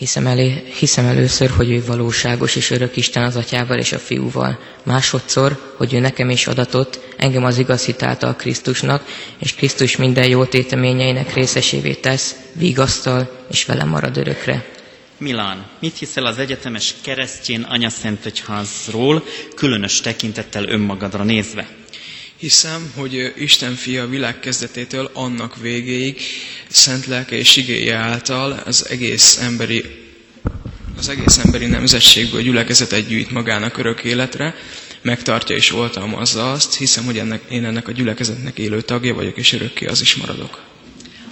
Hiszem, 0.00 0.26
elé, 0.26 0.62
hiszem 0.78 1.04
először, 1.06 1.50
hogy 1.50 1.70
ő 1.70 1.84
valóságos 1.84 2.56
és 2.56 2.70
örök 2.70 2.96
Isten 2.96 3.22
az 3.22 3.36
atyával 3.36 3.78
és 3.78 3.92
a 3.92 3.98
fiúval. 3.98 4.58
Másodszor, 4.82 5.74
hogy 5.76 5.94
ő 5.94 5.98
nekem 5.98 6.30
is 6.30 6.46
adatott, 6.46 7.00
engem 7.16 7.44
az 7.44 7.58
igaz 7.58 7.84
hitáltal 7.84 8.36
Krisztusnak, 8.36 9.04
és 9.38 9.54
Krisztus 9.54 9.96
minden 9.96 10.28
jó 10.28 10.44
téteményeinek 10.44 11.34
részesévé 11.34 11.92
tesz, 11.94 12.36
vigasztal, 12.52 13.44
és 13.50 13.64
velem 13.64 13.88
marad 13.88 14.16
örökre. 14.16 14.64
Milán, 15.18 15.66
mit 15.80 15.98
hiszel 15.98 16.26
az 16.26 16.38
egyetemes 16.38 16.94
keresztjén 17.02 17.62
anyaszentegyházról, 17.62 19.24
különös 19.54 20.00
tekintettel 20.00 20.64
önmagadra 20.68 21.24
nézve? 21.24 21.68
Hiszem, 22.40 22.92
hogy 22.96 23.32
Isten 23.36 23.74
fia 23.74 24.02
a 24.02 24.08
világ 24.08 24.40
kezdetétől 24.40 25.10
annak 25.12 25.56
végéig 25.56 26.20
szent 26.68 27.06
lelke 27.06 27.36
és 27.36 27.56
igéje 27.56 27.94
által 27.94 28.62
az 28.64 28.88
egész 28.88 29.38
emberi 29.38 29.84
az 30.96 31.08
egész 31.08 31.38
emberi 31.38 31.66
nemzetségből 31.66 32.42
gyülekezetet 32.42 33.06
gyűjt 33.06 33.30
magának 33.30 33.78
örök 33.78 34.04
életre, 34.04 34.54
megtartja 35.02 35.56
és 35.56 35.72
oltalmazza 35.72 36.52
azt, 36.52 36.76
hiszem, 36.76 37.04
hogy 37.04 37.18
ennek, 37.18 37.42
én 37.50 37.64
ennek 37.64 37.88
a 37.88 37.92
gyülekezetnek 37.92 38.58
élő 38.58 38.80
tagja 38.80 39.14
vagyok, 39.14 39.36
és 39.36 39.52
örökké 39.52 39.86
az 39.86 40.00
is 40.00 40.14
maradok. 40.16 40.62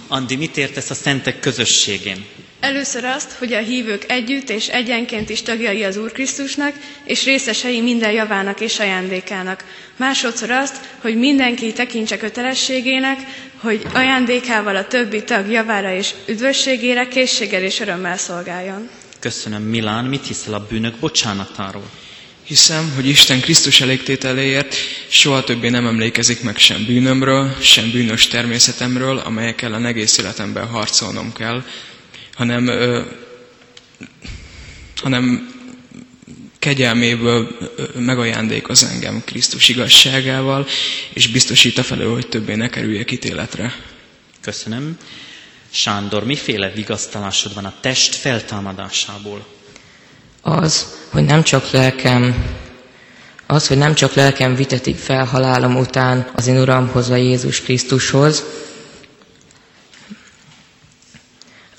Andi, 0.07 0.35
mit 0.35 0.57
értesz 0.57 0.89
a 0.89 0.93
szentek 0.93 1.39
közösségén? 1.39 2.25
Először 2.59 3.03
azt, 3.05 3.31
hogy 3.31 3.53
a 3.53 3.59
hívők 3.59 4.05
együtt 4.11 4.49
és 4.49 4.67
egyenként 4.67 5.29
is 5.29 5.41
tagjai 5.41 5.83
az 5.83 5.97
Úr 5.97 6.11
Krisztusnak, 6.11 6.73
és 7.03 7.23
részesei 7.23 7.81
minden 7.81 8.11
javának 8.11 8.59
és 8.59 8.79
ajándékának. 8.79 9.63
Másodszor 9.95 10.51
azt, 10.51 10.75
hogy 11.01 11.15
mindenki 11.15 11.73
tekintse 11.73 12.17
kötelességének, 12.17 13.19
hogy 13.57 13.85
ajándékával 13.93 14.75
a 14.75 14.87
többi 14.87 15.23
tag 15.23 15.49
javára 15.51 15.93
és 15.95 16.09
üdvösségére 16.27 17.07
készséggel 17.07 17.61
és 17.63 17.79
örömmel 17.79 18.17
szolgáljon. 18.17 18.89
Köszönöm, 19.19 19.61
Milán. 19.61 20.05
Mit 20.05 20.27
hiszel 20.27 20.53
a 20.53 20.65
bűnök 20.69 20.95
bocsánatáról? 20.99 21.89
Hiszem, 22.43 22.91
hogy 22.95 23.07
Isten 23.07 23.39
Krisztus 23.39 23.81
elégtételéért 23.81 24.75
soha 25.07 25.43
többé 25.43 25.69
nem 25.69 25.85
emlékezik 25.87 26.41
meg 26.41 26.57
sem 26.57 26.85
bűnömről, 26.85 27.55
sem 27.61 27.91
bűnös 27.91 28.27
természetemről, 28.27 29.17
amelyekkel 29.17 29.73
a 29.73 29.85
egész 29.85 30.17
életemben 30.17 30.67
harcolnom 30.67 31.33
kell, 31.33 31.63
hanem, 32.39 32.67
ö, 32.67 33.01
hanem 34.95 35.53
kegyelméből 36.59 37.57
megajándékoz 37.95 38.83
engem 38.83 39.21
Krisztus 39.25 39.69
igazságával, 39.69 40.67
és 41.13 41.27
biztosít 41.27 41.77
a 41.77 41.83
felől, 41.83 42.13
hogy 42.13 42.27
többé 42.27 42.55
ne 42.55 42.69
kerüljek 42.69 43.11
ítéletre. 43.11 43.73
Köszönöm. 44.41 44.97
Sándor, 45.69 46.23
miféle 46.23 46.71
vigasztalásod 46.71 47.53
van 47.53 47.65
a 47.65 47.73
test 47.81 48.15
feltámadásából? 48.15 49.45
Az, 50.41 50.95
hogy 51.09 51.23
nem 51.23 51.43
csak 51.43 51.71
lelkem, 51.71 52.45
az, 53.47 53.67
hogy 53.67 53.77
nem 53.77 53.93
csak 53.93 54.13
lelkem 54.13 54.55
vitetik 54.55 54.97
fel 54.97 55.25
halálom 55.25 55.75
után 55.75 56.31
az 56.35 56.47
én 56.47 56.59
Uramhoz, 56.59 57.09
a 57.09 57.15
Jézus 57.15 57.61
Krisztushoz, 57.61 58.43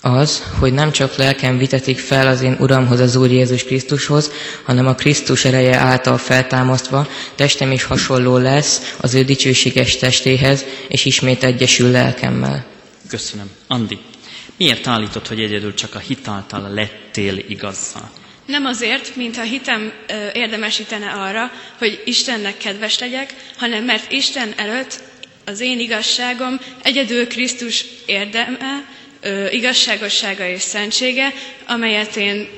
Az, 0.01 0.43
hogy 0.59 0.73
nem 0.73 0.93
csak 0.93 1.17
lelkem 1.17 1.59
vitetik 1.59 1.99
fel 1.99 2.27
az 2.27 2.41
én 2.43 2.57
Uramhoz, 2.61 3.01
az 3.01 3.17
Úr 3.17 3.31
Jézus 3.31 3.65
Krisztushoz, 3.65 4.31
hanem 4.65 4.87
a 4.87 4.95
Krisztus 4.95 5.45
ereje 5.45 5.77
által 5.77 6.19
feltámasztva 6.19 7.09
testem 7.35 7.73
is 7.73 7.83
hasonló 7.85 8.37
lesz 8.37 8.95
az 9.01 9.15
ő 9.15 9.23
dicsőséges 9.23 9.97
testéhez, 9.97 10.65
és 10.89 11.05
ismét 11.05 11.45
egyesül 11.45 11.91
lelkemmel. 11.91 12.67
Köszönöm. 13.09 13.51
Andi, 13.67 13.99
miért 14.57 14.87
állítod, 14.87 15.27
hogy 15.27 15.41
egyedül 15.41 15.75
csak 15.75 15.95
a 15.95 15.99
hitáltal 15.99 16.71
lettél 16.75 17.37
igazzal? 17.49 18.11
Nem 18.47 18.65
azért, 18.65 19.17
mintha 19.17 19.43
hitem 19.43 19.93
ö, 20.09 20.29
érdemesítene 20.33 21.11
arra, 21.11 21.51
hogy 21.79 22.03
Istennek 22.05 22.57
kedves 22.57 22.99
legyek, 22.99 23.35
hanem 23.57 23.85
mert 23.85 24.13
Isten 24.13 24.53
előtt 24.57 25.01
az 25.45 25.61
én 25.61 25.81
igazságom 25.81 26.61
egyedül 26.83 27.27
Krisztus 27.27 27.85
érdeme, 28.07 28.85
ö, 29.21 29.49
igazságossága 29.51 30.47
és 30.49 30.63
szentsége, 30.63 31.33
amelyet 31.67 32.17
én 32.17 32.49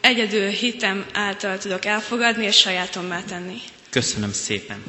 egyedül 0.00 0.48
hitem 0.48 1.04
által 1.12 1.58
tudok 1.58 1.84
elfogadni 1.84 2.44
és 2.46 2.56
sajátommá 2.56 3.20
tenni. 3.28 3.56
Köszönöm 3.90 4.32
szépen. 4.32 4.82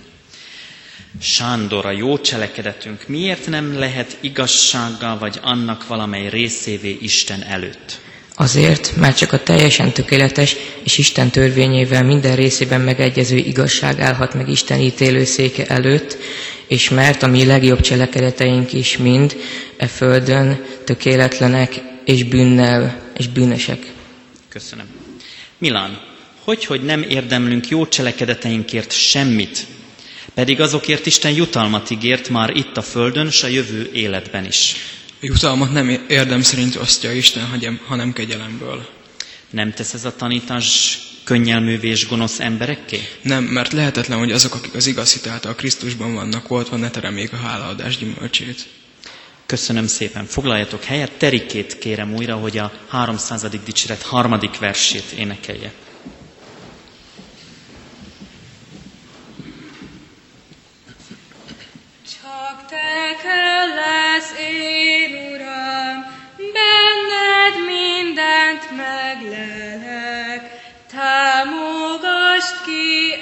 Sándor, 1.22 1.86
a 1.86 1.92
jó 1.92 2.20
cselekedetünk 2.20 3.08
miért 3.08 3.48
nem 3.48 3.78
lehet 3.80 4.18
igazsággal 4.20 5.18
vagy 5.18 5.40
annak 5.42 5.88
valamely 5.88 6.30
részévé 6.30 6.98
Isten 7.02 7.44
előtt? 7.44 8.00
Azért, 8.36 8.96
mert 8.96 9.18
csak 9.18 9.34
a 9.34 9.44
teljesen 9.44 9.92
tökéletes 9.92 10.56
és 10.84 10.98
Isten 10.98 11.30
törvényével 11.30 12.04
minden 12.04 12.36
részében 12.36 12.82
megegyező 12.82 13.36
igazság 13.38 14.00
állhat 14.00 14.34
meg 14.34 14.48
Isten 14.50 14.80
ítélőszéke 14.80 15.66
előtt, 15.66 16.18
és 16.72 16.90
mert 16.90 17.24
a 17.24 17.28
mi 17.28 17.46
legjobb 17.46 17.80
cselekedeteink 17.80 18.74
is 18.74 18.98
mind 18.98 19.36
e 19.78 19.88
földön 19.88 20.66
tökéletlenek 20.86 21.82
és 22.06 22.24
bűnnel 22.24 23.02
és 23.18 23.28
bűnösek. 23.28 23.92
Köszönöm. 24.50 24.86
Milán, 25.58 26.02
hogy, 26.44 26.66
hogy 26.66 26.84
nem 26.84 27.02
érdemlünk 27.02 27.70
jó 27.70 27.88
cselekedeteinkért 27.88 28.92
semmit, 28.92 29.68
pedig 30.34 30.62
azokért 30.62 31.06
Isten 31.06 31.32
jutalmat 31.32 31.90
ígért 31.90 32.30
már 32.30 32.50
itt 32.56 32.78
a 32.78 32.82
földön, 32.82 33.30
s 33.32 33.44
a 33.44 33.48
jövő 33.48 33.90
életben 33.94 34.46
is. 34.46 34.76
A 35.10 35.26
jutalmat 35.26 35.72
nem 35.72 36.06
érdem 36.08 36.42
szerint 36.42 36.76
osztja 36.76 37.12
Isten, 37.12 37.80
hanem 37.86 38.14
kegyelemből. 38.14 38.88
Nem 39.50 39.74
tesz 39.74 39.94
ez 39.94 40.06
a 40.06 40.16
tanítás 40.16 41.00
könnyelművé 41.24 41.88
és 41.88 42.08
gonosz 42.08 42.40
emberekké? 42.40 43.08
Nem, 43.22 43.44
mert 43.44 43.72
lehetetlen, 43.72 44.18
hogy 44.18 44.32
azok, 44.32 44.56
akik 44.56 44.74
az 44.74 44.88
igaz 44.88 45.22
a 45.44 45.56
Krisztusban 45.56 46.14
vannak 46.14 46.52
oltva, 46.52 46.76
ne 46.76 46.90
teremék 46.90 47.34
a 47.34 47.38
hálaadás 47.38 47.98
gyümölcsét. 47.98 48.68
Köszönöm 49.52 49.88
szépen. 49.88 50.26
Foglaljatok 50.26 50.84
helyet. 50.84 51.12
Terikét 51.12 51.78
kérem 51.78 52.14
újra, 52.14 52.36
hogy 52.36 52.58
a 52.58 52.72
300. 52.88 53.48
dicséret 53.64 54.02
harmadik 54.02 54.60
versét 54.60 55.12
énekelje. 55.18 55.74
Csak 62.04 62.66
te 62.70 63.16
kell 63.24 63.68
lesz, 63.68 64.34
én 64.40 65.12
Uram, 65.34 65.98
benned 66.38 67.66
mindent 67.66 68.64
meglelek. 68.78 70.31
Támogasd 70.92 72.64
ki, 72.66 73.14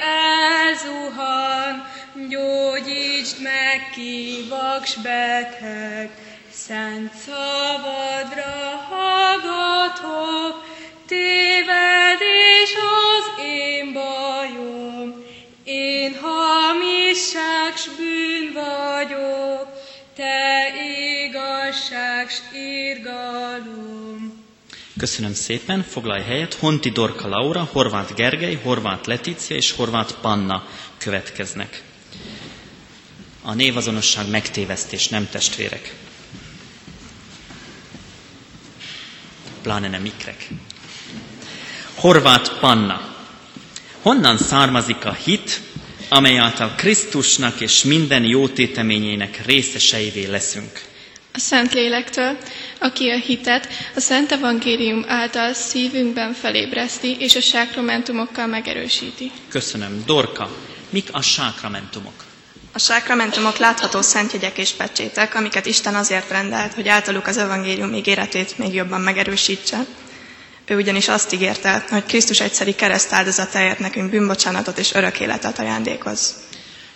elzuhan, 0.62 1.86
gyógyítsd 2.30 3.42
meg 3.42 3.90
ki, 3.94 4.46
vaks 4.50 4.96
beteg. 4.96 6.10
Szent 6.52 7.14
szabadra 7.14 8.76
hallgatok, 8.90 10.66
tévedés 11.08 12.74
az 12.76 13.44
én 13.44 13.94
bajom. 13.94 15.24
Én 15.64 16.20
hamisság 16.22 17.76
s 17.76 17.88
bűn 17.98 18.54
vagyok, 18.54 19.68
te 20.16 20.68
igazság 21.24 22.30
s 22.30 22.38
irgalom. 22.54 24.39
Köszönöm 25.00 25.34
szépen, 25.34 25.84
foglalj 25.84 26.24
helyet. 26.24 26.54
Honti 26.54 26.90
Dorka 26.90 27.28
Laura, 27.28 27.70
Horváth 27.72 28.14
Gergely, 28.14 28.56
Horváth 28.64 29.08
Letícia 29.08 29.56
és 29.56 29.72
Horváth 29.72 30.14
Panna 30.22 30.68
következnek. 30.98 31.84
A 33.42 33.54
névazonosság 33.54 34.30
megtévesztés, 34.30 35.08
nem 35.08 35.30
testvérek. 35.30 35.94
Pláne 39.62 39.88
nem 39.88 40.06
ikrek. 40.06 40.48
Horváth 41.96 42.60
Panna. 42.60 43.16
Honnan 44.02 44.38
származik 44.38 45.06
a 45.06 45.14
hit, 45.14 45.62
amely 46.10 46.38
által 46.38 46.74
Krisztusnak 46.76 47.62
és 47.62 47.84
minden 47.84 48.24
jó 48.24 48.48
téteményének 48.48 49.46
részeseivé 49.46 50.26
leszünk? 50.26 50.89
A 51.40 51.42
Szent 51.42 51.74
Lélektől, 51.74 52.38
aki 52.80 53.10
a 53.10 53.16
hitet 53.18 53.68
a 53.96 54.00
Szent 54.00 54.32
Evangélium 54.32 55.06
által 55.08 55.54
szívünkben 55.54 56.34
felébreszti 56.34 57.16
és 57.20 57.36
a 57.36 57.42
sákramentumokkal 57.42 58.48
megerősíti. 58.48 59.32
Köszönöm. 59.50 60.04
Dorka, 60.06 60.50
mik 60.90 61.08
a 61.12 61.22
sákramentumok? 61.22 62.24
A 62.74 62.80
sákramentumok 62.80 63.58
látható 63.58 64.02
szentjegyek 64.02 64.58
és 64.58 64.72
pecsétek, 64.72 65.36
amiket 65.36 65.66
Isten 65.66 65.96
azért 65.96 66.30
rendelt, 66.30 66.74
hogy 66.74 66.88
általuk 66.88 67.28
az 67.28 67.38
evangélium 67.38 67.94
ígéretét 67.94 68.58
még 68.58 68.74
jobban 68.74 69.02
megerősítse. 69.02 69.86
Ő 70.66 70.76
ugyanis 70.76 71.08
azt 71.08 71.34
ígérte, 71.34 71.86
hogy 71.90 72.06
Krisztus 72.06 72.40
egyszeri 72.40 72.76
kereszt 72.76 73.14
áldozatáért 73.14 73.80
nekünk 73.80 74.10
bűnbocsánatot 74.10 74.78
és 74.78 74.94
örök 74.94 75.20
életet 75.20 75.60
ajándékoz. 75.60 76.36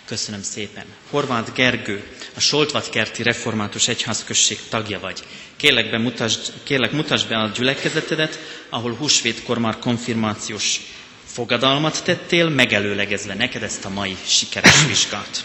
Köszönöm 0.06 0.42
szépen. 0.42 0.84
Horváth 1.10 1.52
Gergő, 1.52 2.02
a 2.34 2.40
Soltvatkerti 2.40 3.22
Református 3.22 3.88
Egyházközség 3.88 4.58
tagja 4.68 5.00
vagy. 5.00 5.22
Kérlek, 5.56 5.90
be 5.90 5.98
mutasd, 5.98 6.52
kérlek 6.62 6.92
mutasd 6.92 7.28
be 7.28 7.36
a 7.36 7.50
gyülekezetedet, 7.54 8.38
ahol 8.68 8.92
húsvétkor 8.94 9.58
már 9.58 9.78
konfirmációs 9.78 10.80
fogadalmat 11.24 12.04
tettél, 12.04 12.48
megelőlegezve 12.48 13.34
neked 13.34 13.62
ezt 13.62 13.84
a 13.84 13.88
mai 13.88 14.16
sikeres 14.26 14.84
vizsgát. 14.88 15.44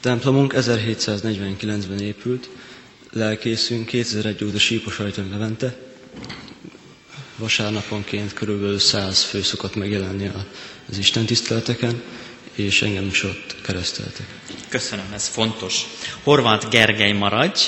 Templomunk 0.00 0.52
1749-ben 0.56 2.00
épült, 2.00 2.48
lelkészünk 3.12 3.86
2001 3.86 4.44
óta 4.44 4.58
sípos 4.58 4.98
ajtón 4.98 5.28
Levente, 5.30 5.76
vasárnaponként 7.36 8.32
körülbelül 8.32 8.78
100 8.78 9.22
fő 9.22 9.42
szokott 9.42 9.74
megjelenni 9.74 10.30
az 10.90 10.98
Isten 10.98 11.26
tiszteleteken, 11.26 12.02
és 12.62 12.82
engem 12.82 13.06
is 13.06 13.22
ott 13.24 13.56
kereszteltek. 13.62 14.26
Köszönöm, 14.68 15.12
ez 15.12 15.26
fontos. 15.28 15.82
Horváth 16.22 16.68
Gergely 16.68 17.12
maradj. 17.12 17.60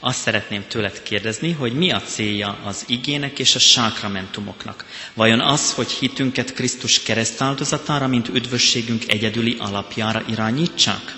Azt 0.00 0.20
szeretném 0.20 0.64
tőled 0.68 1.02
kérdezni, 1.02 1.52
hogy 1.52 1.72
mi 1.72 1.90
a 1.90 2.00
célja 2.02 2.58
az 2.64 2.84
igének 2.86 3.38
és 3.38 3.54
a 3.54 3.58
sákramentumoknak? 3.58 4.84
Vajon 5.14 5.40
az, 5.40 5.72
hogy 5.72 5.90
hitünket 5.90 6.52
Krisztus 6.54 7.02
keresztáldozatára, 7.02 8.06
mint 8.06 8.28
üdvösségünk 8.28 9.02
egyedüli 9.12 9.56
alapjára 9.58 10.24
irányítsák? 10.28 11.16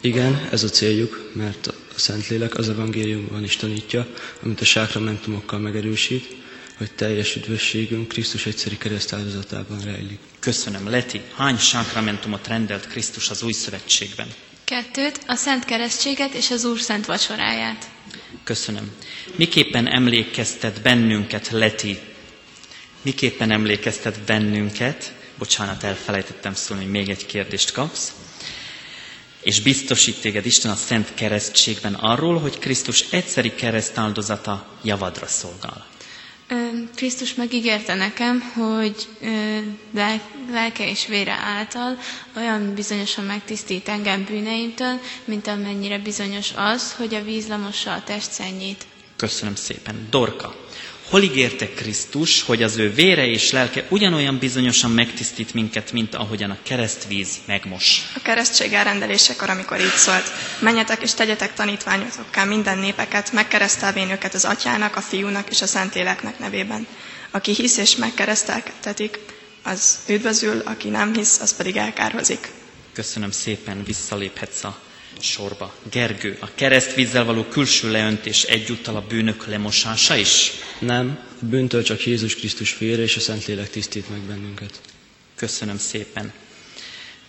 Igen, 0.00 0.48
ez 0.50 0.62
a 0.64 0.68
céljuk, 0.68 1.30
mert 1.34 1.66
a 1.66 1.72
Szentlélek 1.98 2.58
az 2.58 2.68
evangéliumban 2.68 3.44
is 3.44 3.56
tanítja, 3.56 4.06
amit 4.42 4.60
a 4.60 4.64
sákramentumokkal 4.64 5.58
megerősít, 5.58 6.36
hogy 6.78 6.92
teljes 6.94 7.36
üdvösségünk 7.36 8.08
Krisztus 8.08 8.46
egyszeri 8.46 8.78
keresztáldozatában 8.78 9.80
rejlik. 9.80 10.18
Köszönöm. 10.38 10.88
Leti, 10.90 11.20
hány 11.36 11.58
sákramentumot 11.58 12.46
rendelt 12.46 12.86
Krisztus 12.86 13.30
az 13.30 13.42
új 13.42 13.52
szövetségben? 13.52 14.28
Kettőt, 14.64 15.20
a 15.26 15.34
Szent 15.34 15.64
Keresztséget 15.64 16.32
és 16.34 16.50
az 16.50 16.64
Úr 16.64 16.80
Szent 16.80 17.06
Vacsoráját. 17.06 17.90
Köszönöm. 18.44 18.90
Miképpen 19.36 19.86
emlékeztet 19.88 20.82
bennünket, 20.82 21.50
Leti? 21.50 21.98
Miképpen 23.02 23.50
emlékeztet 23.50 24.20
bennünket? 24.20 25.14
Bocsánat, 25.38 25.82
elfelejtettem 25.82 26.54
szólni, 26.54 26.82
hogy 26.82 26.92
még 26.92 27.08
egy 27.08 27.26
kérdést 27.26 27.72
kapsz. 27.72 28.12
És 29.42 29.60
biztosít 29.60 30.20
téged 30.20 30.46
Isten 30.46 30.70
a 30.70 30.74
Szent 30.76 31.14
Keresztségben 31.14 31.94
arról, 31.94 32.38
hogy 32.38 32.58
Krisztus 32.58 33.04
egyszeri 33.10 33.54
keresztáldozata 33.54 34.78
javadra 34.82 35.26
szolgál. 35.26 35.86
Krisztus 36.94 37.34
megígérte 37.34 37.94
nekem, 37.94 38.40
hogy 38.40 39.08
lelke 40.50 40.88
és 40.88 41.06
vére 41.06 41.32
által 41.32 41.98
olyan 42.36 42.74
bizonyosan 42.74 43.24
megtisztít 43.24 43.88
engem 43.88 44.24
bűneimtől, 44.24 45.00
mint 45.24 45.46
amennyire 45.46 45.98
bizonyos 45.98 46.52
az, 46.56 46.92
hogy 46.94 47.14
a 47.14 47.22
víz 47.22 47.48
lamossa 47.48 47.92
a 47.92 48.02
test 48.04 48.30
szennyét. 48.30 48.86
Köszönöm 49.16 49.54
szépen. 49.54 50.06
Dorka, 50.10 50.63
hol 51.14 51.22
ígérte 51.22 51.68
Krisztus, 51.68 52.42
hogy 52.42 52.62
az 52.62 52.76
ő 52.76 52.92
vére 52.92 53.26
és 53.26 53.50
lelke 53.50 53.84
ugyanolyan 53.88 54.38
bizonyosan 54.38 54.90
megtisztít 54.90 55.54
minket, 55.54 55.92
mint 55.92 56.14
ahogyan 56.14 56.50
a 56.50 56.56
keresztvíz 56.62 57.28
megmos. 57.46 58.02
A 58.14 58.20
keresztség 58.22 58.72
elrendelésekor, 58.72 59.50
amikor 59.50 59.80
így 59.80 59.94
szólt, 59.96 60.30
menjetek 60.60 61.02
és 61.02 61.14
tegyetek 61.14 61.54
tanítványotokká 61.54 62.44
minden 62.44 62.78
népeket, 62.78 63.32
megkeresztelvén 63.32 64.10
őket 64.10 64.34
az 64.34 64.44
atyának, 64.44 64.96
a 64.96 65.00
fiúnak 65.00 65.50
és 65.50 65.62
a 65.62 65.66
szentéleknek 65.66 66.38
nevében. 66.38 66.86
Aki 67.30 67.52
hisz 67.52 67.76
és 67.76 67.96
megkereszteltetik, 67.96 69.18
az 69.62 69.98
üdvözül, 70.08 70.58
aki 70.64 70.88
nem 70.88 71.14
hisz, 71.14 71.40
az 71.40 71.56
pedig 71.56 71.76
elkárhozik. 71.76 72.50
Köszönöm 72.92 73.30
szépen, 73.30 73.82
visszaléphetsz 73.84 74.64
a 74.64 74.83
sorba. 75.24 75.74
Gergő, 75.90 76.36
a 76.40 76.48
keresztvízzel 76.54 77.24
való 77.24 77.44
külső 77.44 77.90
leöntés 77.90 78.42
egyúttal 78.42 78.96
a 78.96 79.04
bűnök 79.08 79.46
lemosása 79.46 80.16
is? 80.16 80.52
Nem, 80.78 81.18
a 81.42 81.44
bűntől 81.44 81.82
csak 81.82 82.06
Jézus 82.06 82.34
Krisztus 82.34 82.78
vére 82.78 83.02
és 83.02 83.16
a 83.16 83.20
Szentlélek 83.20 83.70
tisztít 83.70 84.10
meg 84.10 84.20
bennünket. 84.20 84.80
Köszönöm 85.36 85.78
szépen. 85.78 86.32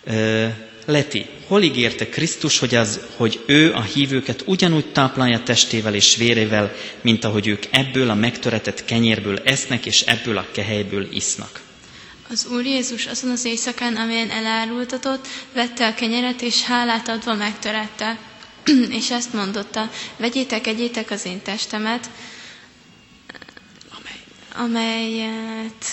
Ö, 0.03 0.47
Leti, 0.85 1.25
hol 1.47 1.63
ígérte 1.63 2.09
Krisztus, 2.09 2.59
hogy, 2.59 2.75
az, 2.75 2.99
hogy 3.15 3.39
ő 3.45 3.73
a 3.73 3.81
hívőket 3.81 4.43
ugyanúgy 4.45 4.91
táplálja 4.91 5.43
testével 5.43 5.95
és 5.95 6.15
vérével, 6.15 6.73
mint 7.01 7.23
ahogy 7.23 7.47
ők 7.47 7.63
ebből 7.71 8.09
a 8.09 8.13
megtöretett 8.13 8.85
kenyérből 8.85 9.39
esznek, 9.43 9.85
és 9.85 10.01
ebből 10.01 10.37
a 10.37 10.47
kehelyből 10.51 11.07
isznak? 11.11 11.61
Az 12.29 12.45
Úr 12.45 12.65
Jézus 12.65 13.05
azon 13.05 13.31
az 13.31 13.45
éjszakán, 13.45 13.95
amelyen 13.95 14.29
elárultatott, 14.29 15.27
vette 15.53 15.87
a 15.87 15.93
kenyeret, 15.93 16.41
és 16.41 16.61
hálát 16.63 17.07
adva 17.07 17.33
megtörette. 17.33 18.17
és 18.99 19.11
ezt 19.11 19.33
mondotta, 19.33 19.89
vegyétek, 20.17 20.67
egyétek 20.67 21.11
az 21.11 21.25
én 21.25 21.41
testemet, 21.41 22.09
amelyet 24.55 25.85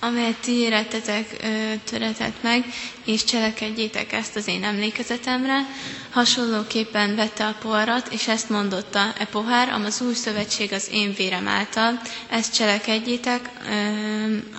amelyet 0.00 0.36
ti 0.40 0.52
érettetek 0.52 1.36
töretett 1.84 2.42
meg, 2.42 2.64
és 3.04 3.24
cselekedjétek 3.24 4.12
ezt 4.12 4.36
az 4.36 4.48
én 4.48 4.64
emlékezetemre. 4.64 5.66
Hasonlóképpen 6.10 7.14
vette 7.14 7.46
a 7.46 7.56
poharat, 7.60 8.08
és 8.12 8.28
ezt 8.28 8.48
mondotta, 8.48 9.12
e 9.18 9.24
pohár, 9.26 9.68
am 9.68 9.84
az 9.84 10.00
új 10.00 10.14
szövetség 10.14 10.72
az 10.72 10.88
én 10.92 11.14
vérem 11.14 11.48
által, 11.48 12.00
ezt 12.30 12.54
cselekedjétek 12.54 13.50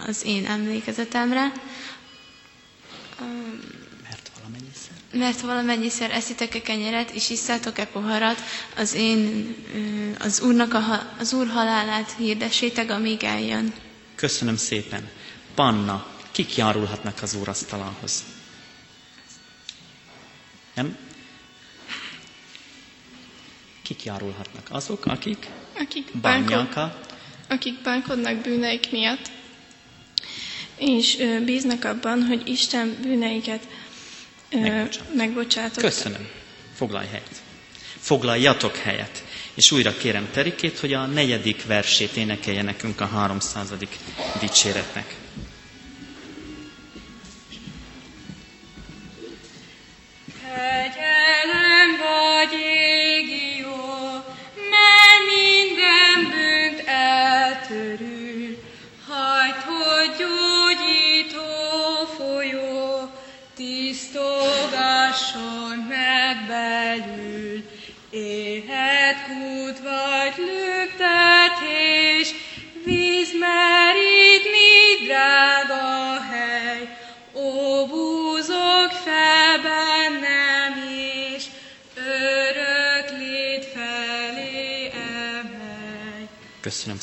az 0.07 0.25
én 0.25 0.45
emlékezetemre. 0.45 1.51
Mert 4.03 4.31
valamennyiszer. 4.41 4.91
Mert 5.13 5.41
valamennyiszer 5.41 6.11
eszitek 6.11 6.55
e 6.55 6.61
kenyeret, 6.61 7.09
és 7.11 7.29
isszátok 7.29 7.77
e 7.79 7.85
poharat, 7.85 8.43
az 8.77 8.93
én, 8.93 9.55
az, 10.19 10.41
úrnak 10.41 10.73
a, 10.73 11.11
az 11.19 11.33
úr 11.33 11.47
halálát 11.47 12.15
hirdessétek, 12.17 12.91
amíg 12.91 13.23
eljön. 13.23 13.73
Köszönöm 14.21 14.55
szépen. 14.57 15.09
Panna, 15.55 16.05
kik 16.31 16.55
járulhatnak 16.55 17.21
az 17.21 17.33
úrasztalához? 17.33 18.23
Nem? 20.75 20.97
Kik 23.81 24.03
járulhatnak? 24.03 24.67
Azok, 24.71 25.05
akik? 25.05 25.47
Akik 25.77 26.17
Bányáka. 26.21 27.01
akik 27.47 27.81
bánkodnak 27.81 28.35
bűneik 28.41 28.91
miatt, 28.91 29.31
és 30.77 31.17
bíznak 31.45 31.83
abban, 31.85 32.23
hogy 32.23 32.47
Isten 32.47 32.97
bűneiket 33.01 33.67
ö, 34.49 34.83
megbocsátott. 35.15 35.83
Köszönöm. 35.83 36.27
Foglalj 36.75 37.07
helyet. 37.07 37.41
Foglaljatok 37.99 38.75
helyet. 38.75 39.23
És 39.53 39.71
újra 39.71 39.97
kérem 39.97 40.29
Terikét, 40.31 40.79
hogy 40.79 40.93
a 40.93 41.05
negyedik 41.05 41.65
versét 41.65 42.15
énekelje 42.15 42.61
nekünk 42.61 43.01
a 43.01 43.05
háromszázadik 43.05 43.97
dicséretnek. 44.39 45.15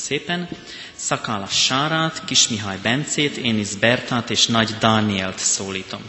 Szépen. 0.08 0.48
Szakála 0.94 1.46
Sárát, 1.46 2.24
Kis 2.24 2.48
Mihály 2.48 2.78
Bencét, 2.82 3.36
Énisz 3.36 3.74
Bertát 3.74 4.30
és 4.30 4.46
Nagy 4.46 4.74
Dánielt 4.80 5.38
szólítom. 5.38 6.00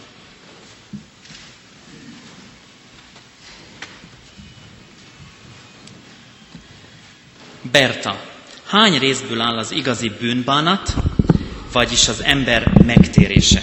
Berta, 7.72 8.22
hány 8.66 9.00
részből 9.00 9.42
áll 9.42 9.58
az 9.58 9.72
igazi 9.72 10.10
bűnbánat, 10.10 10.94
vagyis 11.72 12.08
az 12.08 12.24
ember 12.24 12.72
megtérése? 12.86 13.62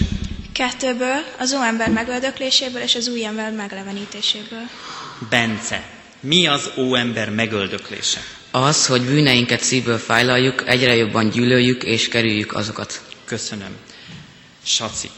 Kettőből, 0.52 1.24
az 1.38 1.52
óember 1.54 1.90
megöldökléséből 1.90 2.82
és 2.82 2.94
az 2.94 3.08
új 3.08 3.24
ember 3.24 3.52
meglevenítéséből. 3.52 4.68
Bence, 5.30 5.82
mi 6.20 6.46
az 6.46 6.70
óember 6.76 7.30
megöldöklése? 7.30 8.35
Az, 8.58 8.86
hogy 8.86 9.02
bűneinket 9.02 9.60
szívből 9.62 9.98
fájlaljuk, 9.98 10.62
egyre 10.68 10.94
jobban 10.94 11.28
gyűlöljük 11.30 11.82
és 11.84 12.08
kerüljük 12.08 12.54
azokat. 12.54 13.00
Köszönöm. 13.24 13.76
Saci, 14.62 15.10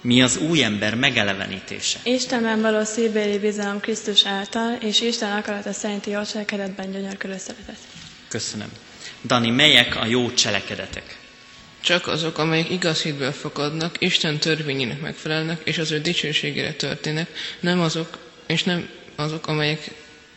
mi 0.00 0.22
az 0.22 0.36
új 0.36 0.62
ember 0.62 0.94
megelevenítése? 0.94 1.98
Istenben 2.02 2.60
való 2.60 2.84
szívbéli 2.84 3.38
bizalom 3.38 3.80
Krisztus 3.80 4.26
által, 4.26 4.78
és 4.80 5.00
Isten 5.00 5.36
akarata 5.36 5.72
szerinti 5.72 6.10
jó 6.10 6.22
cselekedetben 6.24 6.90
gyönyörkölő 6.92 7.36
szeretet. 7.38 7.76
Köszönöm. 8.28 8.68
Dani, 9.24 9.50
melyek 9.50 9.96
a 9.96 10.06
jó 10.06 10.32
cselekedetek? 10.32 11.18
Csak 11.80 12.06
azok, 12.06 12.38
amelyek 12.38 12.70
igaz 12.70 13.02
hitből 13.02 13.32
fakadnak, 13.32 13.96
Isten 13.98 14.38
törvényének 14.38 15.00
megfelelnek, 15.00 15.60
és 15.64 15.78
az 15.78 15.90
ő 15.90 16.00
dicsőségére 16.00 16.72
történnek, 16.72 17.28
nem 17.60 17.80
azok, 17.80 18.18
és 18.46 18.62
nem 18.62 18.88
azok, 19.16 19.46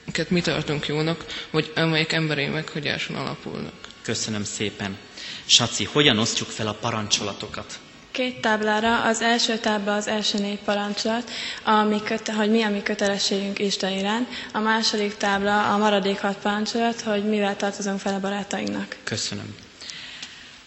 amelyeket 0.05 0.29
mi 0.29 0.41
tartunk 0.41 0.87
jónak, 0.87 1.25
vagy 1.51 1.71
amelyek 1.75 2.11
emberi 2.11 2.45
meghagyáson 2.45 3.15
alapulnak. 3.15 3.73
Köszönöm 4.01 4.43
szépen. 4.43 4.97
Saci, 5.45 5.83
hogyan 5.83 6.17
osztjuk 6.19 6.49
fel 6.49 6.67
a 6.67 6.73
parancsolatokat? 6.73 7.79
Két 8.11 8.41
táblára, 8.41 9.03
az 9.03 9.21
első 9.21 9.57
tábla 9.57 9.93
az 9.95 10.07
első 10.07 10.37
négy 10.37 10.59
parancsolat, 10.59 11.31
ami 11.63 12.01
köte, 12.03 12.33
hogy 12.33 12.49
mi 12.49 12.61
a 12.61 12.69
mi 12.69 12.81
kötelességünk 12.83 13.59
Isten 13.59 13.91
iránt, 13.91 14.27
a 14.53 14.59
második 14.59 15.17
tábla 15.17 15.73
a 15.73 15.77
maradék 15.77 16.19
hat 16.19 16.37
parancsolat, 16.37 17.01
hogy 17.01 17.23
mivel 17.29 17.55
tartozunk 17.55 17.99
fel 17.99 18.13
a 18.13 18.19
barátainknak. 18.19 18.95
Köszönöm. 19.03 19.55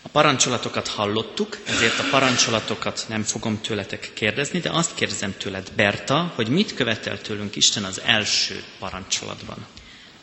A 0.07 0.09
parancsolatokat 0.09 0.89
hallottuk, 0.89 1.59
ezért 1.67 1.99
a 1.99 2.05
parancsolatokat 2.11 3.05
nem 3.09 3.23
fogom 3.23 3.61
tőletek 3.61 4.11
kérdezni, 4.15 4.59
de 4.59 4.71
azt 4.71 4.95
kérdezem 4.95 5.35
tőled, 5.39 5.73
Berta, 5.77 6.33
hogy 6.35 6.49
mit 6.49 6.75
követel 6.75 7.21
tőlünk 7.21 7.57
Isten 7.57 7.85
az 7.85 8.01
első 8.05 8.63
parancsolatban. 8.79 9.67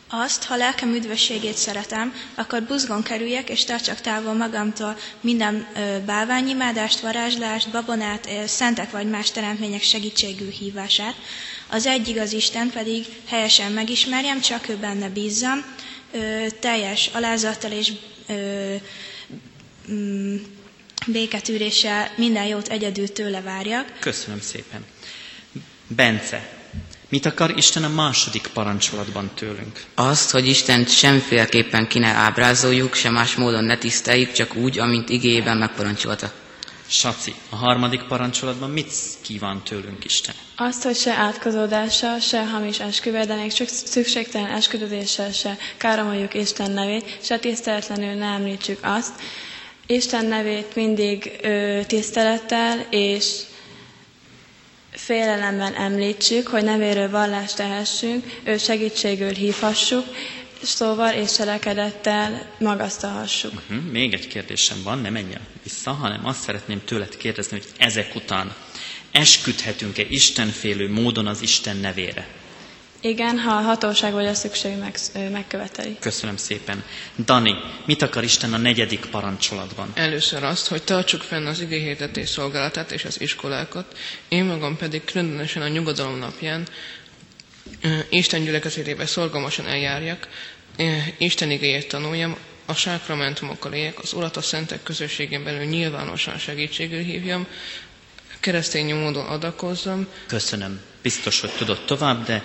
Azt, 0.09 0.43
ha 0.43 0.55
lelkem 0.55 0.93
üdvösségét 0.93 1.55
szeretem, 1.55 2.13
akkor 2.35 2.61
buzgon 2.63 3.03
kerüljek, 3.03 3.49
és 3.49 3.63
tartsak 3.65 4.01
távol 4.01 4.33
magamtól 4.33 4.97
minden 5.21 5.67
ö, 5.75 5.99
bálványimádást, 6.05 6.99
varázslást, 6.99 7.71
babonát, 7.71 8.29
szentek 8.45 8.91
vagy 8.91 9.09
más 9.09 9.31
teremtmények 9.31 9.81
segítségű 9.81 10.49
hívását. 10.49 11.15
Az 11.69 11.85
egy 11.85 12.07
igaz 12.07 12.31
Isten 12.33 12.69
pedig 12.69 13.05
helyesen 13.27 13.71
megismerjem, 13.71 14.41
csak 14.41 14.69
ő 14.69 14.75
benne 14.77 15.09
bízzam, 15.09 15.65
ö, 16.13 16.45
teljes 16.59 17.09
alázattal 17.13 17.71
és 17.71 17.91
ö, 18.27 18.75
mm, 19.91 20.35
béketűréssel 21.07 22.11
minden 22.15 22.45
jót 22.45 22.67
egyedül 22.67 23.11
tőle 23.11 23.41
várjak. 23.41 23.85
Köszönöm 23.99 24.39
szépen. 24.41 24.85
Bence, 25.87 26.49
mit 27.09 27.25
akar 27.25 27.53
Isten 27.57 27.83
a 27.83 27.89
második 27.89 28.47
parancsolatban 28.53 29.31
tőlünk? 29.35 29.83
Azt, 29.95 30.31
hogy 30.31 30.47
Istent 30.47 30.89
semféleképpen 30.89 31.87
ki 31.87 31.99
ne 31.99 32.07
ábrázoljuk, 32.07 32.93
se 32.93 33.09
más 33.09 33.35
módon 33.35 33.63
ne 33.63 33.77
tiszteljük, 33.77 34.31
csak 34.31 34.55
úgy, 34.55 34.79
amint 34.79 35.09
igéjében 35.09 35.57
megparancsolta. 35.57 36.31
Saci, 36.87 37.33
a 37.49 37.55
harmadik 37.55 38.01
parancsolatban 38.03 38.69
mit 38.69 38.91
kíván 39.21 39.61
tőlünk 39.63 40.05
Isten? 40.05 40.35
Azt, 40.55 40.83
hogy 40.83 40.95
se 40.95 41.13
átkozódással, 41.13 42.19
se 42.19 42.45
hamis 42.45 42.79
esküvel, 42.79 43.25
de 43.25 43.35
még 43.35 43.53
csak 43.53 43.67
szükségtelen 43.67 44.51
esküdődéssel 44.51 45.31
se 45.31 45.57
káromoljuk 45.77 46.33
Isten 46.33 46.71
nevét, 46.71 47.17
se 47.21 47.39
tiszteletlenül 47.39 48.13
ne 48.13 48.25
említsük 48.25 48.79
azt. 48.81 49.11
Isten 49.85 50.25
nevét 50.25 50.75
mindig 50.75 51.31
ö, 51.41 51.79
tisztelettel 51.87 52.87
és 52.89 53.39
félelemben 54.91 55.73
említsük, 55.73 56.47
hogy 56.47 56.63
nevéről 56.63 57.09
vallást 57.09 57.55
tehessünk, 57.55 58.39
ő 58.43 58.57
segítségül 58.57 59.31
hívhassuk, 59.33 60.05
szóval 60.61 61.13
és 61.13 61.31
cselekedettel 61.35 62.51
magasztalhassuk. 62.59 63.53
Uh-huh. 63.69 63.91
Még 63.91 64.13
egy 64.13 64.27
kérdésem 64.27 64.83
van, 64.83 64.99
nem 64.99 65.13
menjen 65.13 65.41
vissza, 65.63 65.91
hanem 65.91 66.25
azt 66.25 66.41
szeretném 66.41 66.81
tőled 66.85 67.17
kérdezni, 67.17 67.57
hogy 67.57 67.67
ezek 67.77 68.15
után 68.15 68.55
esküdhetünk-e 69.11 70.03
istenfélő 70.09 70.89
módon 70.91 71.27
az 71.27 71.41
Isten 71.41 71.77
nevére? 71.77 72.27
Igen, 73.05 73.39
ha 73.39 73.51
a 73.55 73.61
hatóság 73.61 74.13
vagy 74.13 74.25
a 74.25 74.33
szükség 74.33 74.77
meg, 74.77 74.95
megköveteli. 75.31 75.97
Köszönöm 75.99 76.37
szépen. 76.37 76.83
Dani, 77.25 77.53
mit 77.85 78.01
akar 78.01 78.23
Isten 78.23 78.53
a 78.53 78.57
negyedik 78.57 79.05
parancsolatban? 79.05 79.91
Először 79.93 80.43
azt, 80.43 80.67
hogy 80.67 80.83
tartsuk 80.83 81.21
fenn 81.21 81.45
az 81.45 81.59
igéhirdetés 81.61 82.29
szolgálatát 82.29 82.91
és 82.91 83.05
az 83.05 83.21
iskolákat, 83.21 83.97
én 84.27 84.43
magam 84.45 84.77
pedig 84.77 85.03
különösen 85.03 85.61
a 85.61 85.67
nyugodalom 85.67 86.17
napján 86.17 86.67
Isten 88.09 88.43
gyülekezetébe 88.43 89.05
szorgalmasan 89.05 89.67
eljárjak, 89.67 90.27
Isten 91.17 91.51
igéjét 91.51 91.87
tanuljam, 91.87 92.37
a 92.65 92.73
sákramentumokkal 92.73 93.73
éljek, 93.73 93.99
az 93.99 94.13
Urat 94.13 94.37
a 94.37 94.41
szentek 94.41 94.83
közösségén 94.83 95.43
belül 95.43 95.63
nyilvánosan 95.63 96.37
segítségül 96.37 96.99
hívjam, 97.01 97.47
keresztény 98.39 98.95
módon 98.95 99.25
adakozzam. 99.25 100.07
Köszönöm. 100.27 100.79
Biztos, 101.01 101.39
hogy 101.39 101.49
tudod 101.51 101.85
tovább, 101.85 102.25
de 102.25 102.43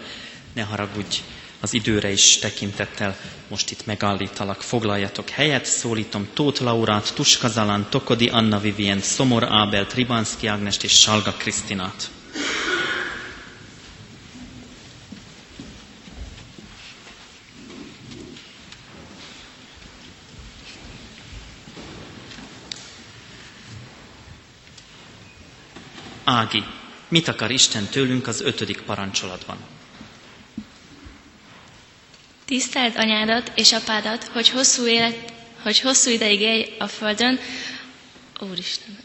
ne 0.53 0.63
haragudj, 0.63 1.21
az 1.61 1.73
időre 1.75 2.11
is 2.11 2.39
tekintettel 2.39 3.17
most 3.49 3.71
itt 3.71 3.87
megállítalak. 3.87 4.63
Foglaljatok 4.63 5.29
helyet, 5.29 5.65
szólítom 5.65 6.29
Tóth 6.35 6.63
Laurát, 6.63 7.15
Tuska 7.15 7.49
Zalán, 7.49 7.87
Tokodi 7.91 8.29
Anna 8.29 8.59
Vivien, 8.59 9.01
Szomor 9.01 9.45
Ábelt, 9.45 9.95
Ribanszki 9.95 10.47
Ágnest 10.47 10.83
és 10.85 10.93
Salga 10.93 11.33
Krisztinát. 11.33 12.11
Ági, 26.25 26.65
mit 27.09 27.29
akar 27.29 27.51
Isten 27.51 27.85
tőlünk 27.87 28.27
az 28.27 28.41
ötödik 28.41 28.81
parancsolatban? 28.81 29.78
Tiszteld 32.49 32.93
anyádat 32.97 33.53
és 33.55 33.73
apádat, 33.73 34.25
hogy 34.33 34.49
hosszú, 34.49 34.87
élet, 34.87 35.17
hogy 35.63 35.81
hosszú 35.81 36.11
ideig 36.11 36.41
élj 36.41 36.67
a 36.79 36.87
földön. 36.87 37.39
Úristen. 38.51 38.99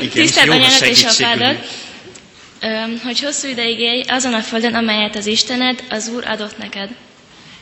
Igen, 0.00 0.08
Tiszteld 0.12 0.48
anyádat 0.48 0.80
és 0.82 1.04
apádat, 1.04 1.66
hogy 3.02 3.20
hosszú 3.20 3.48
ideig 3.48 3.78
élj 3.78 4.02
azon 4.08 4.34
a 4.34 4.40
földön, 4.42 4.74
amelyet 4.74 5.16
az 5.16 5.26
Istened, 5.26 5.84
az 5.90 6.08
Úr 6.08 6.26
adott 6.26 6.58
neked. 6.58 6.90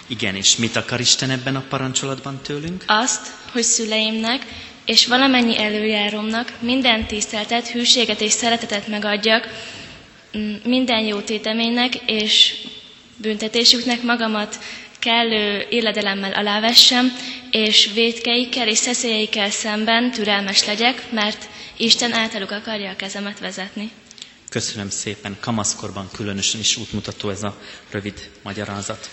Igen, 0.06 0.36
és 0.36 0.56
mit 0.56 0.76
akar 0.76 1.00
Isten 1.00 1.30
ebben 1.30 1.56
a 1.56 1.64
parancsolatban 1.68 2.40
tőlünk? 2.42 2.84
Azt, 2.86 3.26
hogy 3.52 3.62
szüleimnek 3.62 4.46
és 4.84 5.06
valamennyi 5.06 5.58
előjáromnak 5.58 6.52
minden 6.60 7.06
tiszteltet, 7.06 7.68
hűséget 7.68 8.20
és 8.20 8.32
szeretetet 8.32 8.86
megadjak, 8.86 9.48
minden 10.64 11.04
jó 11.04 11.20
téteménynek 11.20 11.94
és 12.06 12.54
büntetésüknek 13.20 14.02
magamat 14.02 14.58
kellő 14.98 15.66
illedelemmel 15.70 16.32
alávessem, 16.32 17.12
és 17.50 17.90
védkeikkel 17.94 18.68
és 18.68 18.78
szeszélyeikkel 18.78 19.50
szemben 19.50 20.10
türelmes 20.10 20.64
legyek, 20.64 21.10
mert 21.12 21.48
Isten 21.76 22.12
általuk 22.12 22.50
akarja 22.50 22.90
a 22.90 22.96
kezemet 22.96 23.38
vezetni. 23.38 23.90
Köszönöm 24.48 24.90
szépen. 24.90 25.36
Kamaszkorban 25.40 26.08
különösen 26.12 26.60
is 26.60 26.76
útmutató 26.76 27.30
ez 27.30 27.42
a 27.42 27.56
rövid 27.90 28.30
magyarázat 28.42 29.08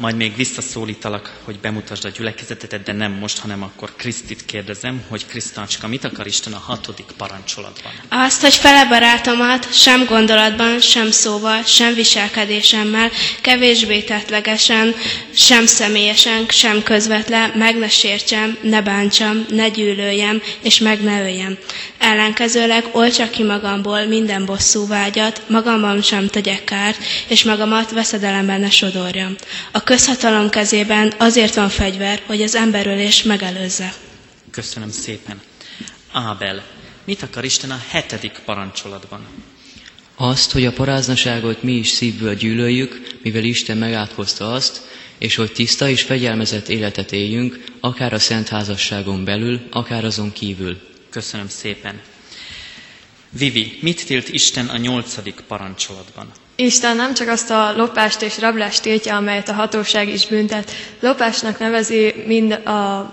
majd 0.00 0.16
még 0.16 0.36
visszaszólítalak, 0.36 1.40
hogy 1.44 1.58
bemutasd 1.58 2.04
a 2.04 2.08
gyülekezetet, 2.08 2.82
de 2.82 2.92
nem 2.92 3.12
most, 3.12 3.38
hanem 3.38 3.62
akkor 3.62 3.92
Krisztit 3.96 4.44
kérdezem, 4.44 5.02
hogy 5.08 5.26
Krisztácska, 5.26 5.88
mit 5.88 6.04
akar 6.04 6.26
Isten 6.26 6.52
a 6.52 6.58
hatodik 6.58 7.06
parancsolatban? 7.16 7.92
Azt, 8.08 8.40
hogy 8.40 8.54
fele 8.54 8.86
barátomat 8.86 9.74
sem 9.74 10.04
gondolatban, 10.04 10.80
sem 10.80 11.10
szóval, 11.10 11.62
sem 11.62 11.94
viselkedésemmel, 11.94 13.10
kevésbé 13.40 14.00
tettlegesen, 14.02 14.94
sem 15.34 15.66
személyesen, 15.66 16.46
sem 16.48 16.82
közvetlen, 16.82 17.52
meg 17.56 17.78
ne 17.78 17.88
sértsem, 17.88 18.58
ne 18.62 18.82
bántsam, 18.82 19.44
ne 19.48 19.68
gyűlöljem, 19.68 20.42
és 20.62 20.78
meg 20.78 21.02
ne 21.02 21.20
öljem. 21.20 21.58
Ellenkezőleg 21.98 22.84
olcsak 22.92 23.30
ki 23.30 23.42
magamból 23.42 24.04
minden 24.04 24.44
bosszú 24.44 24.86
vágyat, 24.86 25.42
magamban 25.48 26.02
sem 26.02 26.26
tegyek 26.26 26.64
kárt, 26.64 26.98
és 27.28 27.44
magamat 27.44 27.90
veszedelemben 27.90 28.60
ne 28.60 28.70
sodorjam. 28.70 29.34
A 29.72 29.82
közhatalom 29.90 30.48
kezében 30.50 31.12
azért 31.18 31.54
van 31.54 31.68
fegyver, 31.68 32.22
hogy 32.26 32.42
az 32.42 32.54
emberölés 32.54 33.22
megelőzze. 33.22 33.92
Köszönöm 34.50 34.90
szépen. 34.90 35.40
Ábel, 36.12 36.62
mit 37.04 37.22
akar 37.22 37.44
Isten 37.44 37.70
a 37.70 37.80
hetedik 37.88 38.40
parancsolatban? 38.44 39.26
Azt, 40.16 40.52
hogy 40.52 40.64
a 40.64 40.72
paráznaságot 40.72 41.62
mi 41.62 41.72
is 41.72 41.88
szívből 41.88 42.34
gyűlöljük, 42.34 43.18
mivel 43.22 43.44
Isten 43.44 43.76
megátkozta 43.76 44.52
azt, 44.52 44.80
és 45.18 45.34
hogy 45.34 45.52
tiszta 45.52 45.88
és 45.88 46.02
fegyelmezett 46.02 46.68
életet 46.68 47.12
éljünk, 47.12 47.64
akár 47.80 48.12
a 48.12 48.18
szent 48.18 48.48
házasságon 48.48 49.24
belül, 49.24 49.60
akár 49.70 50.04
azon 50.04 50.32
kívül. 50.32 50.78
Köszönöm 51.10 51.48
szépen. 51.48 52.00
Vivi, 53.30 53.78
mit 53.80 54.06
tilt 54.06 54.28
Isten 54.28 54.68
a 54.68 54.76
nyolcadik 54.76 55.40
parancsolatban? 55.48 56.30
Isten 56.60 56.96
nem 56.96 57.14
csak 57.14 57.28
azt 57.28 57.50
a 57.50 57.72
lopást 57.76 58.22
és 58.22 58.38
rablást 58.40 58.82
tiltja, 58.82 59.16
amelyet 59.16 59.48
a 59.48 59.52
hatóság 59.52 60.08
is 60.08 60.26
büntet. 60.26 60.70
Lopásnak 61.00 61.58
nevezi 61.58 62.14
mind 62.26 62.52
a 62.52 63.12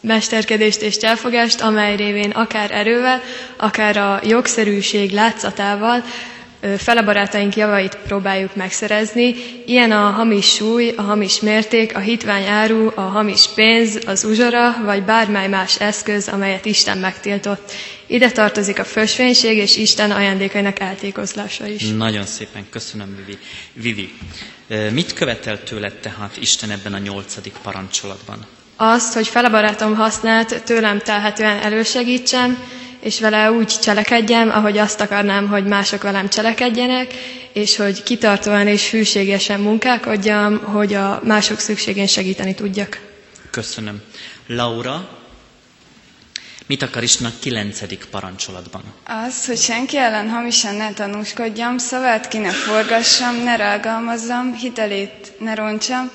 mesterkedést 0.00 0.80
és 0.80 0.96
cselfogást, 0.96 1.60
amely 1.60 1.96
révén 1.96 2.30
akár 2.30 2.70
erővel, 2.70 3.20
akár 3.56 3.96
a 3.96 4.20
jogszerűség 4.24 5.10
látszatával 5.10 6.02
fele 6.78 7.02
barátaink 7.02 7.56
javait 7.56 7.98
próbáljuk 8.06 8.56
megszerezni. 8.56 9.34
Ilyen 9.66 9.92
a 9.92 10.10
hamis 10.10 10.46
súly, 10.54 10.94
a 10.96 11.02
hamis 11.02 11.40
mérték, 11.40 11.96
a 11.96 12.00
hitvány 12.00 12.46
áru, 12.46 12.90
a 12.94 13.00
hamis 13.00 13.48
pénz, 13.54 13.98
az 14.06 14.24
uzsora, 14.24 14.76
vagy 14.84 15.02
bármely 15.02 15.48
más 15.48 15.80
eszköz, 15.80 16.28
amelyet 16.28 16.64
Isten 16.64 16.98
megtiltott. 16.98 17.72
Ide 18.10 18.30
tartozik 18.30 18.78
a 18.78 18.84
fösvénység 18.84 19.56
és 19.56 19.76
Isten 19.76 20.10
ajándékainak 20.10 20.78
eltékozlása 20.80 21.66
is. 21.66 21.88
Nagyon 21.90 22.26
szépen 22.26 22.66
köszönöm, 22.70 23.16
Vivi. 23.16 23.38
Vivi, 23.72 24.12
mit 24.92 25.12
követel 25.12 25.62
tőled 25.62 25.92
tehát 25.94 26.36
Isten 26.40 26.70
ebben 26.70 26.92
a 26.94 26.98
nyolcadik 26.98 27.52
parancsolatban? 27.62 28.46
Azt, 28.76 29.14
hogy 29.14 29.28
fele 29.28 29.48
barátom 29.48 29.94
használt 29.94 30.62
tőlem 30.64 30.98
telhetően 30.98 31.58
elősegítsen, 31.58 32.58
és 33.00 33.20
vele 33.20 33.52
úgy 33.52 33.66
cselekedjem, 33.66 34.50
ahogy 34.50 34.78
azt 34.78 35.00
akarnám, 35.00 35.48
hogy 35.48 35.64
mások 35.64 36.02
velem 36.02 36.28
cselekedjenek, 36.28 37.14
és 37.52 37.76
hogy 37.76 38.02
kitartóan 38.02 38.66
és 38.66 38.90
hűségesen 38.90 39.60
munkálkodjam, 39.60 40.58
hogy 40.58 40.94
a 40.94 41.20
mások 41.24 41.58
szükségén 41.58 42.06
segíteni 42.06 42.54
tudjak. 42.54 43.00
Köszönöm. 43.50 44.00
Laura, 44.46 45.17
mit 46.68 46.82
akar 46.82 47.02
Isten 47.02 47.26
a 47.26 47.32
kilencedik 47.40 48.04
parancsolatban? 48.10 48.82
Az, 49.04 49.46
hogy 49.46 49.58
senki 49.58 49.96
ellen 49.96 50.28
hamisan 50.28 50.74
ne 50.74 50.92
tanúskodjam, 50.92 51.78
szavát 51.78 52.28
ki 52.28 52.38
ne 52.38 52.50
forgassam, 52.50 53.42
ne 53.42 53.56
rágalmazzam, 53.56 54.54
hitelét 54.54 55.32
ne 55.38 55.54
roncsam, 55.54 56.10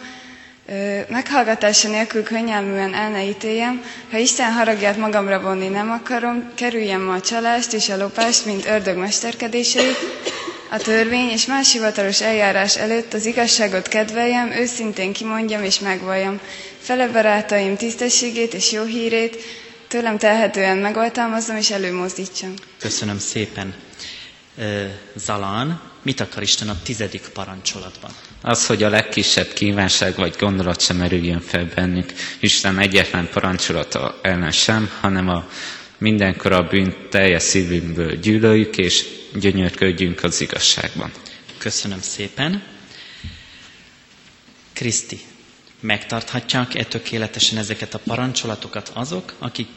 meghallgatása 1.10 1.90
nélkül 1.90 2.24
könnyelműen 2.24 2.94
el 2.94 3.10
ne 3.10 3.24
ítéljem, 3.26 3.84
ha 4.12 4.18
Isten 4.18 4.52
haragját 4.52 4.98
magamra 4.98 5.42
vonni 5.42 5.68
nem 5.68 5.92
akarom, 5.92 6.52
kerüljem 6.56 7.10
a 7.10 7.22
csalást 7.22 7.74
és 7.74 7.90
a 7.90 7.98
lopást, 7.98 8.46
mint 8.46 8.66
ördög 8.66 8.98
mesterkedéseit, 8.98 9.98
a 10.72 10.78
törvény 10.78 11.30
és 11.30 11.46
más 11.46 11.72
hivatalos 11.72 12.22
eljárás 12.22 12.78
előtt 12.78 13.14
az 13.14 13.26
igazságot 13.26 13.88
kedveljem, 13.88 14.52
őszintén 14.52 15.14
kimondjam 15.14 15.64
és 15.64 15.80
megvalljam. 15.80 16.40
Fele 16.80 17.08
barátaim 17.08 17.76
tisztességét 17.76 18.54
és 18.54 18.72
jó 18.72 18.84
hírét 18.84 19.38
tőlem 19.94 20.18
telhetően 20.18 20.78
megoltalmazzam 20.78 21.56
és 21.58 21.70
előmozdítsam. 21.72 22.54
Köszönöm 22.80 23.18
szépen. 23.20 23.74
Zalán, 25.16 25.82
mit 26.02 26.20
akar 26.20 26.42
Isten 26.44 26.70
a 26.70 26.82
tizedik 26.84 27.22
parancsolatban? 27.34 28.12
Az, 28.42 28.66
hogy 28.66 28.84
a 28.84 28.90
legkisebb 28.90 29.48
kívánság 29.54 30.16
vagy 30.16 30.36
gondolat 30.40 30.82
sem 30.82 30.98
merüljön 30.98 31.40
fel 31.40 31.68
bennünk, 31.76 32.14
Isten 32.40 32.80
egyetlen 32.80 33.30
parancsolata 33.34 34.20
ellen 34.22 34.52
sem, 34.52 34.90
hanem 35.02 35.30
a 35.30 35.48
mindenkor 35.98 36.52
a 36.52 36.64
bűnt 36.68 37.10
teljes 37.10 37.44
szívünkből 37.44 38.16
gyűlöljük, 38.16 38.78
és 38.78 39.06
gyönyörködjünk 39.40 40.24
az 40.24 40.42
igazságban. 40.42 41.12
Köszönöm 41.58 42.02
szépen. 42.02 42.64
Kriszti, 44.74 45.20
megtarthatják 45.84 46.76
e 46.76 46.84
tökéletesen 46.84 47.58
ezeket 47.58 47.94
a 47.94 48.00
parancsolatokat 48.00 48.92
azok, 48.94 49.34
akik 49.40 49.68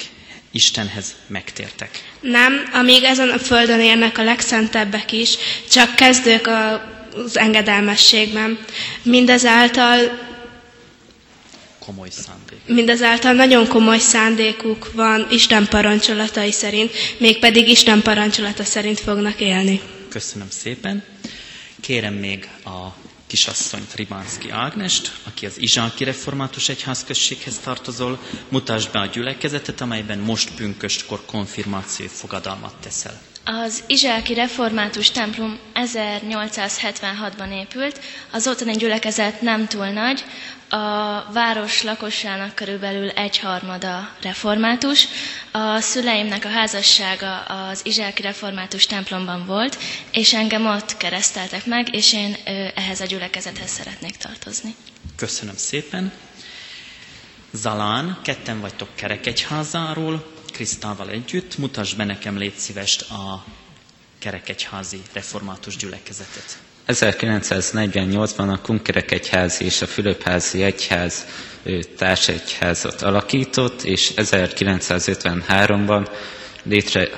Istenhez 0.51 1.15
megtértek? 1.27 1.91
Nem, 2.21 2.69
amíg 2.73 3.03
ezen 3.03 3.29
a 3.31 3.39
földön 3.39 3.81
élnek 3.81 4.19
a 4.19 4.23
legszentebbek 4.23 5.13
is, 5.13 5.35
csak 5.71 5.95
kezdők 5.95 6.47
a, 6.47 6.73
az 7.25 7.39
engedelmességben. 7.39 8.59
Mindezáltal 9.03 9.99
komoly 11.79 12.09
szándék. 12.11 12.59
Mindezáltal 12.67 13.33
nagyon 13.33 13.67
komoly 13.69 13.99
szándékuk 13.99 14.91
van 14.93 15.27
Isten 15.31 15.67
parancsolatai 15.69 16.53
szerint, 16.53 16.93
mégpedig 17.19 17.69
Isten 17.69 18.03
parancsolata 18.03 18.65
szerint 18.65 19.01
fognak 19.01 19.41
élni. 19.41 19.81
Köszönöm 20.09 20.51
szépen. 20.51 21.05
Kérem 21.81 22.15
még 22.15 22.49
a 22.65 23.06
kisasszonyt, 23.27 23.95
Ribánszki 23.95 24.51
Ágnest, 24.51 25.13
aki 25.25 25.47
az 25.47 25.61
Izsáki 25.61 26.05
Református 26.05 26.69
Egyházközséghez 26.69 27.59
tartozol, 27.59 28.19
mutasd 28.49 28.91
be 28.93 28.99
a 29.01 29.07
gyülekezetet, 29.07 29.81
amelyben 29.81 30.19
most 30.19 30.55
pünköstkor 30.55 31.25
konfirmációi 31.27 32.09
fogadalmat 32.09 32.75
teszel. 32.81 33.21
Az 33.49 33.83
Izsáki 33.87 34.35
Református 34.35 35.11
templom 35.11 35.59
1876-ban 35.75 37.51
épült, 37.53 38.01
az 38.31 38.47
ottani 38.49 38.73
gyülekezet 38.77 39.41
nem 39.41 39.67
túl 39.67 39.87
nagy, 39.87 40.25
a 40.69 41.23
város 41.33 41.83
lakossának 41.83 42.55
körülbelül 42.55 43.09
egyharmada 43.09 44.11
református. 44.23 45.07
A 45.53 45.81
szüleimnek 45.81 46.45
a 46.45 46.49
házassága 46.49 47.39
az 47.41 47.81
Izsáki 47.85 48.23
Református 48.23 48.87
templomban 48.87 49.47
volt, 49.47 49.79
és 50.13 50.35
engem 50.35 50.67
ott 50.67 50.97
kereszteltek 50.97 51.67
meg, 51.67 51.95
és 51.95 52.13
én 52.13 52.37
ehhez 52.75 53.01
a 53.01 53.05
gyülekezethez 53.07 53.71
szeretnék 53.71 54.17
tartozni. 54.17 54.75
Köszönöm 55.17 55.57
szépen. 55.57 56.13
Zalán, 57.53 58.19
ketten 58.23 58.61
vagytok 58.61 58.89
kerekegyházáról, 58.95 60.35
Krisztával 60.57 61.11
együtt. 61.11 61.59
Mutasd 61.59 61.97
be 61.97 62.05
nekem, 62.05 62.37
légy 62.39 62.55
a 63.09 63.45
kerekegyházi 64.19 65.01
református 65.13 65.77
gyülekezetet. 65.77 66.59
1948-ban 66.87 68.53
a 68.53 68.61
Kunkerek 68.61 69.11
Egyházi 69.11 69.65
és 69.65 69.83
a 69.83 69.87
Fülöpházi 69.87 70.63
Egyház 70.63 71.27
társegyházat 71.97 73.03
alakított, 73.03 73.83
és 73.83 74.13
1953-ban 74.17 76.09
létre 76.63 77.09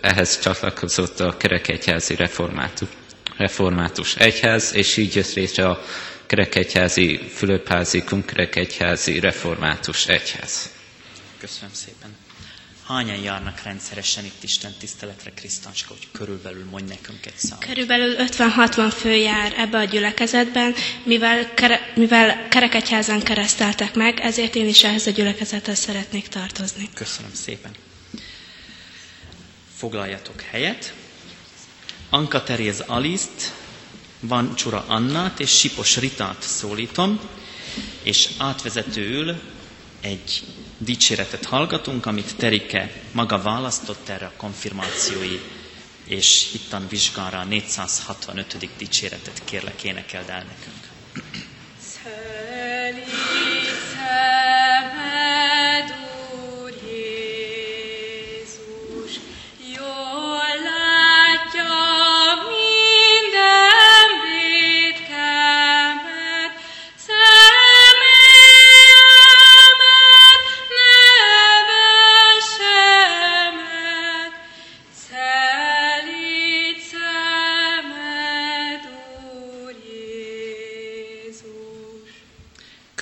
ehhez 0.00 0.40
csatlakozott 0.40 1.20
a 1.20 1.36
Kerekegyházi 1.36 2.14
Református, 2.14 2.88
Református 3.36 4.16
Egyház, 4.16 4.74
és 4.74 4.96
így 4.96 5.14
jött 5.14 5.32
létre 5.34 5.68
a 5.68 5.82
Kerekegyházi, 6.26 7.20
Fülöpházi, 7.34 8.02
Kunkerekegyházi 8.02 9.20
Református 9.20 10.06
Egyház. 10.06 10.70
Köszönöm 11.40 11.70
szépen. 11.74 12.21
Hányan 12.92 13.16
járnak 13.22 13.62
rendszeresen 13.62 14.24
itt 14.24 14.42
Isten 14.42 14.72
tiszteletre, 14.78 15.30
Krisztánska, 15.34 15.88
hogy 15.94 16.08
körülbelül 16.12 16.64
mondj 16.70 16.88
nekünk 16.88 17.26
egy 17.26 17.36
számot? 17.36 17.64
Körülbelül 17.64 18.14
50-60 18.18 18.92
fő 18.98 19.14
jár 19.14 19.52
ebbe 19.56 19.78
a 19.78 19.84
gyülekezetben, 19.84 20.74
mivel, 21.04 21.54
kere, 21.54 21.92
mivel 21.94 22.48
kerekegyházan 22.48 23.22
kereszteltek 23.22 23.94
meg, 23.94 24.20
ezért 24.20 24.54
én 24.54 24.68
is 24.68 24.84
ehhez 24.84 25.06
a 25.06 25.10
gyülekezethez 25.10 25.78
szeretnék 25.78 26.28
tartozni. 26.28 26.88
Köszönöm 26.94 27.30
szépen. 27.34 27.70
Foglaljatok 29.76 30.40
helyet. 30.40 30.94
Anka 32.10 32.42
Teréz 32.42 32.80
Aliszt, 32.86 33.52
Van 34.20 34.54
Csura 34.54 34.84
Annát 34.88 35.40
és 35.40 35.58
Sipos 35.58 35.96
Ritát 35.96 36.42
szólítom, 36.42 37.20
és 38.02 38.28
átvezetőül 38.38 39.40
egy 40.00 40.42
dicséretet 40.84 41.44
hallgatunk, 41.44 42.06
amit 42.06 42.36
Terike 42.36 42.92
maga 43.12 43.42
választott 43.42 44.08
erre 44.08 44.26
a 44.26 44.32
konfirmációi 44.36 45.40
és 46.04 46.48
hittan 46.52 46.86
vizsgára 46.88 47.38
a 47.38 47.44
465. 47.44 48.56
dicséretet 48.76 49.42
kérlek 49.44 49.82
énekeld 49.82 50.28
el 50.28 50.44
nekünk. 50.44 50.90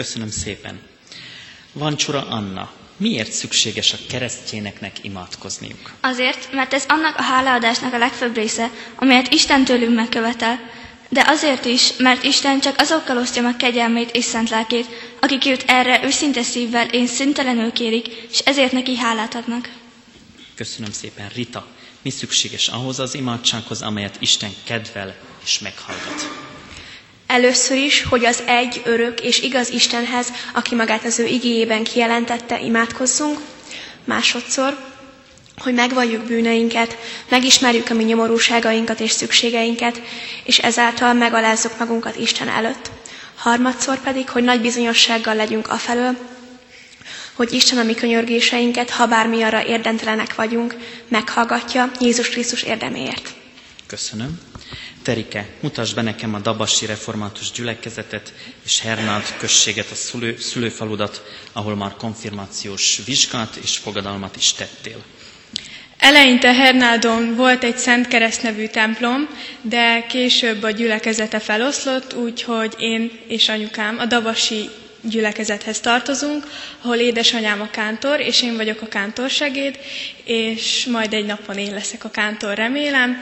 Köszönöm 0.00 0.30
szépen. 0.30 0.80
Van 1.72 1.96
Csura 1.96 2.26
Anna, 2.28 2.72
miért 2.96 3.32
szükséges 3.32 3.92
a 3.92 3.96
keresztjéneknek 4.08 4.96
imádkozniuk? 5.04 5.92
Azért, 6.00 6.52
mert 6.52 6.72
ez 6.74 6.84
annak 6.88 7.16
a 7.16 7.22
hálaadásnak 7.22 7.92
a 7.92 7.98
legfőbb 7.98 8.34
része, 8.34 8.70
amelyet 8.96 9.32
Isten 9.32 9.64
tőlünk 9.64 9.94
megkövetel, 9.94 10.58
de 11.08 11.24
azért 11.26 11.64
is, 11.64 11.96
mert 11.96 12.22
Isten 12.22 12.60
csak 12.60 12.78
azokkal 12.80 13.16
osztja 13.18 13.42
meg 13.42 13.56
kegyelmét 13.56 14.10
és 14.10 14.24
szent 14.24 14.50
lelkét, 14.50 14.86
akik 15.20 15.46
őt 15.46 15.64
erre 15.66 16.04
őszinte 16.04 16.42
szívvel 16.42 16.88
és 16.88 17.10
szintelenül 17.10 17.72
kérik, 17.72 18.06
és 18.30 18.38
ezért 18.38 18.72
neki 18.72 18.96
hálát 18.96 19.34
adnak. 19.34 19.68
Köszönöm 20.54 20.92
szépen, 20.92 21.28
Rita. 21.34 21.66
Mi 22.02 22.10
szükséges 22.10 22.68
ahhoz 22.68 22.98
az 22.98 23.14
imádsághoz, 23.14 23.82
amelyet 23.82 24.16
Isten 24.20 24.50
kedvel 24.64 25.16
és 25.44 25.58
meghallgat? 25.58 26.49
Először 27.32 27.76
is, 27.76 28.02
hogy 28.02 28.24
az 28.24 28.42
egy 28.46 28.80
örök 28.84 29.20
és 29.20 29.40
igaz 29.40 29.70
Istenhez, 29.70 30.32
aki 30.54 30.74
magát 30.74 31.04
az 31.04 31.18
ő 31.18 31.26
igéjében 31.26 31.84
kijelentette, 31.84 32.60
imádkozzunk. 32.60 33.38
Másodszor, 34.04 34.76
hogy 35.58 35.74
megvalljuk 35.74 36.22
bűneinket, 36.24 36.96
megismerjük 37.28 37.90
a 37.90 37.94
mi 37.94 38.04
nyomorúságainkat 38.04 39.00
és 39.00 39.10
szükségeinket, 39.10 40.00
és 40.44 40.58
ezáltal 40.58 41.12
megalázzuk 41.12 41.78
magunkat 41.78 42.16
Isten 42.16 42.48
előtt. 42.48 42.90
Harmadszor 43.36 44.00
pedig, 44.00 44.28
hogy 44.28 44.42
nagy 44.42 44.60
bizonyossággal 44.60 45.34
legyünk 45.34 45.68
afelől, 45.68 46.16
hogy 47.34 47.52
Isten 47.52 47.78
a 47.78 47.82
mi 47.82 47.94
könyörgéseinket, 47.94 48.90
ha 48.90 49.06
bármi 49.06 49.42
arra 49.42 49.64
érdemtelenek 49.64 50.34
vagyunk, 50.34 50.74
meghallgatja 51.08 51.90
Jézus 52.00 52.28
Krisztus 52.28 52.62
érdeméért. 52.62 53.28
Köszönöm. 53.86 54.49
Terike, 55.02 55.46
mutasd 55.60 55.94
be 55.94 56.02
nekem 56.02 56.34
a 56.34 56.38
Dabasi 56.38 56.86
Református 56.86 57.50
gyülekezetet 57.50 58.32
és 58.64 58.80
Hernád 58.80 59.36
községet, 59.38 59.90
a 59.90 59.94
szülő, 59.94 60.36
szülőfaludat, 60.38 61.22
ahol 61.52 61.76
már 61.76 61.94
konfirmációs 61.96 63.00
vizsgát 63.04 63.56
és 63.62 63.76
fogadalmat 63.76 64.36
is 64.36 64.52
tettél. 64.52 65.02
Eleinte 65.98 66.52
Hernádon 66.52 67.34
volt 67.36 67.64
egy 67.64 67.76
Szent 67.76 68.08
Kereszt 68.08 68.42
nevű 68.42 68.66
templom, 68.66 69.28
de 69.62 70.06
később 70.06 70.62
a 70.62 70.70
gyülekezete 70.70 71.38
feloszlott, 71.38 72.14
úgyhogy 72.14 72.74
én 72.78 73.10
és 73.28 73.48
anyukám 73.48 73.98
a 73.98 74.04
Dabasi 74.06 74.68
gyülekezethez 75.02 75.80
tartozunk, 75.80 76.46
ahol 76.82 76.96
édesanyám 76.96 77.60
a 77.60 77.70
kántor, 77.70 78.20
és 78.20 78.42
én 78.42 78.56
vagyok 78.56 78.80
a 78.82 78.88
kántorsegéd, 78.88 79.78
és 80.24 80.86
majd 80.90 81.12
egy 81.12 81.26
napon 81.26 81.58
én 81.58 81.72
leszek 81.74 82.04
a 82.04 82.10
kántor, 82.10 82.54
remélem 82.56 83.20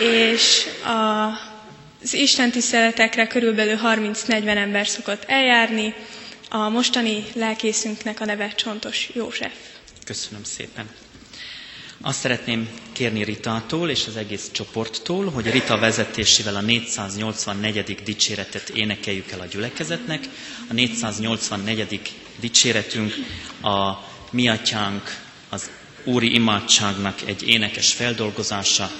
és 0.00 0.66
a, 0.84 1.26
az 2.02 2.14
Isten 2.14 2.50
tiszteletekre 2.50 3.26
körülbelül 3.26 3.78
30-40 3.84 4.46
ember 4.46 4.86
szokott 4.86 5.24
eljárni. 5.24 5.94
A 6.50 6.68
mostani 6.68 7.24
lelkészünknek 7.34 8.20
a 8.20 8.24
neve 8.24 8.48
Csontos 8.54 9.10
József. 9.14 9.52
Köszönöm 10.04 10.44
szépen. 10.44 10.88
Azt 12.00 12.18
szeretném 12.20 12.68
kérni 12.92 13.24
Ritától 13.24 13.90
és 13.90 14.06
az 14.06 14.16
egész 14.16 14.50
csoporttól, 14.52 15.30
hogy 15.30 15.50
Rita 15.50 15.78
vezetésével 15.78 16.56
a 16.56 16.60
484. 16.60 17.94
dicséretet 18.04 18.68
énekeljük 18.68 19.30
el 19.30 19.40
a 19.40 19.46
gyülekezetnek. 19.46 20.28
A 20.68 20.72
484. 20.72 22.00
dicséretünk 22.40 23.14
a 23.62 23.92
mi 24.30 24.48
atyánk, 24.48 25.20
az 25.48 25.70
úri 26.04 26.34
imádságnak 26.34 27.18
egy 27.26 27.48
énekes 27.48 27.92
feldolgozása, 27.92 28.90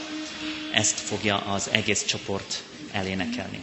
ezt 0.79 0.99
fogja 1.01 1.37
az 1.37 1.69
egész 1.73 2.05
csoport 2.05 2.63
elénekelni. 2.93 3.61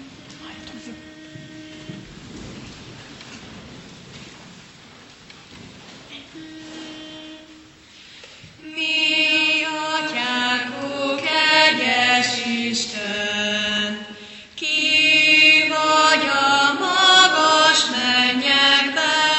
Mi 8.75 9.63
atyánk, 9.97 10.83
ó, 10.83 11.15
kegyes 11.15 12.45
Isten, 12.69 14.07
ki 14.55 14.67
vagy 15.67 16.25
a 16.27 16.73
magas 16.79 17.79
mennyekben, 17.91 19.34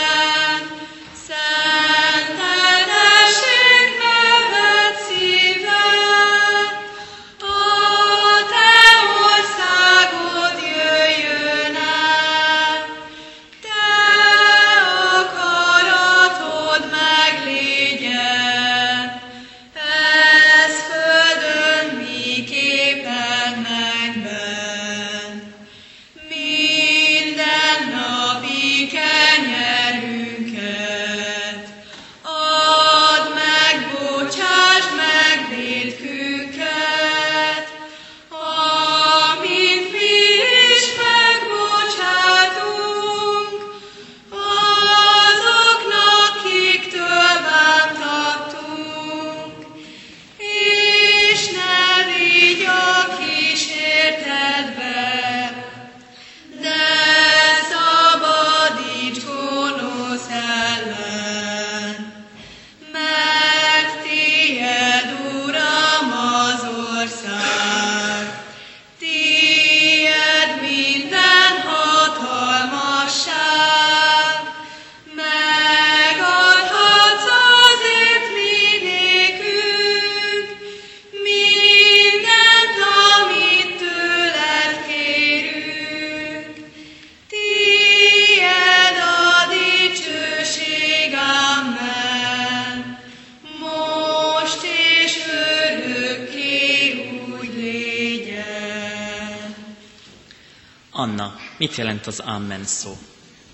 jelent 102.07 102.21
az 102.21 102.21
Amen 102.35 102.65
szó? 102.65 102.97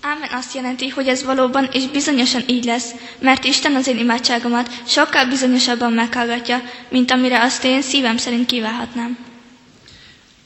Ámen 0.01 0.29
azt 0.31 0.53
jelenti, 0.55 0.87
hogy 0.89 1.07
ez 1.07 1.23
valóban 1.23 1.69
és 1.71 1.87
bizonyosan 1.87 2.43
így 2.47 2.63
lesz, 2.63 2.91
mert 3.19 3.43
Isten 3.43 3.75
az 3.75 3.87
én 3.87 3.97
imádságomat 3.97 4.69
sokkal 4.87 5.25
bizonyosabban 5.25 5.93
meghallgatja, 5.93 6.61
mint 6.89 7.11
amire 7.11 7.41
azt 7.41 7.63
én 7.63 7.81
szívem 7.81 8.17
szerint 8.17 8.45
kívánhatnám. 8.45 9.17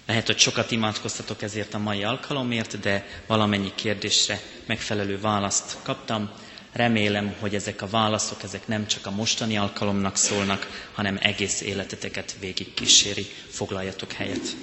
Lehet, 0.08 0.26
hogy 0.26 0.38
sokat 0.40 0.72
imádkoztatok 0.72 1.42
ezért 1.42 1.74
a 1.74 1.78
mai 1.78 2.04
alkalomért, 2.04 2.80
de 2.80 3.08
valamennyi 3.28 3.72
kérdésre 3.76 4.40
megfelelő 4.66 5.20
választ 5.20 5.78
kaptam. 5.84 6.30
Remélem, 6.74 7.36
hogy 7.40 7.56
ezek 7.56 7.82
a 7.82 7.88
válaszok 7.88 8.44
ezek 8.44 8.68
nem 8.68 8.88
csak 8.88 9.06
a 9.06 9.12
mostani 9.12 9.58
alkalomnak 9.58 10.16
szólnak, 10.18 10.88
hanem 10.94 11.18
egész 11.22 11.62
életeteket 11.62 12.36
végig 12.40 12.74
kíséri. 12.74 13.26
Foglaljatok 13.50 14.12
helyet. 14.12 14.56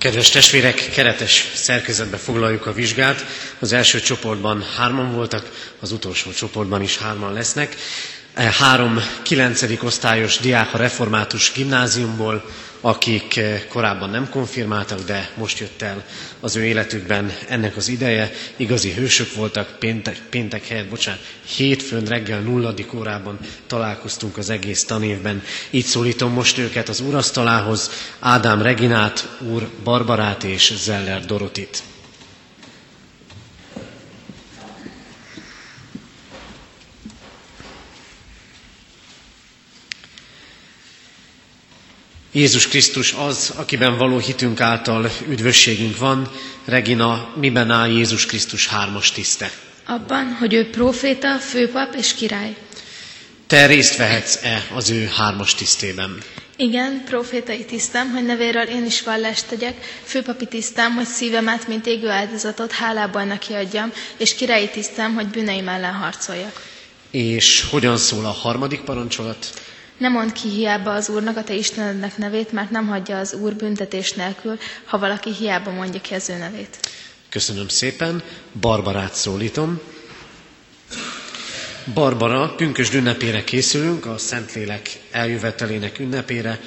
Kedves 0.00 0.28
testvérek, 0.30 0.90
keretes 0.92 1.50
szerkezetbe 1.54 2.16
foglaljuk 2.16 2.66
a 2.66 2.72
vizsgát. 2.72 3.24
Az 3.58 3.72
első 3.72 4.00
csoportban 4.00 4.64
hárman 4.76 5.12
voltak, 5.12 5.72
az 5.80 5.92
utolsó 5.92 6.30
csoportban 6.32 6.82
is 6.82 6.98
hárman 6.98 7.32
lesznek. 7.32 7.76
E 8.34 8.54
Három 8.58 9.00
kilencedik 9.22 9.84
osztályos 9.84 10.36
diák 10.38 10.74
a 10.74 10.78
református 10.78 11.52
gimnáziumból, 11.52 12.44
akik 12.80 13.36
eh, 13.36 13.62
korábban 13.68 14.10
nem 14.10 14.28
konfirmáltak, 14.28 15.00
de 15.04 15.30
most 15.34 15.58
jött 15.58 15.82
el 15.82 16.04
az 16.40 16.56
ő 16.56 16.64
életükben 16.64 17.32
ennek 17.48 17.76
az 17.76 17.88
ideje. 17.88 18.32
Igazi 18.56 18.92
hősök 18.92 19.34
voltak, 19.34 19.76
péntek, 19.78 20.22
péntek 20.30 20.66
helyett, 20.66 20.88
bocsánat, 20.88 21.20
hétfőn 21.56 22.04
reggel 22.04 22.40
nulladik 22.40 22.94
órában 22.94 23.38
találkoztunk 23.66 24.36
az 24.36 24.50
egész 24.50 24.84
tanévben. 24.84 25.42
Így 25.70 25.84
szólítom 25.84 26.32
most 26.32 26.58
őket 26.58 26.88
az 26.88 27.00
úrasztalához, 27.00 27.90
Ádám 28.20 28.62
Reginát, 28.62 29.28
úr 29.52 29.68
Barbarát 29.84 30.44
és 30.44 30.72
Zeller 30.76 31.24
Dorotit. 31.24 31.82
Jézus 42.32 42.68
Krisztus 42.68 43.12
az, 43.12 43.52
akiben 43.56 43.96
való 43.98 44.18
hitünk 44.18 44.60
által 44.60 45.10
üdvösségünk 45.28 45.98
van. 45.98 46.30
Regina, 46.64 47.32
miben 47.40 47.70
áll 47.70 47.88
Jézus 47.88 48.26
Krisztus 48.26 48.66
hármas 48.66 49.12
tiszte? 49.12 49.50
Abban, 49.86 50.36
hogy 50.38 50.54
ő 50.54 50.70
próféta, 50.70 51.38
főpap 51.38 51.94
és 51.94 52.14
király. 52.14 52.56
Te 53.46 53.66
részt 53.66 53.96
vehetsz-e 53.96 54.66
az 54.74 54.90
ő 54.90 55.08
hármas 55.16 55.54
tisztében? 55.54 56.18
Igen, 56.56 57.02
profétai 57.04 57.64
tisztem, 57.64 58.10
hogy 58.10 58.24
nevéről 58.24 58.62
én 58.62 58.84
is 58.84 59.02
vallást 59.02 59.46
tegyek, 59.48 59.74
főpapi 60.04 60.46
tisztem, 60.46 60.94
hogy 60.94 61.06
szívemet, 61.06 61.68
mint 61.68 61.86
égő 61.86 62.08
áldozatot 62.08 62.72
hálából 62.72 63.24
neki 63.24 63.52
adjam, 63.52 63.92
és 64.16 64.34
királyi 64.34 64.68
tisztem, 64.68 65.14
hogy 65.14 65.26
bűneim 65.26 65.68
ellen 65.68 65.94
harcoljak. 65.94 66.62
És 67.10 67.66
hogyan 67.70 67.96
szól 67.96 68.24
a 68.24 68.30
harmadik 68.32 68.80
parancsolat? 68.80 69.46
Ne 70.00 70.08
mondd 70.08 70.32
ki 70.32 70.48
hiába 70.48 70.92
az 70.94 71.08
Úrnak 71.08 71.36
a 71.36 71.44
te 71.44 71.54
Istenednek 71.54 72.16
nevét, 72.16 72.52
mert 72.52 72.70
nem 72.70 72.86
hagyja 72.86 73.18
az 73.18 73.32
Úr 73.34 73.54
büntetés 73.54 74.12
nélkül, 74.12 74.58
ha 74.84 74.98
valaki 74.98 75.34
hiába 75.34 75.70
mondja 75.70 76.00
ki 76.00 76.14
az 76.14 76.28
ő 76.28 76.36
nevét. 76.38 76.78
Köszönöm 77.28 77.68
szépen. 77.68 78.22
Barbarát 78.60 79.14
szólítom. 79.14 79.80
Barbara, 81.94 82.54
pünkösd 82.56 82.94
ünnepére 82.94 83.44
készülünk, 83.44 84.06
a 84.06 84.18
Szentlélek 84.18 84.90
eljövetelének 85.10 85.98
ünnepére. 85.98 86.60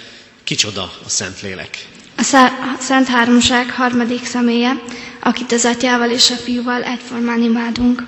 Kicsoda 0.44 0.92
a 1.06 1.10
Szentlélek? 1.10 1.88
A 2.18 2.78
Szent 2.80 3.08
Háromság 3.08 3.70
harmadik 3.72 4.26
személye, 4.26 4.82
akit 5.20 5.52
az 5.52 5.66
atyával 5.66 6.10
és 6.12 6.30
a 6.32 6.36
fiúval 6.36 6.84
egyformán 6.84 7.42
imádunk. 7.42 8.04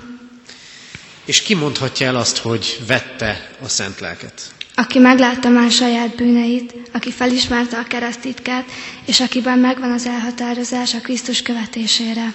És 1.24 1.42
ki 1.42 1.54
mondhatja 1.54 2.06
el 2.06 2.16
azt, 2.16 2.36
hogy 2.38 2.78
vette 2.86 3.50
a 3.62 3.68
Szent 3.68 4.00
Lelket? 4.00 4.54
Aki 4.78 4.98
meglátta 4.98 5.48
már 5.48 5.70
saját 5.70 6.14
bűneit, 6.16 6.74
aki 6.92 7.10
felismerte 7.10 7.78
a 7.78 7.82
keresztitkát, 7.82 8.64
és 9.06 9.20
akiben 9.20 9.58
megvan 9.58 9.92
az 9.92 10.06
elhatározás 10.06 10.94
a 10.94 11.00
Krisztus 11.00 11.42
követésére. 11.42 12.34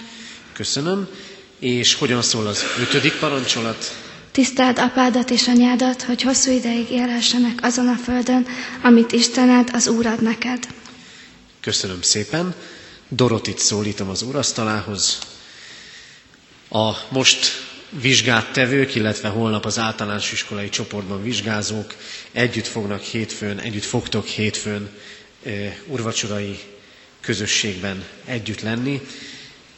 Köszönöm. 0.53 1.07
És 1.59 1.93
hogyan 1.93 2.21
szól 2.21 2.47
az 2.47 2.63
ötödik 2.79 3.13
parancsolat? 3.13 3.95
Tiszteld 4.31 4.79
apádat 4.79 5.29
és 5.29 5.47
anyádat, 5.47 6.01
hogy 6.03 6.21
hosszú 6.21 6.51
ideig 6.51 6.89
élhessenek 6.91 7.59
azon 7.61 7.87
a 7.87 7.95
földön, 7.95 8.47
amit 8.81 9.11
Istened, 9.11 9.69
az 9.73 9.87
Úr 9.87 10.05
ad 10.05 10.21
neked. 10.21 10.67
Köszönöm 11.59 12.01
szépen. 12.01 12.53
Dorotit 13.09 13.59
szólítom 13.59 14.09
az 14.09 14.21
urasztalához. 14.21 15.19
A 16.69 16.91
most 17.09 17.60
vizsgát 17.99 18.51
tevők, 18.51 18.95
illetve 18.95 19.27
holnap 19.27 19.65
az 19.65 19.79
általános 19.79 20.31
iskolai 20.31 20.69
csoportban 20.69 21.23
vizsgázók 21.23 21.95
együtt 22.31 22.67
fognak 22.67 23.01
hétfőn, 23.01 23.59
együtt 23.59 23.83
fogtok 23.83 24.25
hétfőn 24.25 24.89
urvacsorai 25.87 26.59
közösségben 27.21 28.03
együtt 28.25 28.61
lenni. 28.61 29.01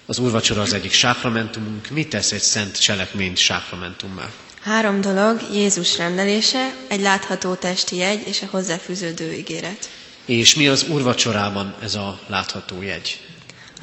Az 0.06 0.20
úrvacsora 0.20 0.62
az 0.62 0.74
egyik 0.74 0.92
sákramentumunk. 0.92 1.90
Mit 1.90 2.10
tesz 2.10 2.32
egy 2.32 2.42
szent 2.42 2.80
cselekményt 2.82 3.38
sákramentummá? 3.38 4.30
Három 4.62 5.02
dolog, 5.02 5.42
Jézus 5.54 5.98
rendelése, 5.98 6.76
egy 6.88 7.02
látható 7.02 7.54
testi 7.54 7.96
jegy 7.96 8.28
és 8.28 8.42
a 8.42 8.46
hozzáfűződő 8.50 9.34
ígéret. 9.34 9.90
És 10.26 10.56
mi 10.56 10.68
az 10.68 10.84
úrvacsorában 10.88 11.76
ez 11.82 11.96
a 11.96 12.20
látható 12.28 12.82
jegy? 12.82 13.20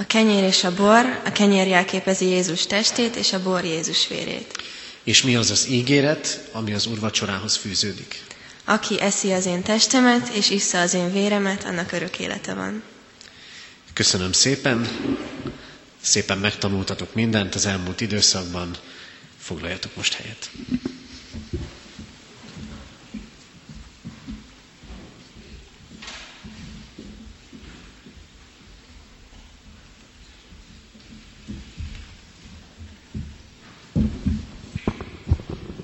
A 0.00 0.06
kenyér 0.06 0.44
és 0.44 0.64
a 0.64 0.74
bor, 0.74 1.20
a 1.24 1.32
kenyér 1.32 1.66
jelképezi 1.66 2.26
Jézus 2.26 2.66
testét, 2.66 3.16
és 3.16 3.32
a 3.32 3.42
bor 3.42 3.64
Jézus 3.64 4.08
vérét. 4.08 4.62
És 5.04 5.22
mi 5.22 5.36
az 5.36 5.50
az 5.50 5.68
ígéret, 5.68 6.48
ami 6.52 6.72
az 6.74 6.86
úrvacsorához 6.86 7.56
fűződik? 7.56 8.22
Aki 8.64 9.00
eszi 9.00 9.32
az 9.32 9.46
én 9.46 9.62
testemet, 9.62 10.28
és 10.28 10.50
issza 10.50 10.80
az 10.80 10.94
én 10.94 11.12
véremet, 11.12 11.64
annak 11.64 11.92
örök 11.92 12.18
élete 12.18 12.54
van. 12.54 12.82
Köszönöm 13.92 14.32
szépen. 14.32 14.88
Szépen 16.00 16.38
megtanultatok 16.38 17.14
mindent 17.14 17.54
az 17.54 17.66
elmúlt 17.66 18.00
időszakban. 18.00 18.76
Foglaljatok 19.38 19.96
most 19.96 20.14
helyet. 20.14 20.50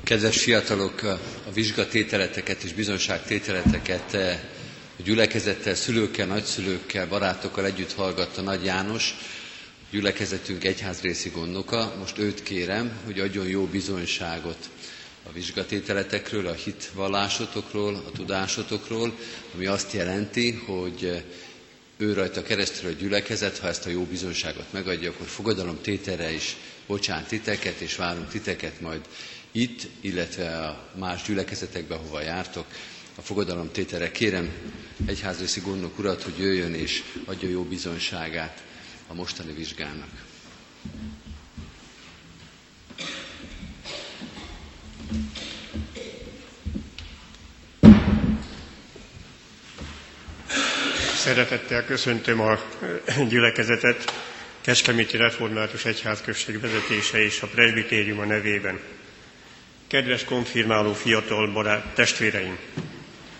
Kedves 0.07 0.43
fiatalok, 0.43 1.03
a 1.47 1.53
vizsgatételeteket 1.55 2.63
és 2.63 2.73
bizonságtételeteket 2.73 4.15
eh, 4.15 4.41
a 4.99 5.03
gyülekezettel, 5.03 5.75
szülőkkel, 5.75 6.27
nagyszülőkkel, 6.27 7.07
barátokkal 7.09 7.65
együtt 7.65 7.93
hallgatta 7.93 8.41
Nagy 8.43 8.65
János, 8.65 9.15
gyülekezetünk 9.91 10.65
egyházrészi 10.65 11.29
gondnoka. 11.29 11.95
Most 11.99 12.19
őt 12.19 12.43
kérem, 12.43 12.99
hogy 13.05 13.21
adjon 13.21 13.47
jó 13.49 13.65
bizonyságot 13.65 14.69
a 15.29 15.33
vizsgatételetekről, 15.33 16.47
a 16.47 16.53
hitvallásotokról, 16.53 17.95
a 17.95 18.11
tudásotokról, 18.11 19.15
ami 19.55 19.67
azt 19.67 19.93
jelenti, 19.93 20.51
hogy 20.67 21.05
eh, 21.05 21.23
ő 21.97 22.13
rajta 22.13 22.43
keresztül 22.43 22.91
a 22.91 22.93
gyülekezet, 22.93 23.59
ha 23.59 23.69
ezt 23.69 23.87
a 23.87 23.91
jó 23.91 24.03
bizonyságot 24.05 24.73
megadja, 24.73 25.11
akkor 25.11 25.27
fogadalom 25.27 25.79
tételre 25.83 26.33
is 26.33 26.57
bocsánat 26.87 27.29
titeket, 27.29 27.81
és 27.81 27.97
várunk 27.97 28.29
titeket 28.29 28.81
majd 28.81 29.01
itt, 29.61 29.87
illetve 30.01 30.59
a 30.59 30.89
más 30.99 31.23
gyülekezetekbe, 31.23 31.95
hova 31.97 32.21
jártok, 32.21 32.67
a 33.15 33.21
fogadalom 33.23 33.71
tételre. 33.73 34.11
Kérem 34.11 34.51
egyházrészi 35.07 35.61
gondnok 35.61 35.99
urat, 35.99 36.23
hogy 36.23 36.39
jöjjön 36.39 36.75
és 36.75 37.03
adja 37.25 37.49
jó 37.49 37.63
bizonyságát 37.63 38.63
a 39.07 39.15
mostani 39.15 39.53
vizsgának. 39.53 40.09
Szeretettel 51.17 51.85
köszöntöm 51.85 52.41
a 52.41 52.59
gyülekezetet, 53.29 54.13
Kecskeméti 54.61 55.17
Református 55.17 55.85
Egyházközség 55.85 56.61
vezetése 56.61 57.19
és 57.23 57.43
a 57.43 57.47
presbitériuma 57.47 58.25
nevében. 58.25 58.81
Kedves 59.89 60.25
konfirmáló 60.25 60.93
fiatal 60.93 61.53
barát 61.53 61.95
testvéreim! 61.95 62.59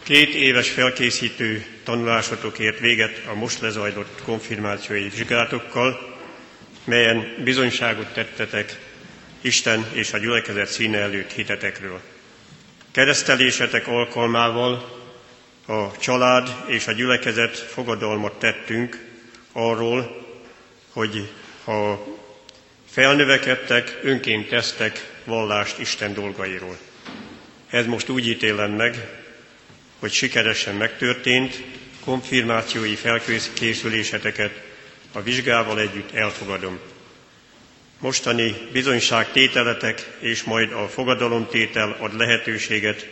Két 0.03 0.35
éves 0.35 0.71
felkészítő 0.71 1.65
tanulásotok 1.85 2.59
ért 2.59 2.79
véget 2.79 3.23
a 3.31 3.35
most 3.35 3.61
lezajlott 3.61 4.23
konfirmációi 4.25 5.09
vizsgálatokkal, 5.09 6.17
melyen 6.85 7.35
bizonyságot 7.45 8.13
tettetek 8.13 8.79
Isten 9.41 9.87
és 9.93 10.13
a 10.13 10.19
gyülekezet 10.19 10.69
színe 10.69 10.99
előtt 10.99 11.33
hitetekről. 11.33 12.01
Keresztelésetek 12.91 13.87
alkalmával 13.87 15.01
a 15.67 15.99
család 15.99 16.49
és 16.67 16.87
a 16.87 16.93
gyülekezet 16.93 17.57
fogadalmat 17.57 18.39
tettünk 18.39 19.05
arról, 19.53 20.27
hogy 20.93 21.31
ha 21.65 22.05
felnövekedtek, 22.91 23.99
önként 24.03 24.49
tesztek 24.49 25.07
vallást 25.25 25.79
Isten 25.79 26.15
dolgairól. 26.15 26.77
Ez 27.71 27.87
most 27.87 28.09
úgy 28.09 28.29
ítélem 28.29 28.71
meg, 28.71 29.09
hogy 29.99 30.13
sikeresen 30.13 30.75
megtörtént, 30.75 31.63
konfirmációi 32.05 32.95
felkészüléseteket 32.95 34.63
a 35.13 35.23
vizsgával 35.23 35.81
együtt 35.81 36.13
elfogadom. 36.13 36.79
Mostani 37.99 38.55
bizonyságtételetek 38.73 40.11
és 40.19 40.43
majd 40.43 40.73
a 40.73 40.89
fogadalomtétel 40.89 41.97
ad 42.01 42.17
lehetőséget, 42.17 43.09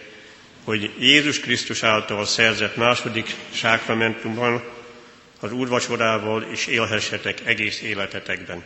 hogy 0.65 0.91
Jézus 0.99 1.41
Krisztus 1.41 1.83
által 1.83 2.25
szerzett 2.25 2.77
második 2.77 3.35
sákramentumban 3.53 4.63
az 5.41 5.53
úrvacsorával 5.53 6.47
is 6.53 6.67
élhessetek 6.67 7.47
egész 7.47 7.83
életetekben. 7.83 8.65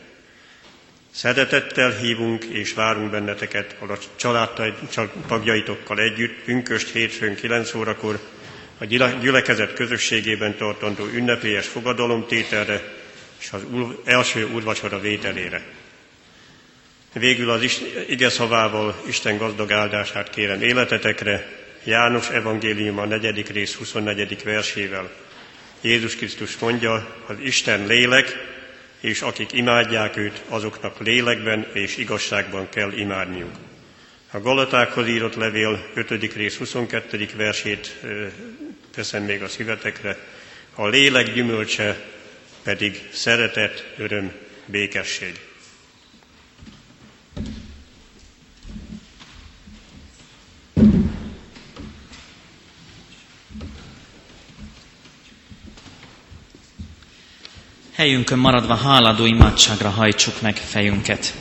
Szeretettel 1.19 1.91
hívunk 1.91 2.45
és 2.45 2.75
várunk 2.75 3.11
benneteket 3.11 3.77
a 3.81 3.99
családtagjaitokkal 4.17 5.99
együtt 5.99 6.45
pünköst 6.45 6.91
hétfőn 6.91 7.35
9 7.35 7.75
órakor 7.75 8.21
a 8.79 8.85
gyülekezet 9.21 9.73
közösségében 9.73 10.57
tartandó 10.57 11.07
ünnepélyes 11.07 11.67
fogadalomtételre 11.67 12.83
és 13.41 13.53
az 13.53 13.63
első 14.05 14.49
úrvacsora 14.53 15.01
vételére. 15.01 15.63
Végül 17.13 17.51
az 17.51 17.81
ige 18.09 18.31
szavával 18.31 19.03
Isten 19.07 19.39
gazdag 19.39 19.73
áldását 19.73 20.31
kérem 20.31 20.63
életetekre, 20.63 21.49
János 21.85 22.29
evangélium 22.29 22.99
a 22.99 23.05
negyedik 23.05 23.49
rész 23.49 23.75
24. 23.75 24.43
versével. 24.45 25.11
Jézus 25.81 26.17
Krisztus 26.17 26.59
mondja, 26.59 27.15
az 27.27 27.37
Isten 27.41 27.87
lélek, 27.87 28.57
és 29.01 29.21
akik 29.23 29.53
imádják 29.53 30.17
őt, 30.17 30.43
azoknak 30.49 30.99
lélekben 31.01 31.67
és 31.73 31.97
igazságban 31.97 32.69
kell 32.69 32.93
imádniuk. 32.93 33.55
A 34.31 34.41
Galatákhoz 34.41 35.09
írott 35.09 35.35
levél 35.35 35.87
5. 35.95 36.35
rész 36.35 36.57
22. 36.57 37.29
versét 37.37 38.01
teszem 38.95 39.23
még 39.25 39.43
a 39.43 39.49
szívetekre. 39.49 40.19
A 40.75 40.87
lélek 40.89 41.33
gyümölcse 41.33 42.05
pedig 42.63 43.09
szeretet, 43.13 43.93
öröm, 43.97 44.33
békesség. 44.67 45.48
Helyünkön 57.99 58.39
maradva 58.39 58.75
háladó 58.75 59.25
imádságra 59.25 59.89
hajtsuk 59.91 60.41
meg 60.41 60.57
fejünket. 60.57 61.35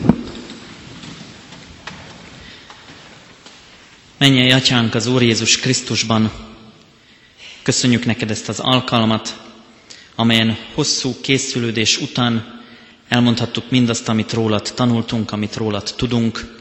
Menjél, 4.17 4.55
Atyánk, 4.55 4.95
az 4.95 5.05
Úr 5.07 5.21
Jézus 5.21 5.57
Krisztusban, 5.59 6.31
köszönjük 7.63 8.05
neked 8.05 8.31
ezt 8.31 8.49
az 8.49 8.59
alkalmat, 8.59 9.41
amelyen 10.15 10.57
hosszú 10.73 11.21
készülődés 11.21 11.97
után 11.97 12.61
elmondhattuk 13.07 13.69
mindazt, 13.69 14.09
amit 14.09 14.33
rólad 14.33 14.71
tanultunk, 14.75 15.31
amit 15.31 15.55
rólad 15.55 15.93
tudunk, 15.97 16.57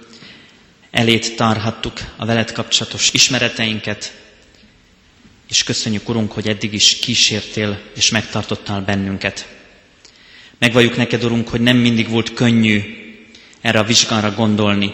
elét 0.90 1.36
tárhattuk 1.36 2.00
a 2.16 2.26
veled 2.26 2.52
kapcsolatos 2.52 3.10
ismereteinket, 3.12 4.12
és 5.48 5.62
köszönjük, 5.62 6.08
Urunk, 6.08 6.32
hogy 6.32 6.48
eddig 6.48 6.72
is 6.72 6.98
kísértél 6.98 7.80
és 7.94 8.10
megtartottál 8.10 8.80
bennünket. 8.80 9.55
Megvalljuk 10.58 10.96
neked, 10.96 11.24
Urunk, 11.24 11.48
hogy 11.48 11.60
nem 11.60 11.76
mindig 11.76 12.08
volt 12.08 12.34
könnyű 12.34 12.82
erre 13.60 13.78
a 13.78 13.84
vizsgára 13.84 14.34
gondolni. 14.34 14.92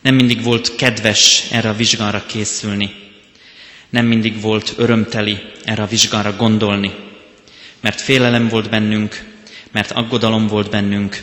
Nem 0.00 0.14
mindig 0.14 0.42
volt 0.42 0.74
kedves 0.76 1.44
erre 1.50 1.68
a 1.68 1.74
vizsgára 1.74 2.26
készülni. 2.26 2.90
Nem 3.90 4.06
mindig 4.06 4.40
volt 4.40 4.74
örömteli 4.76 5.38
erre 5.64 5.82
a 5.82 5.86
vizsgára 5.86 6.36
gondolni. 6.36 6.92
Mert 7.80 8.00
félelem 8.00 8.48
volt 8.48 8.70
bennünk, 8.70 9.24
mert 9.72 9.90
aggodalom 9.90 10.46
volt 10.46 10.70
bennünk, 10.70 11.22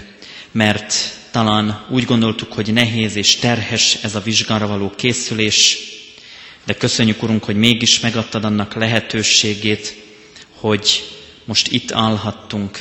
mert 0.51 0.93
talán 1.31 1.85
úgy 1.89 2.05
gondoltuk, 2.05 2.53
hogy 2.53 2.73
nehéz 2.73 3.15
és 3.15 3.35
terhes 3.35 3.97
ez 4.03 4.15
a 4.15 4.21
vizsgára 4.21 4.67
való 4.67 4.89
készülés, 4.95 5.77
de 6.65 6.73
köszönjük, 6.73 7.23
Urunk, 7.23 7.43
hogy 7.43 7.55
mégis 7.55 7.99
megadtad 7.99 8.43
annak 8.45 8.73
lehetőségét, 8.73 9.95
hogy 10.55 11.03
most 11.45 11.67
itt 11.67 11.91
állhattunk, 11.91 12.79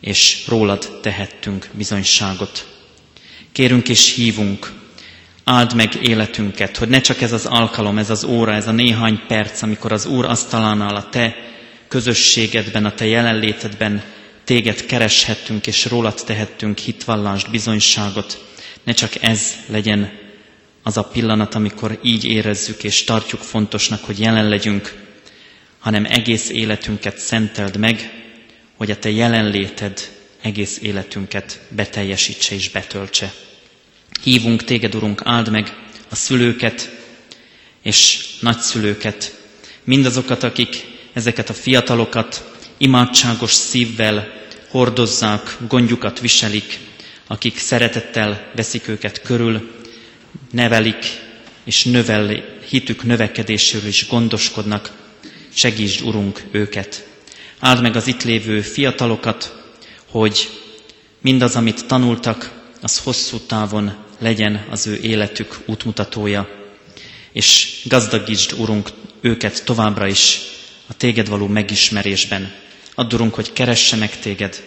és 0.00 0.44
rólad 0.48 0.98
tehettünk 1.02 1.68
bizonyságot. 1.72 2.68
Kérünk 3.52 3.88
és 3.88 4.14
hívunk, 4.14 4.72
áld 5.44 5.74
meg 5.74 5.94
életünket, 6.02 6.76
hogy 6.76 6.88
ne 6.88 7.00
csak 7.00 7.20
ez 7.20 7.32
az 7.32 7.46
alkalom, 7.46 7.98
ez 7.98 8.10
az 8.10 8.24
óra, 8.24 8.52
ez 8.52 8.66
a 8.66 8.72
néhány 8.72 9.20
perc, 9.26 9.62
amikor 9.62 9.92
az 9.92 10.06
Úr 10.06 10.24
asztalánál 10.24 10.94
a 10.94 11.08
te 11.08 11.36
közösségedben, 11.88 12.84
a 12.84 12.94
te 12.94 13.06
jelenlétedben 13.06 14.02
téged 14.44 14.86
kereshettünk, 14.86 15.66
és 15.66 15.84
rólad 15.84 16.14
tehettünk 16.26 16.78
hitvallást, 16.78 17.50
bizonyságot. 17.50 18.44
Ne 18.82 18.92
csak 18.92 19.22
ez 19.22 19.54
legyen 19.66 20.12
az 20.82 20.96
a 20.96 21.04
pillanat, 21.04 21.54
amikor 21.54 21.98
így 22.02 22.24
érezzük 22.24 22.84
és 22.84 23.04
tartjuk 23.04 23.40
fontosnak, 23.40 24.04
hogy 24.04 24.20
jelen 24.20 24.48
legyünk, 24.48 24.92
hanem 25.78 26.04
egész 26.04 26.48
életünket 26.48 27.18
szenteld 27.18 27.76
meg, 27.76 28.19
hogy 28.80 28.90
a 28.90 28.98
te 28.98 29.10
jelenléted 29.10 30.08
egész 30.42 30.78
életünket 30.82 31.60
beteljesítse 31.68 32.54
és 32.54 32.70
betöltse. 32.70 33.32
Hívunk 34.22 34.64
téged, 34.64 34.94
Urunk, 34.94 35.20
áld 35.24 35.50
meg 35.50 35.76
a 36.08 36.14
szülőket 36.14 36.90
és 37.82 38.26
nagyszülőket, 38.40 39.36
mindazokat, 39.84 40.42
akik 40.42 40.84
ezeket 41.12 41.48
a 41.48 41.52
fiatalokat 41.52 42.54
imádságos 42.78 43.52
szívvel 43.52 44.32
hordozzák, 44.68 45.56
gondjukat 45.68 46.20
viselik, 46.20 46.78
akik 47.26 47.58
szeretettel 47.58 48.50
veszik 48.54 48.88
őket 48.88 49.22
körül, 49.22 49.70
nevelik 50.50 51.04
és 51.64 51.84
növel, 51.84 52.44
hitük 52.68 53.02
növekedéséről 53.02 53.88
is 53.88 54.08
gondoskodnak. 54.08 54.92
Segítsd, 55.54 56.06
Urunk, 56.06 56.42
őket. 56.50 57.08
Áld 57.60 57.82
meg 57.82 57.96
az 57.96 58.06
itt 58.06 58.22
lévő 58.22 58.60
fiatalokat, 58.60 59.62
hogy 60.10 60.48
mindaz, 61.20 61.56
amit 61.56 61.86
tanultak, 61.86 62.58
az 62.80 62.98
hosszú 62.98 63.38
távon 63.38 63.94
legyen 64.18 64.66
az 64.70 64.86
ő 64.86 64.96
életük 64.96 65.58
útmutatója, 65.66 66.48
és 67.32 67.80
gazdagítsd, 67.84 68.52
Urunk, 68.58 68.90
őket 69.20 69.64
továbbra 69.64 70.06
is 70.06 70.40
a 70.86 70.94
téged 70.94 71.28
való 71.28 71.46
megismerésben. 71.46 72.52
Addurunk, 72.94 73.34
hogy 73.34 73.52
keressenek 73.52 74.18
téged, 74.18 74.62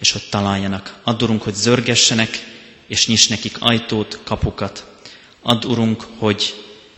és 0.00 0.12
hogy 0.12 0.22
találjanak. 0.30 1.00
Addurunk, 1.02 1.42
hogy 1.42 1.54
zörgessenek, 1.54 2.46
és 2.86 3.06
nyiss 3.06 3.26
nekik 3.26 3.56
ajtót, 3.58 4.20
kapukat. 4.24 4.86
Add, 5.42 5.66
Urunk, 5.66 6.06
hogy 6.18 6.54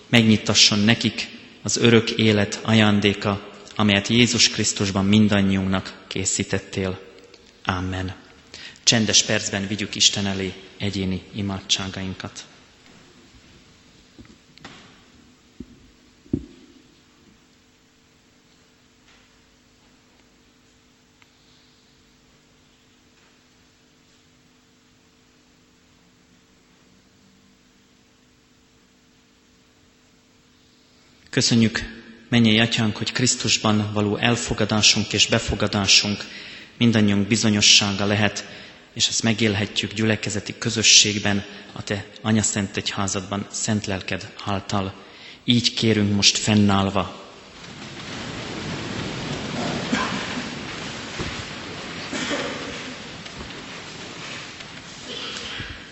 megnyitasson 0.09 0.79
nekik 0.79 1.29
az 1.63 1.77
örök 1.77 2.11
élet 2.11 2.61
ajándéka, 2.63 3.50
amelyet 3.81 4.09
Jézus 4.09 4.48
Krisztusban 4.48 5.05
mindannyiunknak 5.05 6.05
készítettél. 6.07 7.01
Amen. 7.65 8.15
Csendes 8.82 9.23
percben 9.23 9.66
vigyük 9.66 9.94
Isten 9.94 10.27
elé 10.27 10.52
egyéni 10.78 11.23
imádságainkat. 11.32 12.44
Köszönjük, 31.31 32.00
mennyi 32.31 32.61
atyánk, 32.61 32.97
hogy 32.97 33.12
Krisztusban 33.12 33.90
való 33.93 34.16
elfogadásunk 34.16 35.12
és 35.12 35.27
befogadásunk 35.27 36.24
mindannyiunk 36.78 37.27
bizonyossága 37.27 38.07
lehet, 38.07 38.44
és 38.94 39.09
ezt 39.09 39.23
megélhetjük 39.23 39.93
gyülekezeti 39.93 40.55
közösségben, 40.59 41.44
a 41.73 41.82
Te 41.82 42.05
Anyaszent 42.23 42.77
Egyházadban, 42.77 43.47
Szent 43.51 43.86
Lelked 43.86 44.32
által. 44.44 44.94
Így 45.44 45.74
kérünk 45.74 46.15
most 46.15 46.39
fennállva. 46.39 47.28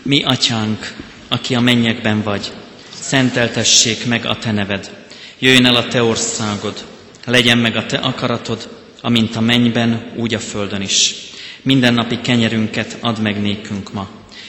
Mi, 0.03 0.23
Atyánk, 0.23 0.97
aki 1.29 1.55
a 1.55 1.61
mennyekben 1.61 2.23
vagy, 2.23 2.53
szenteltessék 2.95 4.07
meg 4.07 4.27
a 4.27 4.39
Te 4.39 4.53
neved, 4.53 4.98
jöjjön 5.39 5.67
el 5.67 5.77
a 5.77 5.89
Te 5.89 6.03
országod, 6.03 6.85
legyen 7.25 7.59
meg 7.59 7.77
a 7.77 7.87
Te 7.87 7.97
akaratod, 7.97 8.69
amint 9.01 9.37
a 9.37 9.41
mennyben, 9.41 10.13
úgy 10.17 10.35
a 10.35 10.39
földön 10.39 10.83
is. 10.83 11.15
Mindennapi 11.63 12.21
kenyerünket 12.21 12.97
add 13.01 13.21
meg 13.21 13.41
nékünk 13.41 13.93
ma, 13.93 14.09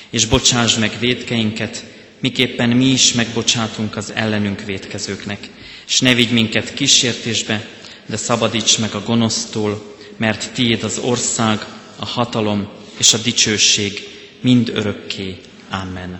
és 0.09 0.25
bocsásd 0.25 0.79
meg 0.79 0.91
védkeinket, 0.99 1.85
miképpen 2.19 2.69
mi 2.69 2.85
is 2.85 3.13
megbocsátunk 3.13 3.95
az 3.95 4.11
ellenünk 4.15 4.61
védkezőknek. 4.65 5.49
És 5.87 5.99
ne 5.99 6.13
vigy 6.13 6.31
minket 6.31 6.73
kísértésbe, 6.73 7.67
de 8.05 8.17
szabadíts 8.17 8.79
meg 8.79 8.93
a 8.93 9.03
gonosztól, 9.03 9.95
mert 10.17 10.51
tiéd 10.53 10.83
az 10.83 10.97
ország, 10.97 11.65
a 11.95 12.05
hatalom 12.05 12.69
és 12.97 13.13
a 13.13 13.17
dicsőség 13.17 14.07
mind 14.41 14.69
örökké. 14.69 15.35
Amen. 15.69 16.19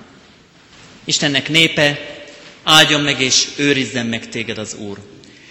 Istennek 1.04 1.50
népe, 1.50 2.00
áldjon 2.70 3.02
meg 3.02 3.22
és 3.22 3.48
őrizzen 3.56 4.06
meg 4.06 4.30
téged 4.30 4.58
az 4.58 4.76
Úr. 4.76 4.98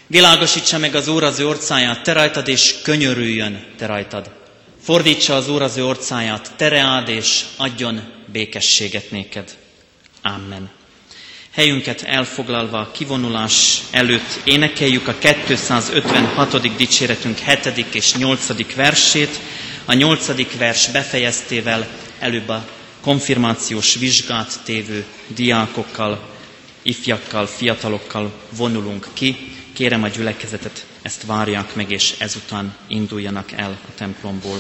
Világosítsa 0.07 0.79
meg 0.79 0.95
az 0.95 1.09
Úr 1.09 1.23
az 1.23 1.39
ő 1.39 1.47
orcáját, 1.47 2.03
te 2.03 2.13
rajtad, 2.13 2.49
és 2.49 2.75
könyörüljön 2.83 3.65
te 3.77 3.87
rajtad. 3.87 4.31
Fordítsa 4.83 5.37
az 5.37 5.49
Úr 5.49 5.63
az 5.63 5.77
ő 5.77 5.85
orcáját, 5.85 6.53
tereád, 6.57 7.09
és 7.09 7.45
adjon 7.57 8.03
békességet 8.33 9.11
néked. 9.11 9.57
Amen. 10.23 10.71
Helyünket 11.51 12.03
elfoglalva 12.03 12.79
a 12.79 12.91
kivonulás 12.91 13.83
előtt 13.91 14.41
énekeljük 14.45 15.09
a 15.09 15.15
256. 15.19 16.77
dicséretünk 16.77 17.39
7. 17.39 17.95
és 17.95 18.15
8. 18.15 18.75
versét. 18.75 19.39
A 19.85 19.93
8. 19.93 20.57
vers 20.59 20.89
befejeztével 20.89 21.89
előbb 22.19 22.49
a 22.49 22.65
konfirmációs 23.01 23.95
vizsgát 23.95 24.61
tévő 24.65 25.05
diákokkal, 25.27 26.37
ifjakkal, 26.89 27.47
fiatalokkal 27.47 28.33
vonulunk 28.57 29.07
ki. 29.13 29.37
Kérem 29.73 30.03
a 30.03 30.09
gyülekezetet, 30.09 30.87
ezt 31.03 31.27
várják 31.27 31.75
meg, 31.75 31.91
és 31.91 32.15
ezután 32.19 32.77
induljanak 32.87 33.53
el 33.53 33.71
a 33.89 33.95
templomból. 33.95 34.59